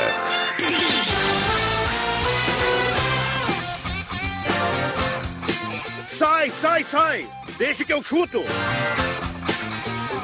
Sai, 6.08 6.50
sai, 6.50 6.84
sai! 6.84 7.28
Deixa 7.60 7.86
que 7.86 7.94
eu 7.94 8.02
chuto! 8.02 8.42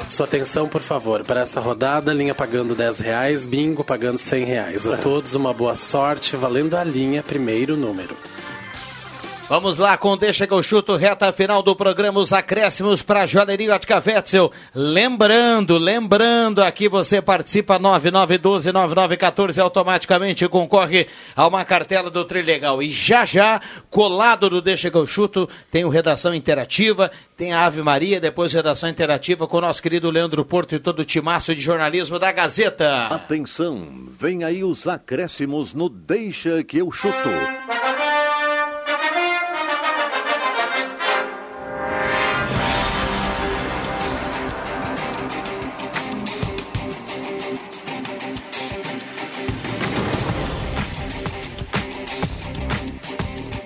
Sua 0.08 0.26
atenção, 0.26 0.68
por 0.68 0.80
favor, 0.80 1.22
para 1.22 1.42
essa 1.42 1.60
rodada, 1.60 2.12
linha 2.12 2.34
pagando 2.34 2.74
10 2.74 2.98
reais, 2.98 3.46
bingo 3.46 3.84
pagando 3.84 4.18
100 4.18 4.44
reais. 4.44 4.86
A 4.88 4.96
todos 4.96 5.36
uma 5.36 5.54
boa 5.54 5.76
sorte, 5.76 6.34
valendo 6.34 6.76
a 6.76 6.82
linha, 6.82 7.22
primeiro 7.22 7.76
número. 7.76 8.16
Vamos 9.48 9.76
lá 9.76 9.96
com 9.96 10.16
Deixa 10.16 10.44
que 10.44 10.52
eu 10.52 10.60
chuto, 10.60 10.96
reta 10.96 11.32
final 11.32 11.62
do 11.62 11.76
programa, 11.76 12.18
os 12.18 12.32
acréscimos 12.32 13.00
para 13.00 13.26
Joalheria 13.26 13.76
Ótica 13.76 14.02
Wetzel. 14.04 14.50
Lembrando, 14.74 15.78
lembrando, 15.78 16.60
aqui 16.64 16.88
você 16.88 17.22
participa 17.22 17.78
9912-9914, 17.78 19.62
automaticamente 19.62 20.48
concorre 20.48 21.06
a 21.36 21.46
uma 21.46 21.64
cartela 21.64 22.10
do 22.10 22.24
Trilegal. 22.24 22.82
E 22.82 22.90
já 22.90 23.24
já, 23.24 23.60
colado 23.88 24.50
do 24.50 24.60
Deixa 24.60 24.90
que 24.90 24.96
eu 24.96 25.06
chuto, 25.06 25.48
tem 25.70 25.84
o 25.84 25.90
Redação 25.90 26.34
Interativa, 26.34 27.08
tem 27.36 27.52
a 27.52 27.66
Ave 27.66 27.82
Maria, 27.82 28.20
depois 28.20 28.52
Redação 28.52 28.90
Interativa 28.90 29.46
com 29.46 29.58
o 29.58 29.60
nosso 29.60 29.80
querido 29.80 30.10
Leandro 30.10 30.44
Porto 30.44 30.74
e 30.74 30.80
todo 30.80 31.00
o 31.00 31.04
timaço 31.04 31.54
de 31.54 31.60
jornalismo 31.60 32.18
da 32.18 32.32
Gazeta. 32.32 33.06
Atenção, 33.06 34.08
vem 34.08 34.42
aí 34.42 34.64
os 34.64 34.88
acréscimos 34.88 35.72
no 35.72 35.88
Deixa 35.88 36.64
que 36.64 36.78
eu 36.78 36.90
chuto. 36.90 37.30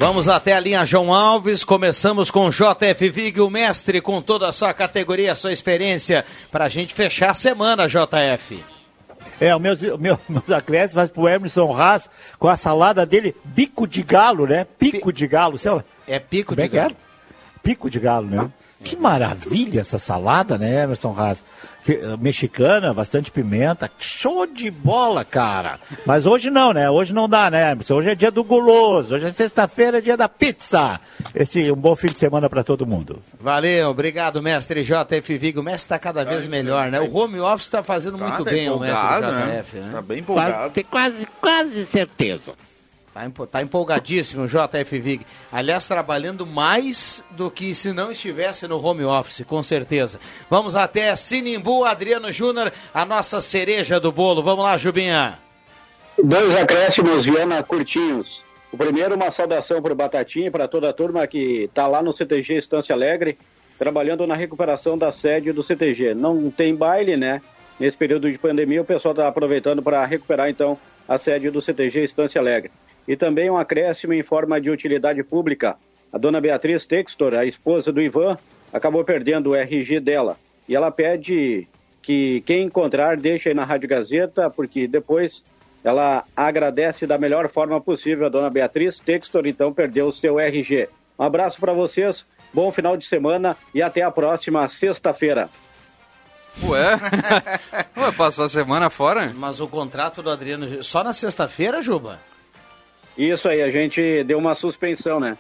Vamos 0.03 0.31
até 0.31 0.55
a 0.55 0.61
linha 0.61 0.87
João 0.87 1.13
Alves. 1.13 1.63
Começamos 1.63 2.31
com 2.31 2.49
JF 2.49 3.11
Vig, 3.11 3.39
o 3.39 3.51
mestre, 3.51 4.01
com 4.01 4.23
toda 4.23 4.49
a 4.49 4.53
sua 4.53 4.73
categoria, 4.73 5.33
a 5.33 5.35
sua 5.35 5.53
experiência, 5.53 6.25
para 6.51 6.65
a 6.65 6.69
gente 6.71 6.95
fechar 6.95 7.33
a 7.33 7.35
semana, 7.35 7.87
JF. 7.87 8.65
É, 9.39 9.55
o 9.55 9.61
meus, 9.61 9.83
o 9.83 9.99
meu, 9.99 10.19
meus 10.27 10.51
acréscimos 10.51 10.95
vai 10.95 11.09
pro 11.09 11.29
Emerson 11.29 11.71
Haas 11.77 12.09
com 12.39 12.49
a 12.49 12.57
salada 12.57 13.05
dele, 13.05 13.37
bico 13.45 13.87
de 13.87 14.03
galo, 14.03 14.47
né? 14.47 14.67
Pico 14.79 15.13
de 15.13 15.29
galo, 15.29 15.59
sei 15.59 15.71
lá. 15.71 15.85
É 16.09 16.19
pico 16.19 16.55
Como 16.55 16.65
é 16.65 16.69
de 16.69 16.79
é? 16.79 16.81
galo. 16.81 16.97
Pico 17.63 17.91
de 17.91 18.01
galo, 18.01 18.27
né? 18.27 18.51
Que 18.83 18.97
maravilha 18.97 19.81
essa 19.81 19.99
salada, 19.99 20.57
né, 20.57 20.83
Emerson 20.83 21.15
Haas? 21.15 21.45
Eh, 21.89 22.17
mexicana, 22.19 22.93
bastante 22.93 23.31
pimenta, 23.31 23.91
show 23.99 24.47
de 24.47 24.71
bola, 24.71 25.25
cara. 25.25 25.81
Mas 26.05 26.27
hoje 26.27 26.51
não, 26.51 26.73
né? 26.73 26.91
Hoje 26.91 27.13
não 27.13 27.29
dá, 27.29 27.51
né, 27.51 27.73
Emerson? 27.73 27.95
Hoje 27.95 28.11
é 28.11 28.15
dia 28.15 28.31
do 28.31 28.45
guloso, 28.45 29.15
hoje 29.15 29.27
é 29.27 29.31
sexta-feira, 29.31 29.99
é 29.99 30.01
dia 30.01 30.17
da 30.17 30.29
pizza. 30.29 31.01
Esse 31.35 31.71
um 31.73 31.77
bom 31.77 31.97
fim 31.97 32.09
de 32.09 32.19
semana 32.19 32.51
para 32.51 32.63
todo 32.63 32.87
mundo. 32.87 33.23
Valeu, 33.41 33.89
obrigado, 33.89 34.43
mestre 34.43 34.85
JF 34.85 35.39
Vig. 35.39 35.59
O 35.59 35.63
mestre 35.63 35.87
está 35.87 35.99
cada 35.99 36.23
vez 36.25 36.47
melhor, 36.47 36.91
né? 36.91 37.01
O 37.01 37.17
home 37.17 37.41
office 37.41 37.67
está 37.67 37.83
fazendo 37.83 38.19
Tá, 38.19 38.29
muito 38.29 38.45
tá 38.45 38.51
bem, 38.51 38.69
o 38.69 38.79
mestre 38.79 39.07
empolgado, 39.07 39.27
JF, 39.27 39.77
né? 39.77 39.87
né? 39.87 39.93
Tá 39.93 40.03
bem 40.03 40.19
empolgado. 40.19 40.71
Tem 40.75 40.85
quase, 40.85 41.27
quase 41.41 41.85
certeza. 41.87 42.53
Tá, 43.29 43.47
tá 43.47 43.63
empolgadíssimo 43.63 44.47
JF 44.47 44.99
Vig. 44.99 45.27
Aliás, 45.53 45.87
trabalhando 45.87 46.47
mais 46.47 47.23
do 47.33 47.51
que 47.51 47.75
se 47.75 47.93
não 47.93 48.11
estivesse 48.11 48.67
no 48.67 48.83
home 48.83 49.05
office, 49.05 49.45
com 49.47 49.63
certeza. 49.63 50.19
Vamos 50.49 50.75
até 50.75 51.15
Sinimbu, 51.15 51.85
Adriano 51.85 52.33
Júnior, 52.33 52.73
a 52.95 53.05
nossa 53.05 53.41
cereja 53.41 54.01
do 54.01 54.11
bolo. 54.11 54.43
Vamos 54.43 54.65
lá, 54.65 54.79
Jubinha. 54.79 55.39
Dois 56.23 56.57
acréscimos, 56.57 57.27
Viana 57.27 57.63
curtinhos. 57.63 58.45
O 58.73 58.77
primeiro, 58.77 59.17
uma 59.17 59.31
saudação 59.31 59.83
para 59.83 59.93
o 59.93 59.97
Batatinha 59.97 60.47
e 60.47 60.51
para 60.51 60.69
toda 60.69 60.89
a 60.89 60.93
turma 60.93 61.27
que 61.27 61.65
está 61.65 61.87
lá 61.87 62.03
no 62.03 62.13
CTG 62.13 62.57
Estância 62.57 62.95
Alegre, 62.95 63.37
trabalhando 63.79 64.27
na 64.27 64.37
recuperação 64.37 64.97
da 64.97 65.11
sede 65.11 65.53
do 65.53 65.63
CTG. 65.63 66.15
Não 66.15 66.51
tem 66.51 66.75
baile, 66.75 67.17
né? 67.17 67.43
Nesse 67.81 67.97
período 67.97 68.31
de 68.31 68.39
pandemia, 68.39 68.83
o 68.83 68.85
pessoal 68.85 69.13
está 69.13 69.27
aproveitando 69.27 69.83
para 69.83 70.05
recuperar, 70.05 70.49
então, 70.51 70.79
a 71.09 71.19
sede 71.19 71.51
do 71.51 71.61
CTG 71.61 72.05
Estância 72.05 72.41
Alegre. 72.41 72.71
E 73.07 73.17
também 73.17 73.51
um 73.51 73.57
acréscimo 73.57 74.13
em 74.13 74.23
forma 74.23 74.61
de 74.61 74.71
utilidade 74.71 75.23
pública. 75.23 75.77
A 76.13 76.19
dona 76.19 76.41
Beatriz 76.41 76.87
Textor, 76.87 77.35
a 77.35 77.45
esposa 77.45 77.93
do 77.93 78.01
Ivan, 78.01 78.37
acabou 78.73 79.05
perdendo 79.05 79.51
o 79.51 79.55
RG 79.55 80.01
dela. 80.01 80.37
E 80.69 80.75
ela 80.75 80.91
pede 80.91 81.67
que 82.03 82.41
quem 82.43 82.65
encontrar 82.65 83.17
deixa 83.17 83.49
aí 83.49 83.55
na 83.55 83.65
Rádio 83.65 83.89
Gazeta, 83.89 84.51
porque 84.51 84.87
depois 84.87 85.45
ela 85.83 86.25
agradece 86.37 87.07
da 87.07 87.19
melhor 87.19 87.49
forma 87.49 87.81
possível 87.81 88.27
a 88.27 88.31
dona 88.31 88.51
Beatriz 88.51 89.01
Textor, 89.01 89.47
então 89.47 89.73
perdeu 89.73 90.07
o 90.07 90.13
seu 90.13 90.39
RG. 90.39 90.89
Um 91.19 91.25
abraço 91.25 91.61
para 91.61 91.73
vocês, 91.73 92.25
bom 92.53 92.71
final 92.71 92.97
de 92.97 93.05
semana 93.05 93.57
e 93.75 93.83
até 93.83 94.03
a 94.03 94.11
próxima 94.11 94.67
sexta-feira. 94.69 95.49
Ué? 96.65 96.97
Vai 97.95 98.13
passar 98.13 98.45
a 98.45 98.49
semana 98.49 98.91
fora? 98.91 99.33
Mas 99.35 99.61
o 99.61 99.69
contrato 99.69 100.23
do 100.23 100.31
Adriano. 100.31 100.83
Só 100.83 101.05
na 101.05 101.13
sexta-feira, 101.13 101.83
Juba? 101.83 102.21
Isso 103.25 103.49
aí, 103.49 103.61
a 103.63 103.71
gente 103.71 104.25
deu 104.25 104.39
uma 104.39 104.55
suspensão, 104.55 105.19
né? 105.21 105.37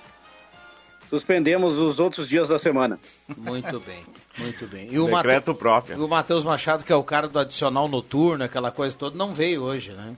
Suspendemos 1.08 1.78
os 1.78 1.98
outros 1.98 2.28
dias 2.28 2.48
da 2.48 2.58
semana. 2.58 2.98
Muito 3.36 3.80
bem, 3.80 4.04
muito 4.38 4.66
bem. 4.66 4.86
E 4.86 4.98
Decreto 5.06 5.48
Mate- 5.48 5.58
próprio. 5.58 5.98
E 5.98 6.00
o 6.00 6.06
Matheus 6.08 6.44
Machado, 6.44 6.84
que 6.84 6.92
é 6.92 6.96
o 6.96 7.02
cara 7.02 7.26
do 7.26 7.38
adicional 7.38 7.88
noturno, 7.88 8.44
aquela 8.44 8.70
coisa 8.70 8.94
toda, 8.96 9.16
não 9.16 9.32
veio 9.34 9.62
hoje, 9.62 9.90
né? 9.92 10.14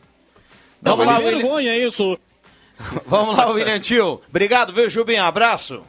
Não, 0.83 0.97
Vamos 0.97 1.07
lá, 1.07 1.19
que 1.21 1.25
William. 1.27 1.39
vergonha 1.39 1.79
isso. 1.79 2.19
Vamos 3.07 3.37
lá, 3.37 3.47
William 3.47 3.79
Tio. 3.81 4.21
Obrigado, 4.29 4.73
viu, 4.73 4.91
Jubinho? 4.91 5.23
Abraço. 5.23 5.83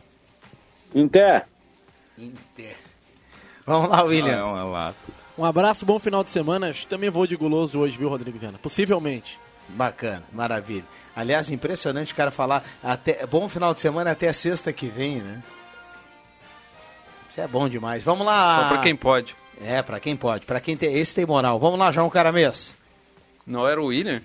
Inter. 0.94 1.46
Vamos 3.66 3.90
lá, 3.90 4.04
William. 4.04 4.38
Não, 4.38 4.58
é 4.60 4.64
lá. 4.64 4.94
Um 5.38 5.44
abraço, 5.44 5.86
bom 5.86 5.98
final 5.98 6.24
de 6.24 6.30
semana. 6.30 6.70
Acho 6.70 6.82
que 6.82 6.88
Também 6.88 7.10
vou 7.10 7.26
de 7.26 7.36
guloso 7.36 7.80
hoje, 7.80 7.98
viu, 7.98 8.08
Rodrigo 8.10 8.38
Viana? 8.38 8.60
Possivelmente. 8.62 9.40
Bacana, 9.74 10.24
maravilha. 10.32 10.86
Aliás, 11.16 11.50
impressionante 11.50 12.14
o 12.14 12.16
cara 12.16 12.32
falar 12.32 12.64
até 12.84 13.26
bom 13.26 13.48
final 13.50 13.74
de 13.74 13.82
semana 13.82 14.12
até 14.12 14.32
sexta 14.34 14.72
que 14.74 14.88
vem, 14.88 15.18
né? 15.18 15.42
Isso 17.30 17.42
é 17.42 17.48
bom 17.48 17.68
demais. 17.68 18.04
Vamos 18.04 18.26
lá. 18.26 18.62
Só 18.64 18.68
pra 18.70 18.78
quem 18.80 18.96
pode. 18.96 19.36
É, 19.64 19.82
pra 19.82 20.00
quem 20.00 20.16
pode. 20.16 20.46
Pra 20.46 20.60
quem 20.60 20.78
tem. 20.78 20.94
Esse 20.98 21.16
tem 21.16 21.26
moral. 21.26 21.60
Vamos 21.60 21.80
lá, 21.80 21.92
João 21.92 22.10
Caramês. 22.10 22.76
Não 23.46 23.68
era 23.68 23.82
o 23.82 23.86
William? 23.88 24.22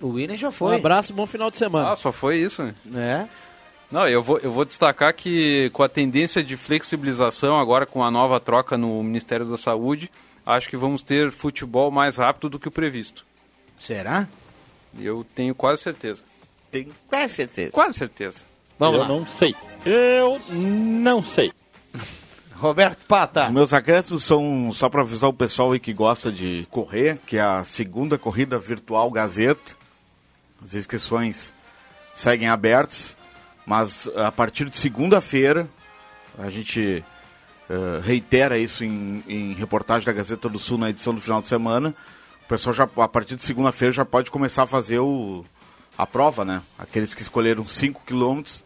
O 0.00 0.08
William 0.08 0.36
já 0.36 0.48
Um 0.48 0.52
foi. 0.52 0.74
abraço, 0.76 1.12
bom 1.14 1.26
final 1.26 1.50
de 1.50 1.56
semana. 1.56 1.92
Ah, 1.92 1.96
só 1.96 2.10
foi 2.12 2.38
isso? 2.38 2.62
É. 2.94 3.26
Não, 3.90 4.08
eu 4.08 4.22
vou, 4.22 4.38
eu 4.38 4.50
vou 4.52 4.64
destacar 4.64 5.14
que 5.14 5.70
com 5.72 5.82
a 5.82 5.88
tendência 5.88 6.42
de 6.42 6.56
flexibilização 6.56 7.58
agora 7.58 7.86
com 7.86 8.02
a 8.02 8.10
nova 8.10 8.40
troca 8.40 8.76
no 8.76 9.02
Ministério 9.02 9.46
da 9.46 9.56
Saúde, 9.56 10.10
acho 10.44 10.68
que 10.68 10.76
vamos 10.76 11.02
ter 11.02 11.30
futebol 11.30 11.90
mais 11.90 12.16
rápido 12.16 12.50
do 12.50 12.58
que 12.58 12.68
o 12.68 12.72
previsto. 12.72 13.24
Será? 13.78 14.26
Eu 14.98 15.24
tenho 15.34 15.54
quase 15.54 15.82
certeza. 15.82 16.22
Tenho 16.70 16.90
quase 17.08 17.34
certeza. 17.34 17.72
Quase 17.72 17.98
certeza. 17.98 18.40
Vamos 18.78 18.96
eu 18.96 19.02
lá. 19.02 19.08
não 19.08 19.26
sei. 19.26 19.54
Eu 19.84 20.40
não 20.50 21.22
sei. 21.24 21.52
Roberto 22.54 23.06
Pata. 23.06 23.46
Os 23.46 23.52
meus 23.52 23.72
acréscimos 23.72 24.24
são 24.24 24.72
só 24.72 24.88
para 24.88 25.02
avisar 25.02 25.30
o 25.30 25.34
pessoal 25.34 25.72
aí 25.72 25.80
que 25.80 25.92
gosta 25.92 26.30
de 26.32 26.66
correr, 26.70 27.18
que 27.26 27.36
é 27.36 27.40
a 27.40 27.64
segunda 27.64 28.16
corrida 28.16 28.58
virtual 28.58 29.10
Gazeta. 29.10 29.76
As 30.64 30.74
inscrições 30.74 31.52
seguem 32.14 32.48
abertas, 32.48 33.16
mas 33.66 34.08
a 34.16 34.32
partir 34.32 34.70
de 34.70 34.76
segunda-feira, 34.76 35.68
a 36.38 36.48
gente 36.48 37.04
eh, 37.68 38.00
reitera 38.02 38.58
isso 38.58 38.84
em, 38.84 39.22
em 39.26 39.52
reportagem 39.54 40.06
da 40.06 40.12
Gazeta 40.12 40.48
do 40.48 40.58
Sul 40.58 40.78
na 40.78 40.90
edição 40.90 41.14
do 41.14 41.20
final 41.20 41.40
de 41.40 41.48
semana. 41.48 41.94
O 42.44 42.48
pessoal 42.48 42.74
já, 42.74 42.84
a 42.96 43.08
partir 43.08 43.36
de 43.36 43.42
segunda-feira 43.42 43.92
já 43.92 44.04
pode 44.04 44.30
começar 44.30 44.64
a 44.64 44.66
fazer 44.66 44.98
o, 44.98 45.44
a 45.96 46.06
prova, 46.06 46.44
né? 46.44 46.60
Aqueles 46.78 47.14
que 47.14 47.22
escolheram 47.22 47.66
5 47.66 48.02
quilômetros 48.06 48.62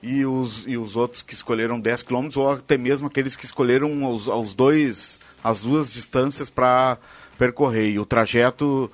e 0.00 0.24
os, 0.24 0.64
e 0.66 0.76
os 0.76 0.96
outros 0.96 1.22
que 1.22 1.34
escolheram 1.34 1.80
10 1.80 2.02
quilômetros, 2.04 2.36
ou 2.36 2.52
até 2.52 2.78
mesmo 2.78 3.08
aqueles 3.08 3.34
que 3.34 3.44
escolheram 3.44 4.08
os, 4.12 4.28
os 4.28 4.54
dois, 4.54 5.18
as 5.42 5.62
duas 5.62 5.92
distâncias 5.92 6.48
para 6.48 6.96
percorrer. 7.36 7.90
E 7.90 7.98
o 7.98 8.06
trajeto 8.06 8.90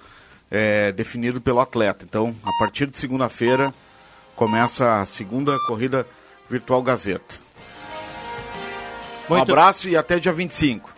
é 0.51 0.91
definido 0.93 1.41
pelo 1.41 1.61
atleta. 1.61 2.07
Então, 2.09 2.35
a 2.43 2.51
partir 2.59 2.87
de 2.87 2.97
segunda-feira, 2.97 3.75
começa 4.35 5.03
a 5.03 5.07
segunda 5.07 5.59
corrida 5.67 6.07
virtual 6.49 6.83
Gazeta. 6.83 7.37
Um 9.29 9.37
Muito- 9.37 9.53
abraço 9.53 9.89
e 9.89 9.97
até 9.97 10.19
dia 10.19 10.33
25. 10.33 10.91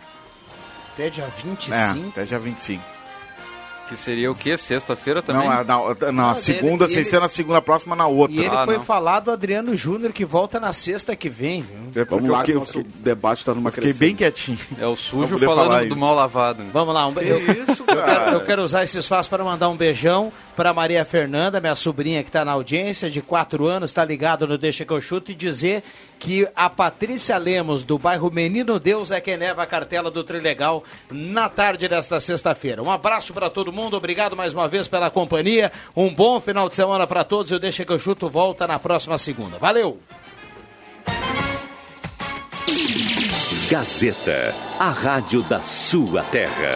Até 0.93 1.09
dia 1.09 1.27
25. 1.43 1.73
É, 1.73 2.07
até 2.09 2.25
dia 2.25 2.39
25. 2.39 2.96
Que 3.89 3.95
seria 3.95 4.29
o 4.29 4.35
quê? 4.35 4.57
Sexta-feira 4.57 5.21
também? 5.21 5.47
Não, 5.47 5.51
a- 5.53 5.63
na, 5.63 6.11
na 6.11 6.27
Não, 6.29 6.35
segunda, 6.35 6.83
ele- 6.85 6.93
sem 6.93 7.01
ele- 7.03 7.09
ser 7.09 7.19
na 7.21 7.27
segunda 7.27 7.61
próxima, 7.61 7.95
na 7.95 8.05
outra. 8.05 8.35
E 8.35 8.39
ele 8.39 8.49
Ah, 8.55 8.65
foi 8.65 8.77
não. 8.77 8.83
falar 8.83 9.21
do 9.21 9.31
Adriano 9.31 9.75
Júnior 9.77 10.11
que 10.11 10.25
volta 10.25 10.59
na 10.59 10.73
sexta 10.73 11.15
que 11.15 11.29
vem, 11.29 11.61
viu? 11.61 12.01
É 12.01 12.05
Vamos 12.05 12.29
lá, 12.29 12.39
que 12.39 12.47
fiquei, 12.47 12.55
o 12.55 12.59
nosso 12.59 12.83
debate 12.99 13.39
está 13.39 13.53
numa 13.53 13.71
fiquei 13.71 13.83
crescente. 13.93 13.99
bem 13.99 14.15
quietinho. 14.15 14.59
É 14.79 14.85
o 14.85 14.95
sujo 14.95 15.37
falando 15.39 15.87
do 15.89 15.95
mal 15.95 16.13
lavado. 16.13 16.63
né? 16.63 16.69
Vamos 16.73 16.93
lá, 16.93 17.07
um 17.07 17.17
eu, 17.19 17.37
isso, 17.39 17.83
eu, 17.87 17.95
quero, 17.95 18.01
cara? 18.05 18.31
eu 18.31 18.41
quero 18.41 18.61
usar 18.63 18.83
esse 18.83 18.97
espaço 18.97 19.29
para 19.29 19.43
mandar 19.43 19.69
um 19.69 19.75
beijão 19.77 20.31
para 20.55 20.73
Maria 20.73 21.05
Fernanda, 21.05 21.61
minha 21.61 21.75
sobrinha 21.75 22.23
que 22.23 22.29
está 22.29 22.43
na 22.43 22.51
audiência, 22.51 23.09
de 23.09 23.21
4 23.21 23.65
anos, 23.67 23.91
está 23.91 24.03
ligado 24.03 24.45
no 24.47 24.57
Deixa 24.57 24.83
que 24.83 24.91
eu 24.91 25.01
chuto, 25.01 25.31
e 25.31 25.35
dizer 25.35 25.83
que 26.19 26.47
a 26.55 26.69
Patrícia 26.69 27.37
Lemos, 27.37 27.83
do 27.83 27.97
bairro 27.97 28.31
Menino 28.31 28.79
Deus, 28.79 29.11
é 29.11 29.21
quem 29.21 29.37
leva 29.37 29.63
a 29.63 29.65
cartela 29.65 30.09
do 30.09 30.23
Trilegal 30.23 30.83
na 31.09 31.49
tarde 31.49 31.87
desta 31.87 32.19
sexta-feira. 32.19 32.81
Um 32.81 32.91
abraço 32.91 33.33
para 33.33 33.49
todo 33.49 33.71
mundo, 33.71 33.97
obrigado 33.97 34.35
mais 34.35 34.53
uma 34.53 34.67
vez 34.67 34.87
pela 34.87 35.09
companhia, 35.09 35.71
um 35.95 36.13
bom 36.13 36.39
final 36.39 36.67
de 36.69 36.75
semana 36.75 37.07
para 37.07 37.23
todos 37.23 37.51
e 37.51 37.55
o 37.55 37.59
Deixa 37.59 37.85
que 37.85 37.91
eu 37.91 37.99
chuto 37.99 38.29
volta 38.29 38.67
na 38.67 38.79
próxima 38.79 39.17
segunda. 39.17 39.57
Valeu! 39.57 39.99
Gazeta, 43.69 44.55
a 44.79 44.89
rádio 44.89 45.43
da 45.43 45.61
sua 45.61 46.23
terra. 46.23 46.71